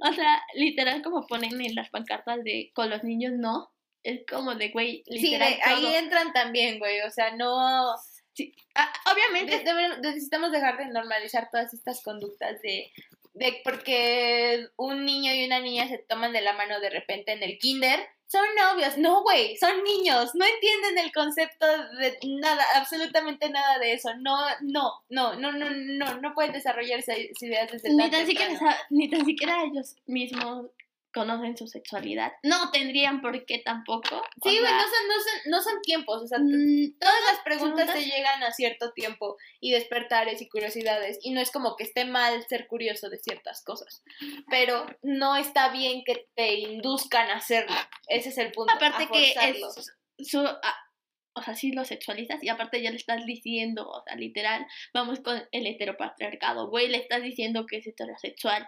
O 0.00 0.12
sea, 0.12 0.40
literal 0.54 1.02
como 1.02 1.26
ponen 1.26 1.60
en 1.60 1.74
las 1.74 1.88
pancartas 1.90 2.44
de 2.44 2.70
con 2.74 2.90
los 2.90 3.02
niños 3.04 3.32
no. 3.36 3.70
Es 4.04 4.20
como 4.30 4.54
de, 4.54 4.68
güey, 4.70 5.02
Sí, 5.06 5.18
literal 5.18 5.54
de- 5.54 5.62
ahí 5.62 5.82
todo. 5.82 5.96
entran 5.96 6.32
también, 6.32 6.78
güey. 6.78 7.00
O 7.02 7.10
sea, 7.10 7.34
no... 7.36 7.94
Sí. 8.34 8.54
Ah, 8.74 8.92
obviamente, 9.12 9.58
De- 9.62 9.98
necesitamos 10.00 10.52
dejar 10.52 10.78
de 10.78 10.86
normalizar 10.86 11.48
todas 11.50 11.72
estas 11.74 12.02
conductas 12.02 12.60
de, 12.62 12.90
de 13.34 13.60
porque 13.64 14.68
un 14.76 15.04
niño 15.04 15.34
y 15.34 15.44
una 15.44 15.60
niña 15.60 15.88
se 15.88 15.98
toman 15.98 16.32
de 16.32 16.40
la 16.40 16.54
mano 16.54 16.80
de 16.80 16.90
repente 16.90 17.32
en 17.32 17.42
el 17.42 17.58
kinder. 17.58 18.00
Son 18.26 18.46
novios, 18.56 18.96
no, 18.96 19.22
güey, 19.22 19.58
son 19.58 19.84
niños, 19.84 20.34
no 20.34 20.46
entienden 20.46 21.04
el 21.04 21.12
concepto 21.12 21.66
de 21.98 22.18
nada, 22.40 22.64
absolutamente 22.76 23.50
nada 23.50 23.78
de 23.78 23.92
eso. 23.92 24.14
No, 24.16 24.38
no, 24.62 24.90
no, 25.10 25.34
no, 25.34 25.52
no, 25.52 25.68
no, 25.68 26.18
no 26.18 26.32
pueden 26.34 26.52
desarrollar 26.52 27.00
esas 27.00 27.18
ideas 27.42 27.70
desde 27.70 27.90
ni 27.90 27.98
tan 27.98 28.10
tan, 28.10 28.26
siquiera, 28.26 28.58
ni 28.88 29.10
tan 29.10 29.26
siquiera 29.26 29.62
ellos 29.64 29.96
mismos 30.06 30.70
conocen 31.12 31.56
su 31.56 31.66
sexualidad. 31.66 32.32
No 32.42 32.70
tendrían 32.70 33.20
por 33.20 33.44
qué 33.44 33.58
tampoco. 33.58 34.22
Sí, 34.42 34.58
güey, 34.58 34.72
no 34.72 34.82
son, 34.82 35.08
no, 35.08 35.14
son, 35.14 35.50
no 35.50 35.62
son 35.62 35.82
tiempos, 35.82 36.22
o 36.22 36.26
sea, 36.26 36.38
mm, 36.38 36.98
todas 36.98 37.20
las 37.30 37.40
preguntas 37.44 37.92
te 37.92 38.04
llegan 38.04 38.42
a 38.42 38.52
cierto 38.52 38.92
tiempo 38.92 39.36
y 39.60 39.72
despertares 39.72 40.40
y 40.40 40.48
curiosidades 40.48 41.18
y 41.22 41.32
no 41.32 41.40
es 41.40 41.50
como 41.50 41.76
que 41.76 41.84
esté 41.84 42.04
mal 42.04 42.42
ser 42.48 42.66
curioso 42.66 43.08
de 43.10 43.18
ciertas 43.18 43.62
cosas, 43.62 44.02
pero 44.50 44.86
no 45.02 45.36
está 45.36 45.70
bien 45.70 46.02
que 46.04 46.26
te 46.34 46.54
induzcan 46.54 47.30
a 47.30 47.36
hacerlo. 47.36 47.76
Ese 48.08 48.30
es 48.30 48.38
el 48.38 48.52
punto. 48.52 48.72
Aparte 48.72 49.08
que 49.12 49.32
es 49.32 50.28
su... 50.28 50.40
o 51.34 51.42
sea, 51.42 51.54
sí 51.54 51.72
lo 51.72 51.84
sexualizas 51.84 52.42
y 52.42 52.48
aparte 52.48 52.82
ya 52.82 52.90
le 52.90 52.96
estás 52.96 53.24
diciendo, 53.26 53.88
o 53.88 54.02
sea, 54.02 54.16
literal, 54.16 54.66
vamos 54.92 55.20
con 55.20 55.42
el 55.50 55.66
heteropatriarcado, 55.66 56.68
güey, 56.68 56.88
le 56.88 56.98
estás 56.98 57.22
diciendo 57.22 57.66
que 57.66 57.78
es 57.78 57.86
heterosexual 57.86 58.66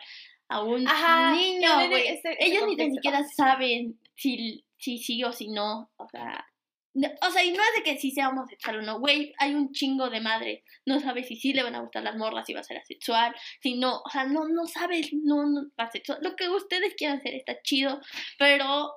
a 0.49 0.63
un 0.63 0.87
Ajá, 0.87 1.33
niño, 1.35 1.69
güey. 1.89 2.21
Ellos 2.39 2.63
ni 2.63 2.77
contexto. 2.77 2.95
siquiera 2.95 3.25
saben 3.37 3.99
si, 4.15 4.65
si 4.79 4.99
sí 4.99 5.23
o 5.25 5.33
si 5.33 5.49
no, 5.49 5.91
o 5.97 6.09
sea... 6.09 6.47
no- 6.95 7.11
O 7.27 7.31
sea, 7.31 7.43
y 7.45 7.51
no 7.51 7.63
es 7.63 7.75
de 7.77 7.83
que 7.83 7.99
sí 7.99 8.11
sea 8.13 8.29
homosexual 8.29 8.79
o 8.79 8.83
no, 8.83 9.01
güey, 9.01 9.33
hay 9.39 9.55
un 9.55 9.73
chingo 9.73 10.11
de 10.11 10.21
madre, 10.21 10.63
no 10.87 11.01
sabes 11.01 11.27
si 11.27 11.35
sí 11.37 11.53
le 11.53 11.63
van 11.65 11.75
a 11.75 11.81
gustar 11.81 12.03
las 12.05 12.17
morras, 12.17 12.47
si 12.47 12.53
va 12.55 12.61
a 12.61 12.65
ser 12.65 12.77
asexual, 12.77 13.35
si 13.63 13.75
no, 13.77 14.01
o 14.05 14.09
sea, 14.11 14.25
no, 14.25 14.47
no 14.49 14.67
sabes, 14.67 15.11
no, 15.13 15.45
no, 15.47 15.63
asexual, 15.77 16.19
lo 16.23 16.37
que 16.37 16.49
ustedes 16.49 16.95
quieran 16.95 17.19
hacer 17.19 17.35
está 17.35 17.61
chido, 17.63 18.01
pero 18.39 18.93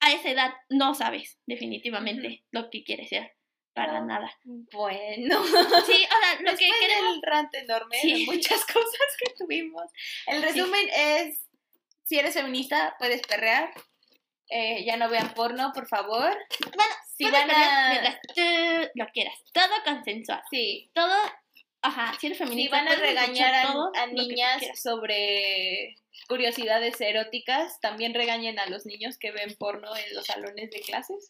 a 0.00 0.12
esa 0.12 0.30
edad 0.30 0.52
no 0.68 0.94
sabes 0.94 1.38
definitivamente 1.46 2.44
lo 2.50 2.68
que 2.70 2.84
quieres 2.84 3.08
ser, 3.08 3.32
para 3.78 4.00
nada. 4.00 4.30
Bueno, 4.44 5.44
Sí, 5.44 6.06
o 6.06 6.20
sea, 6.20 6.40
lo 6.40 6.50
que 6.56 6.70
queremos... 6.80 7.12
del 7.12 7.22
rant 7.22 7.54
enorme 7.54 7.96
Sí. 8.00 8.26
de 8.26 8.32
muchas 8.32 8.64
cosas 8.64 9.16
que 9.18 9.34
tuvimos, 9.38 9.84
el 10.26 10.42
resumen 10.42 10.88
es, 10.94 11.40
si 12.04 12.18
eres 12.18 12.34
feminista, 12.34 12.96
puedes 12.98 13.22
perrear, 13.22 13.72
eh, 14.50 14.84
ya 14.84 14.96
no 14.96 15.08
vean 15.08 15.32
porno, 15.34 15.72
por 15.74 15.86
favor. 15.86 16.36
Bueno, 16.74 16.94
si 17.16 17.24
van 17.30 17.50
a... 17.50 17.88
mientras 17.90 18.18
tú 18.34 18.90
lo 18.94 19.06
quieras, 19.08 19.34
todo 19.52 19.74
consensual, 19.84 20.42
Sí, 20.50 20.90
todo... 20.94 21.14
Ajá, 21.88 22.12
si 22.20 22.26
eres 22.26 22.38
Si 22.38 22.44
feminista, 22.44 22.76
van 22.76 22.88
a 22.88 22.96
regañar 22.96 23.54
a, 23.54 24.06
niñas 24.08 24.62
sobre 24.74 25.96
curiosidades 26.28 27.00
eróticas, 27.00 27.80
también 27.80 28.12
regañen 28.12 28.58
a 28.58 28.66
los 28.66 28.84
niños 28.84 29.16
que 29.16 29.30
ven 29.30 29.56
porno 29.58 29.88
en 29.96 30.14
los 30.14 30.26
salones 30.26 30.70
de 30.70 30.80
clases. 30.80 31.28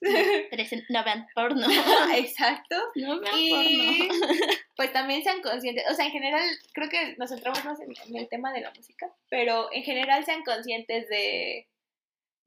No 0.89 1.05
vean 1.05 1.29
porno. 1.35 1.67
Exacto. 2.17 2.77
No 2.97 3.21
vean 3.21 3.35
Y 3.39 4.09
porno. 4.09 4.55
pues 4.75 4.93
también 4.93 5.23
sean 5.23 5.41
conscientes, 5.43 5.85
o 5.89 5.95
sea, 5.95 6.07
en 6.07 6.13
general, 6.13 6.43
creo 6.73 6.89
que 6.89 7.15
nos 7.19 7.31
centramos 7.31 7.65
más 7.65 7.79
en, 7.81 7.93
en 8.09 8.17
el 8.17 8.29
tema 8.29 8.53
de 8.53 8.63
la 8.63 8.73
música, 8.73 9.13
pero 9.31 9.69
en 9.73 9.85
general 9.85 10.25
sean 10.25 10.43
conscientes 10.43 11.09
de, 11.09 11.69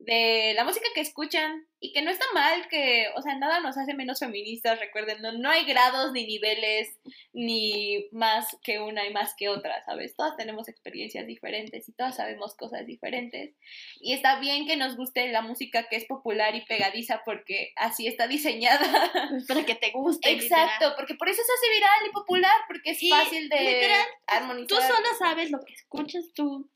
de 0.05 0.53
la 0.55 0.63
música 0.63 0.87
que 0.95 1.01
escuchan 1.01 1.67
y 1.79 1.93
que 1.93 2.01
no 2.01 2.11
está 2.11 2.25
mal, 2.33 2.67
que, 2.69 3.07
o 3.15 3.21
sea, 3.21 3.37
nada 3.37 3.59
nos 3.59 3.77
hace 3.77 3.93
menos 3.93 4.19
feministas, 4.19 4.79
recuerden, 4.79 5.21
no, 5.21 5.31
no 5.31 5.49
hay 5.49 5.65
grados 5.65 6.11
ni 6.11 6.25
niveles, 6.25 6.99
ni 7.33 8.07
más 8.11 8.47
que 8.63 8.79
una 8.79 9.05
y 9.05 9.13
más 9.13 9.33
que 9.35 9.49
otra, 9.49 9.83
¿sabes? 9.83 10.15
Todas 10.15 10.37
tenemos 10.37 10.69
experiencias 10.69 11.27
diferentes 11.27 11.87
y 11.87 11.93
todas 11.93 12.15
sabemos 12.15 12.55
cosas 12.55 12.85
diferentes. 12.85 13.55
Y 13.99 14.13
está 14.13 14.39
bien 14.39 14.67
que 14.67 14.77
nos 14.77 14.95
guste 14.95 15.27
la 15.31 15.41
música 15.41 15.87
que 15.87 15.97
es 15.97 16.05
popular 16.05 16.55
y 16.55 16.65
pegadiza 16.65 17.21
porque 17.23 17.71
así 17.75 18.07
está 18.07 18.27
diseñada. 18.27 18.81
Para 19.47 19.65
que 19.65 19.75
te 19.75 19.91
guste. 19.91 20.31
Exacto, 20.31 20.73
literal. 20.73 20.93
porque 20.95 21.15
por 21.15 21.29
eso 21.29 21.41
se 21.43 21.51
hace 21.51 21.73
viral 21.73 22.07
y 22.07 22.11
popular, 22.11 22.55
porque 22.67 22.91
es 22.91 23.03
Y, 23.03 23.09
fácil 23.09 23.49
de 23.49 23.59
literal, 23.59 24.05
armonizar. 24.27 24.67
Tú 24.67 24.75
solo 24.75 25.07
sabes 25.19 25.51
lo 25.51 25.59
que 25.61 25.73
escuchas 25.73 26.25
tú. 26.33 26.69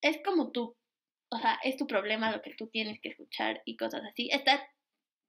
Es 0.00 0.18
como 0.22 0.50
tú. 0.50 0.76
O 1.34 1.38
sea, 1.40 1.58
es 1.64 1.76
tu 1.76 1.86
problema 1.86 2.30
lo 2.30 2.40
que 2.42 2.54
tú 2.54 2.68
tienes 2.68 3.00
que 3.00 3.10
escuchar 3.10 3.60
y 3.64 3.76
cosas 3.76 4.02
así. 4.10 4.28
Está, 4.32 4.66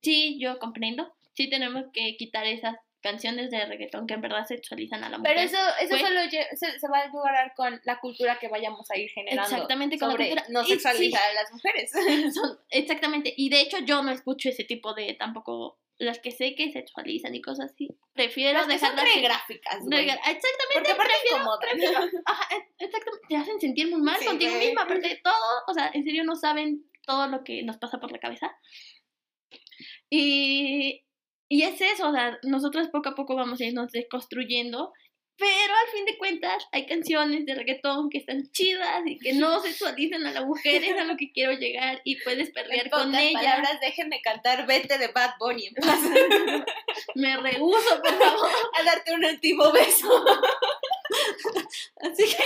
sí, 0.02 0.38
yo 0.40 0.58
comprendo. 0.58 1.14
Sí 1.34 1.50
tenemos 1.50 1.84
que 1.92 2.16
quitar 2.16 2.46
esas 2.46 2.76
canciones 3.02 3.50
de 3.50 3.64
reggaetón 3.66 4.06
que 4.06 4.14
en 4.14 4.20
verdad 4.20 4.44
sexualizan 4.46 5.04
a 5.04 5.08
la 5.10 5.18
mujer. 5.18 5.34
Pero 5.36 5.46
eso, 5.46 5.58
eso 5.80 5.90
Pues- 5.90 6.00
solo 6.02 6.20
se, 6.30 6.78
se 6.80 6.88
va 6.88 7.00
a 7.00 7.06
lograr 7.08 7.52
con 7.54 7.80
la 7.84 8.00
cultura 8.00 8.38
que 8.40 8.48
vayamos 8.48 8.90
a 8.90 8.96
ir 8.98 9.10
generando. 9.10 9.42
Exactamente, 9.42 9.98
con 9.98 10.08
la 10.08 10.16
cultura. 10.16 10.44
no 10.48 10.64
sexualizar 10.64 11.22
a 11.30 11.34
las 11.34 11.52
mujeres. 11.52 11.90
Son- 12.34 12.58
exactamente. 12.70 13.32
Y 13.36 13.48
de 13.50 13.60
hecho 13.60 13.78
yo 13.80 14.02
no 14.02 14.10
escucho 14.10 14.48
ese 14.48 14.64
tipo 14.64 14.94
de 14.94 15.14
tampoco 15.14 15.78
las 15.98 16.18
que 16.18 16.30
sé 16.30 16.54
que 16.54 16.70
sexualizan 16.72 17.34
y 17.34 17.40
cosas 17.40 17.72
así. 17.72 17.88
Prefiero 18.14 18.58
Las 18.58 18.66
que 18.68 18.78
son 18.78 18.90
dejarlas 18.90 19.14
sin- 19.14 19.22
gráficas. 19.22 19.76
Rega- 19.88 20.14
Exactamente. 20.14 20.92
Aparte 20.92 21.12
prefiero- 21.22 21.36
incomodan. 21.38 21.70
Ajá, 22.26 22.54
e- 22.54 22.84
exactamente. 22.84 23.26
Te 23.28 23.36
hacen 23.36 23.60
sentir 23.60 23.90
muy 23.90 24.02
mal 24.02 24.18
Sí, 24.18 24.26
contigo 24.26 24.56
misma, 24.58 24.86
porque 24.86 25.20
todo, 25.24 25.34
o 25.68 25.72
sea, 25.74 25.90
en 25.94 26.04
serio 26.04 26.24
no 26.24 26.34
saben 26.36 26.84
todo 27.06 27.28
lo 27.28 27.42
que 27.44 27.62
nos 27.62 27.78
pasa 27.78 27.98
por 27.98 28.12
la 28.12 28.18
cabeza. 28.18 28.54
Y, 30.10 31.04
y 31.48 31.62
es 31.62 31.80
eso, 31.80 32.08
o 32.08 32.12
sea, 32.12 32.38
nosotros 32.42 32.88
poco 32.88 33.08
a 33.10 33.14
poco 33.14 33.34
vamos 33.36 33.60
a 33.60 33.64
irnos 33.64 33.90
desconstruyendo, 33.92 34.92
pero 35.38 35.74
al 35.74 35.92
fin 35.92 36.04
de 36.06 36.16
cuentas 36.18 36.66
hay 36.72 36.86
canciones 36.86 37.44
de 37.46 37.54
reggaetón 37.54 38.08
que 38.10 38.18
están 38.18 38.50
chidas 38.52 39.02
y 39.06 39.18
que 39.18 39.34
no 39.34 39.60
sexualizan 39.60 40.24
a 40.26 40.32
la 40.32 40.44
mujer, 40.44 40.82
es 40.82 40.96
a 40.98 41.04
lo 41.04 41.16
que 41.16 41.30
quiero 41.32 41.52
llegar 41.52 42.00
y 42.04 42.16
puedes 42.22 42.50
perder 42.50 42.84
En 42.84 42.90
con 42.90 43.06
pocas 43.08 43.20
ella. 43.22 43.32
palabras, 43.40 43.80
déjenme 43.80 44.20
cantar 44.22 44.66
Vete 44.66 44.96
de 44.98 45.08
Bad 45.08 45.32
Bunny 45.38 45.66
en 45.66 45.74
paz. 45.74 46.00
Me 47.14 47.36
rehuso, 47.36 48.02
por 48.02 48.18
favor. 48.18 48.50
a 48.74 48.82
darte 48.82 49.12
un 49.12 49.24
último 49.24 49.70
beso. 49.72 50.24
Así 52.00 52.24
que... 52.24 52.42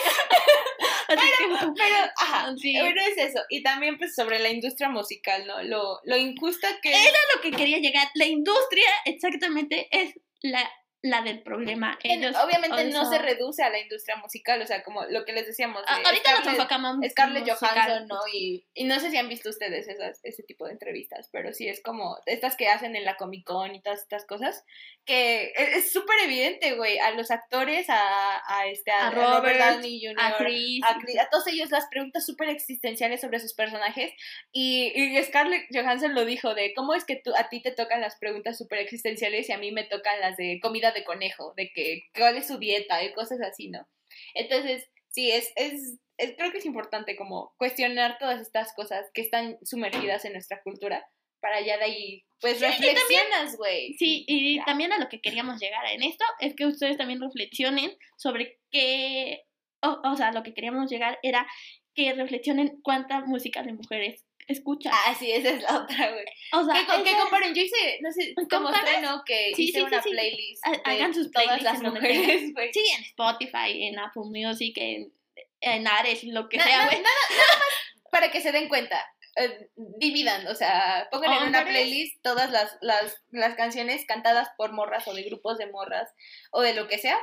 así 1.09 1.29
que- 1.39 1.73
Pero, 1.77 1.97
ajá, 2.21 2.55
Sí. 2.57 2.77
bueno, 2.79 3.01
es 3.03 3.17
eso. 3.19 3.41
Y 3.49 3.63
también, 3.63 3.99
pues, 3.99 4.15
sobre 4.15 4.39
la 4.39 4.49
industria 4.51 4.89
musical, 4.89 5.47
¿no? 5.47 5.63
Lo, 5.63 6.01
lo 6.05 6.17
injusta 6.17 6.81
que 6.81 6.91
Era 6.91 7.19
lo 7.35 7.41
que 7.41 7.51
quería 7.53 7.79
llegar. 7.79 8.09
La 8.15 8.27
industria 8.27 8.89
exactamente 9.05 9.89
es 9.91 10.15
la, 10.43 10.69
la 11.03 11.23
del 11.23 11.43
problema. 11.43 11.99
Ellos, 12.03 12.37
obviamente 12.37 12.85
no 12.91 13.03
eso- 13.03 13.11
se 13.13 13.19
reduce 13.19 13.63
a 13.63 13.71
la 13.71 13.79
industria 13.81 14.17
musical, 14.17 14.61
o 14.61 14.67
sea, 14.67 14.83
como 14.83 15.05
lo 15.07 15.25
que 15.25 15.33
les 15.33 15.47
decíamos. 15.47 15.83
Ah, 15.87 15.99
de 15.99 16.05
ahorita 16.07 16.31
nos 16.31 16.41
Scarlett- 16.41 16.55
enfocamos 16.57 16.97
Scarlett 17.11 17.47
musical. 17.49 17.71
Johansson, 17.75 18.09
¿no? 18.09 18.19
Y, 18.33 18.67
y 18.75 18.85
no 18.85 19.01
sé 19.01 19.11
si 19.11 19.17
han 19.17 19.29
visto 19.29 19.49
ustedes 19.49 19.89
esas, 19.89 20.21
ese 20.25 20.43
tipo 20.43 20.67
de 20.67 20.73
entrevistas, 20.73 21.29
pero 21.33 21.53
sí 21.55 21.69
es 21.69 21.83
como 21.83 22.19
estas 22.27 22.55
que 22.57 22.69
hacen 22.69 22.97
en 22.97 23.05
la 23.05 23.17
Comic 23.17 23.47
Con 23.47 23.75
y 23.75 23.81
todas 23.83 24.01
estas 24.03 24.27
cosas, 24.27 24.65
que 25.07 25.53
es 25.57 25.71
es 25.77 25.93
súper 25.93 26.19
evidente, 26.25 26.75
güey, 26.75 26.99
a 26.99 27.13
los 27.13 27.31
actores, 27.31 27.89
a, 27.89 28.43
a, 28.47 28.67
este, 28.67 28.91
A 28.91 29.09
a 29.09 29.11
Robert, 29.11 29.57
Robert, 29.57 29.59
Downey 29.59 30.01
Jr., 30.05 30.17
A 30.23 30.37
Chris. 30.37 30.81
a, 30.85 30.99
Chris- 30.99 31.19
a 31.19 31.29
todos 31.31 31.47
ellos 31.47 31.71
las 31.71 31.87
preguntas 31.87 32.27
súper 32.27 32.51
existenciales 32.51 33.21
sobre 33.23 33.41
sus 33.41 33.55
personajes 33.55 34.13
y, 34.53 34.93
y 34.95 35.23
Scarlett 35.25 35.67
Johansson 35.73 36.15
lo 36.15 36.25
dijo 36.25 36.55
de 36.55 36.75
cómo 36.75 36.95
es 36.95 37.05
que 37.05 37.17
tú, 37.17 37.33
a 37.37 37.49
ti 37.49 37.63
te 37.63 37.71
tocan 37.73 38.01
las 38.03 38.17
preguntas 38.19 38.59
súper 38.59 38.81
existenciales 38.81 39.49
y 39.49 39.53
a 39.53 39.59
mí 39.59 39.73
me 39.73 39.85
tocan 39.85 40.21
las 40.21 40.37
de 40.37 40.59
comida 40.61 40.90
de 40.93 41.05
conejo, 41.05 41.55
de 41.57 41.71
que 41.75 42.03
cuál 42.15 42.37
es 42.37 42.47
su 42.47 42.59
dieta 42.59 43.03
y 43.05 43.13
cosas 43.13 43.41
así, 43.43 43.69
¿no? 43.71 43.87
Entonces, 44.35 44.89
sí, 45.09 45.31
es, 45.31 45.53
es, 45.57 45.99
es- 46.19 46.35
creo 46.37 46.51
que 46.53 46.59
es 46.59 46.67
importante 46.67 47.17
como 47.17 47.55
cuestionar 47.59 48.19
todas 48.19 48.41
estas 48.41 48.73
cosas 48.75 49.11
que 49.15 49.23
están 49.23 49.59
sumergidas 49.65 50.25
en 50.25 50.33
nuestra 50.35 50.61
cultura 50.63 51.05
para 51.41 51.61
ya 51.63 51.79
de 51.79 51.85
ahí, 51.85 52.25
pues 52.41 52.59
Sí, 52.59 52.65
reflexionas, 52.67 53.57
güey. 53.57 53.95
Sí, 53.99 54.25
y 54.29 54.57
Ya. 54.59 54.65
también 54.67 54.93
a 54.93 54.99
lo 54.99 55.09
que 55.09 55.21
queríamos 55.23 55.59
llegar 55.59 55.87
en 55.87 56.03
esto 56.03 56.25
es 56.41 56.55
que 56.55 56.67
ustedes 56.67 56.99
también 56.99 57.21
reflexionen 57.21 57.97
sobre 58.19 58.59
qué, 58.71 59.45
o, 59.83 60.01
o 60.05 60.17
sea, 60.17 60.33
lo 60.33 60.43
que 60.43 60.53
queríamos 60.53 60.91
llegar 60.91 61.19
era 61.23 61.47
que 61.95 62.13
reflexionen 62.13 62.79
cuánta 62.83 63.21
música 63.21 63.63
de 63.63 63.73
mujeres 63.73 64.27
escuchan. 64.53 64.93
Ah, 64.95 65.15
sí, 65.19 65.31
esa 65.33 65.51
es 65.51 65.63
la 65.63 65.79
otra, 65.83 66.11
güey. 66.13 66.25
o 66.53 66.65
sea, 66.65 66.75
¿Qué, 66.75 66.87
con- 66.87 67.03
qué 67.05 67.11
esa- 67.11 67.21
comparen? 67.21 67.55
Yo 67.55 67.63
hice, 67.63 67.99
no 68.03 68.11
sé, 68.13 68.35
como 68.51 68.71
estreno 68.71 69.23
que 69.25 69.53
Sí, 69.55 69.65
hice 69.69 69.79
sí, 69.81 69.85
una 69.85 70.03
sí. 70.03 70.11
playlist 70.11 70.67
de 70.67 70.81
hagan 70.85 71.15
sus 71.15 71.31
todas 71.31 71.47
playlists 71.47 71.65
las 71.65 71.77
en 71.79 71.83
donde 71.85 72.01
mujeres, 72.01 72.53
güey. 72.55 72.73
Sí, 72.73 72.85
en 72.97 73.03
Spotify, 73.05 73.85
en 73.87 73.99
Apple 73.99 74.23
Music, 74.27 74.75
en, 74.77 75.13
en 75.61 75.87
Ares, 75.87 76.25
lo 76.25 76.49
que 76.49 76.57
Na- 76.59 76.65
sea, 76.65 76.85
güey. 76.87 76.97
nada, 77.03 77.15
nada 77.31 77.59
más 77.59 78.03
para 78.11 78.31
que 78.31 78.41
se 78.41 78.53
den 78.53 78.69
cuenta. 78.69 79.05
eh, 79.37 79.69
dividan, 79.77 80.47
o 80.49 80.55
sea, 80.57 81.07
pongan 81.13 81.33
en 81.35 81.49
una 81.49 81.65
playlist 81.65 82.21
todas 82.23 82.51
las, 82.51 82.77
las, 82.81 83.17
las 83.31 83.55
canciones 83.55 84.05
cantadas 84.05 84.49
por 84.59 84.73
morras 84.73 85.07
o 85.07 85.15
de 85.15 85.23
grupos 85.23 85.57
de 85.57 85.67
morras 85.71 86.11
o 86.51 86.61
de 86.63 86.75
lo 86.75 86.89
que 86.89 86.99
sea, 86.99 87.17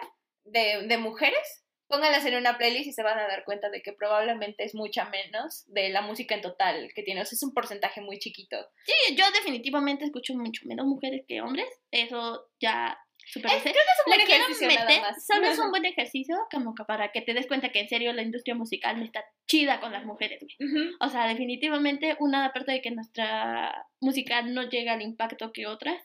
de, 0.46 0.84
de 0.88 0.98
mujeres. 0.98 1.66
Pónganlas 1.88 2.26
en 2.26 2.36
una 2.36 2.58
playlist 2.58 2.88
y 2.88 2.92
se 2.94 3.04
van 3.04 3.18
a 3.18 3.28
dar 3.28 3.46
cuenta 3.46 3.70
de 3.70 3.82
que 3.82 3.94
probablemente 3.94 4.64
es 4.66 4.76
mucha 4.76 5.06
menos 5.06 5.64
de 5.68 5.90
la 5.90 6.02
música 6.02 6.36
en 6.36 6.42
total 6.42 6.90
que 6.94 7.04
tiene. 7.04 7.22
O 7.22 7.26
sea, 7.26 7.36
es 7.36 7.44
un 7.44 7.54
porcentaje 7.54 8.02
muy 8.02 8.20
chiquito. 8.20 8.58
Sí, 8.86 9.16
yo 9.16 9.24
definitivamente 9.32 10.04
escucho 10.06 10.34
mucho 10.34 10.62
menos 10.66 10.86
mujeres 10.86 11.24
que 11.28 11.42
hombres. 11.42 11.68
Eso 11.92 12.50
ya 12.60 13.00
super 13.26 13.52
Es- 13.52 13.62
creo 13.62 13.74
que 13.74 13.80
es 13.80 13.86
un 14.06 14.12
buen 14.12 14.18
Le 14.20 14.24
ejercicio 14.36 14.68
nada 14.68 14.86
meter, 14.86 15.02
más. 15.02 15.26
solo 15.26 15.48
es 15.48 15.60
un 15.60 15.70
buen 15.72 15.86
ejercicio 15.86 16.36
como 16.52 16.76
que 16.76 16.84
para 16.84 17.12
que 17.12 17.22
te 17.22 17.34
des 17.34 17.48
cuenta 17.48 17.72
que 17.72 17.80
en 17.80 17.90
serio 17.90 18.12
la 18.14 18.22
industria 18.22 18.56
musical 18.56 18.98
no 19.00 19.06
está 19.06 19.24
chida 19.48 19.80
con 19.80 19.92
las 19.94 20.06
mujeres. 20.06 20.44
Ujú. 20.44 20.96
O 21.00 21.10
sea, 21.10 21.28
definitivamente 21.28 22.16
una 22.20 22.46
aparte 22.46 22.72
de 22.74 22.82
que 22.82 22.92
nuestra 22.92 23.88
música 24.02 24.42
no 24.42 24.64
llega 24.70 24.94
al 24.94 25.02
impacto 25.02 25.52
que 25.54 25.68
otras. 25.68 26.02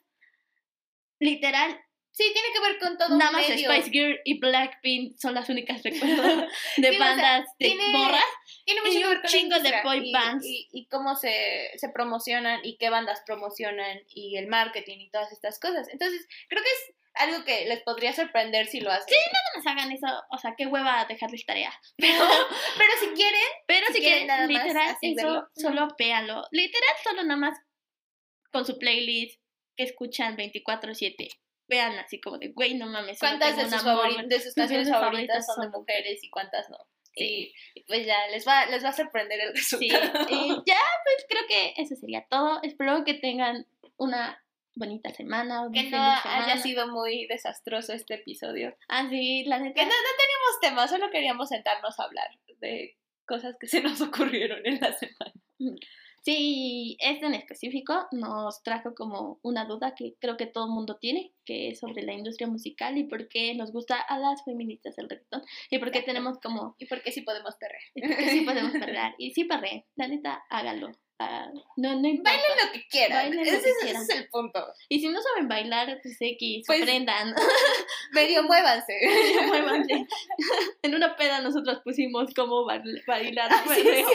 Literal, 1.18 1.78
Sí, 2.12 2.24
tiene 2.32 2.48
que 2.52 2.60
ver 2.60 2.78
con 2.78 2.98
todo 2.98 3.16
nada 3.16 3.30
un 3.30 3.36
más 3.36 3.48
medio. 3.48 3.72
Spice 3.72 3.90
Girl 3.90 4.20
y 4.24 4.38
Blackpink 4.38 5.16
son 5.18 5.34
las 5.34 5.48
únicas 5.48 5.82
recuerdos 5.84 6.44
de 6.76 6.88
Sí, 6.90 6.94
o 6.94 6.98
sea, 6.98 6.98
bandas 6.98 7.46
de 7.58 7.66
tiene- 7.66 7.88
morras. 7.88 8.24
Tiene 8.64 8.80
mucho 8.82 8.92
y 8.98 9.02
que 9.02 9.08
ver 9.08 9.20
con 9.22 9.30
chingo 9.30 9.58
de 9.58 9.82
boy 9.82 10.08
y- 10.08 10.12
bands. 10.12 10.44
Y, 10.46 10.68
y 10.72 10.86
cómo 10.88 11.16
se, 11.16 11.70
se 11.78 11.88
promocionan 11.88 12.60
y 12.64 12.76
qué 12.76 12.90
bandas 12.90 13.22
promocionan 13.26 14.00
y 14.08 14.36
el 14.36 14.46
marketing 14.46 14.98
y 14.98 15.10
todas 15.10 15.32
estas 15.32 15.58
cosas. 15.58 15.88
Entonces, 15.88 16.26
creo 16.48 16.62
que 16.62 16.68
es 16.68 16.94
algo 17.14 17.44
que 17.44 17.64
les 17.66 17.82
podría 17.82 18.12
sorprender 18.12 18.66
si 18.66 18.80
lo 18.80 18.90
hacen. 18.90 19.06
No 19.32 19.58
nos 19.58 19.66
hagan 19.66 19.90
eso, 19.92 20.06
o 20.30 20.38
sea, 20.38 20.54
qué 20.56 20.66
hueva 20.66 21.04
dejarles 21.08 21.44
tarea. 21.46 21.72
Pero, 21.96 22.24
pero 22.78 22.92
si 23.00 23.06
quieren, 23.08 23.40
Pero 23.66 23.86
Si 23.88 23.94
si, 23.94 24.00
quieren 24.00 24.18
quieren, 24.20 24.26
nada 24.28 24.48
más 24.48 24.64
literal, 24.64 24.88
así 24.96 25.14
eso 25.16 25.26
verlo. 25.26 25.48
solo 25.56 25.88
véanlo. 25.98 26.44
Literal, 26.52 26.94
solo 27.04 27.22
nada 27.24 27.36
más 27.40 27.58
con 28.50 28.64
su 28.66 28.78
playlist 28.78 29.40
que 29.76 29.84
escuchan 29.84 30.36
24-7. 30.36 31.28
Vean 31.72 31.98
así 31.98 32.20
como 32.20 32.36
de, 32.38 32.48
güey, 32.48 32.74
no 32.74 32.86
mames. 32.86 33.18
¿cuántas 33.18 33.56
de 33.56 33.62
sus, 33.64 33.82
un 33.82 33.88
amor". 33.88 34.06
favori- 34.10 34.26
de 34.28 34.40
sus 34.40 34.54
canciones 34.54 34.90
favoritas 34.90 35.46
favoritas 35.46 35.46
son 35.46 35.60
de 35.70 35.78
mujeres 35.78 36.22
y 36.22 36.28
cuántas 36.30 36.68
no? 36.68 36.76
Sí. 37.14 37.54
Y, 37.74 37.82
pues 37.84 38.04
ya, 38.06 38.16
les 38.30 38.46
va, 38.46 38.66
les 38.66 38.84
va 38.84 38.90
a 38.90 38.92
sorprender 38.92 39.40
el 39.40 39.56
Sí, 39.56 39.88
resultado. 39.90 40.26
y 40.30 40.48
ya, 40.66 40.76
pues 41.04 41.26
creo 41.28 41.42
que 41.48 41.74
eso 41.80 41.94
sería 41.96 42.26
todo. 42.28 42.60
Espero 42.62 43.04
que 43.04 43.14
tengan 43.14 43.66
una 43.96 44.42
bonita 44.74 45.10
semana. 45.14 45.68
Que 45.72 45.84
no 45.84 45.88
semana. 45.90 46.22
haya 46.24 46.56
sido 46.58 46.88
muy 46.88 47.26
desastroso 47.26 47.92
este 47.94 48.14
episodio. 48.14 48.76
Así, 48.88 49.44
la 49.44 49.58
neta. 49.58 49.74
Que 49.74 49.86
no, 49.86 49.90
no 49.92 50.12
teníamos 50.18 50.60
temas, 50.60 50.90
solo 50.90 51.10
queríamos 51.10 51.48
sentarnos 51.48 51.98
a 51.98 52.04
hablar 52.04 52.28
de 52.60 52.96
cosas 53.26 53.56
que 53.60 53.66
se 53.66 53.80
nos 53.82 54.00
ocurrieron 54.02 54.60
en 54.66 54.78
la 54.80 54.92
semana. 54.92 55.32
Sí, 56.24 56.96
este 57.00 57.26
en 57.26 57.34
específico 57.34 58.06
nos 58.12 58.62
trajo 58.62 58.94
como 58.94 59.40
una 59.42 59.64
duda 59.64 59.94
que 59.96 60.14
creo 60.20 60.36
que 60.36 60.46
todo 60.46 60.66
el 60.66 60.70
mundo 60.70 60.96
tiene, 61.00 61.32
que 61.44 61.70
es 61.70 61.80
sobre 61.80 62.02
la 62.02 62.12
industria 62.12 62.46
musical 62.46 62.96
y 62.96 63.04
por 63.04 63.28
qué 63.28 63.54
nos 63.56 63.72
gusta 63.72 63.96
a 64.00 64.18
las 64.20 64.44
feministas 64.44 64.96
el 64.98 65.08
reggaetón 65.08 65.42
y 65.68 65.78
por 65.78 65.90
qué 65.90 65.98
Exacto. 65.98 66.12
tenemos 66.12 66.38
como, 66.40 66.76
¿Y 66.78 66.86
por 66.86 67.02
qué 67.02 67.10
sí 67.10 67.22
podemos 67.22 67.56
perrear? 67.56 67.82
y 67.96 68.02
por 68.06 68.16
qué 68.16 68.28
sí 68.30 68.40
podemos 68.42 68.72
perder. 68.72 69.14
Y 69.18 69.32
sí 69.32 69.44
perreen, 69.44 69.84
la 69.96 70.06
neta, 70.06 70.44
háganlo. 70.48 70.92
Ah, 71.18 71.48
no, 71.76 72.00
no 72.00 72.08
importa. 72.08 72.32
Bailen 72.32 72.66
lo 72.66 72.72
que 72.72 72.88
quieran. 72.88 73.18
Bailen 73.18 73.36
lo 73.36 73.42
ese, 73.42 73.50
que 73.50 73.56
es- 73.58 73.66
ese 73.76 73.84
quieran. 73.84 74.02
es 74.02 74.08
el 74.10 74.28
punto. 74.28 74.66
Y 74.88 74.98
si 75.00 75.08
no 75.08 75.20
saben 75.22 75.46
bailar, 75.46 76.00
pues 76.02 76.16
X, 76.20 76.64
Pues- 76.66 76.82
aprendan. 76.82 77.32
Medio 78.12 78.42
muévanse. 78.42 78.92
Muévanse. 79.46 80.06
en 80.82 80.94
una 80.96 81.14
peda 81.14 81.40
nosotros 81.40 81.80
pusimos 81.84 82.32
cómo 82.34 82.64
bail- 82.64 83.02
bailar. 83.06 83.48
Ah, 83.52 83.62
sí, 83.66 83.70
es 83.72 83.84
perreo. 83.84 84.06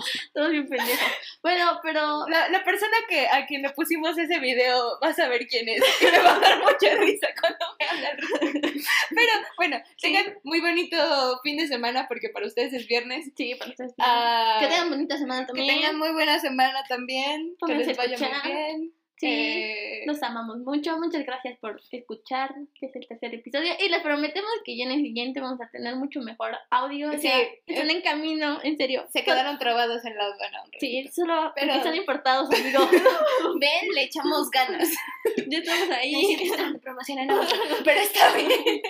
Todo 0.34 0.48
bien 0.48 0.68
pendejo. 0.68 1.06
Bueno, 1.42 1.80
pero. 1.82 2.26
La, 2.28 2.48
la 2.48 2.64
persona 2.64 2.96
que, 3.08 3.26
a 3.28 3.46
quien 3.46 3.62
le 3.62 3.70
pusimos 3.70 4.16
ese 4.18 4.38
video 4.38 4.98
va 5.02 5.08
a 5.08 5.14
saber 5.14 5.46
quién 5.46 5.68
es. 5.68 5.82
Y 6.00 6.04
me 6.04 6.18
va 6.18 6.34
a 6.36 6.40
dar 6.40 6.58
mucha 6.58 6.94
risa 6.96 7.28
cuando 7.40 7.66
al 7.78 8.16
respecto. 8.18 8.68
Pero 9.10 9.32
bueno, 9.56 9.82
tengan 10.00 10.38
muy 10.44 10.60
bonito 10.60 11.40
fin 11.42 11.56
de 11.56 11.66
semana 11.66 12.06
porque 12.08 12.28
para 12.30 12.46
ustedes 12.46 12.72
es 12.72 12.86
viernes. 12.86 13.30
Sí, 13.36 13.54
para 13.54 13.70
ustedes. 13.70 13.94
Ah, 13.98 14.58
que 14.60 14.68
tengan 14.68 14.90
bonita 14.90 15.18
semana 15.18 15.42
que 15.42 15.46
también. 15.48 15.76
tengan 15.76 15.98
muy 15.98 16.12
buena 16.12 16.38
semana 16.38 16.84
también. 16.88 17.56
Que 17.66 17.74
les 17.74 17.96
vaya 17.96 18.16
muy 18.18 18.52
bien. 18.52 18.99
Sí. 19.20 19.26
Eh, 19.28 20.02
Los 20.06 20.22
amamos 20.22 20.60
mucho. 20.60 20.96
Muchas 20.98 21.26
gracias 21.26 21.58
por 21.58 21.78
escuchar, 21.90 22.54
que 22.74 22.86
es 22.86 22.96
el 22.96 23.06
tercer 23.06 23.34
episodio. 23.34 23.74
Y 23.78 23.90
les 23.90 24.00
prometemos 24.00 24.50
que 24.64 24.78
ya 24.78 24.84
en 24.84 24.92
el 24.92 25.02
siguiente 25.02 25.40
vamos 25.42 25.60
a 25.60 25.68
tener 25.70 25.94
mucho 25.96 26.20
mejor 26.22 26.52
audio. 26.70 27.12
Sí. 27.18 27.30
Están 27.66 27.90
en 27.90 28.00
camino, 28.00 28.60
en 28.62 28.78
serio. 28.78 29.06
se 29.12 29.22
quedaron 29.22 29.58
trabados 29.58 30.02
en 30.06 30.16
la 30.16 30.24
aduana. 30.24 30.62
Sí, 30.78 31.06
solo 31.14 31.52
Pero- 31.54 31.82
son 31.82 31.94
importados, 31.94 32.48
amigo. 32.50 32.80
Ven, 33.60 33.92
le 33.94 34.04
echamos 34.04 34.50
ganas. 34.50 34.88
ya 35.48 35.58
estamos 35.58 35.90
ahí. 35.90 36.36
En 36.40 37.30
Amazon, 37.30 37.58
pero 37.84 38.00
está 38.00 38.34
bien. 38.34 38.80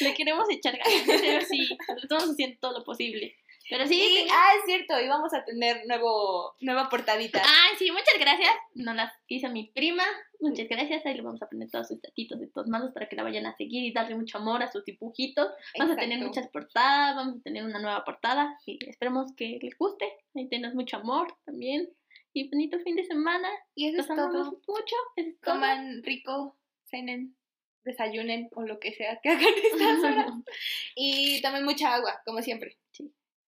Le 0.00 0.14
queremos 0.14 0.46
echar 0.50 0.76
ganas. 0.78 1.08
En 1.08 1.18
serio, 1.18 1.40
sí. 1.48 1.76
Estamos 2.00 2.30
haciendo 2.30 2.58
todo 2.60 2.78
lo 2.78 2.84
posible. 2.84 3.34
Pero 3.68 3.86
sí. 3.86 4.24
Y, 4.24 4.28
ah, 4.30 4.50
es 4.58 4.64
cierto, 4.66 5.00
y 5.00 5.08
vamos 5.08 5.32
a 5.32 5.44
tener 5.44 5.86
nuevo, 5.86 6.54
nueva 6.60 6.88
portadita. 6.88 7.42
Ah, 7.44 7.68
sí, 7.78 7.90
muchas 7.90 8.18
gracias. 8.18 8.50
Nos 8.74 8.94
las 8.94 9.12
hizo 9.28 9.48
mi 9.48 9.68
prima. 9.68 10.04
Muchas 10.40 10.68
gracias. 10.68 11.04
Ahí 11.06 11.14
le 11.14 11.22
vamos 11.22 11.42
a 11.42 11.48
poner 11.48 11.70
todos 11.70 11.88
sus 11.88 12.00
datitos 12.02 12.38
de 12.40 12.48
todos 12.48 12.68
manos 12.68 12.92
para 12.92 13.08
que 13.08 13.16
la 13.16 13.22
vayan 13.22 13.46
a 13.46 13.56
seguir 13.56 13.84
y 13.84 13.92
darle 13.92 14.16
mucho 14.16 14.38
amor 14.38 14.62
a 14.62 14.70
sus 14.70 14.84
dibujitos. 14.84 15.48
Vamos 15.78 15.96
a 15.96 16.00
tener 16.00 16.18
muchas 16.18 16.48
portadas, 16.48 17.16
vamos 17.16 17.38
a 17.38 17.42
tener 17.42 17.64
una 17.64 17.78
nueva 17.78 18.04
portada 18.04 18.58
y 18.66 18.78
esperemos 18.88 19.32
que 19.34 19.58
les 19.62 19.76
guste. 19.78 20.12
Ahí 20.34 20.48
tenemos 20.48 20.74
mucho 20.74 20.98
amor 20.98 21.34
también. 21.44 21.88
Y 22.34 22.48
bonito 22.50 22.78
fin 22.80 22.96
de 22.96 23.04
semana. 23.04 23.48
Y 23.74 23.88
eso 23.88 23.98
Los 23.98 24.10
es 24.10 24.16
todo. 24.16 24.44
mucho. 24.68 24.96
Eso 25.16 25.28
es 25.30 25.40
todo. 25.40 25.54
Coman 25.54 26.02
rico, 26.02 26.56
cenen, 26.84 27.36
desayunen 27.84 28.48
o 28.52 28.62
lo 28.62 28.78
que 28.80 28.92
sea 28.92 29.20
que 29.22 29.30
hagan 29.30 29.54
estas 29.72 29.98
horas. 30.04 30.26
Y 30.96 31.40
tomen 31.42 31.64
mucha 31.64 31.94
agua, 31.94 32.20
como 32.26 32.42
siempre. 32.42 32.76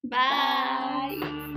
Bye. 0.09 1.17
Bye. 1.21 1.56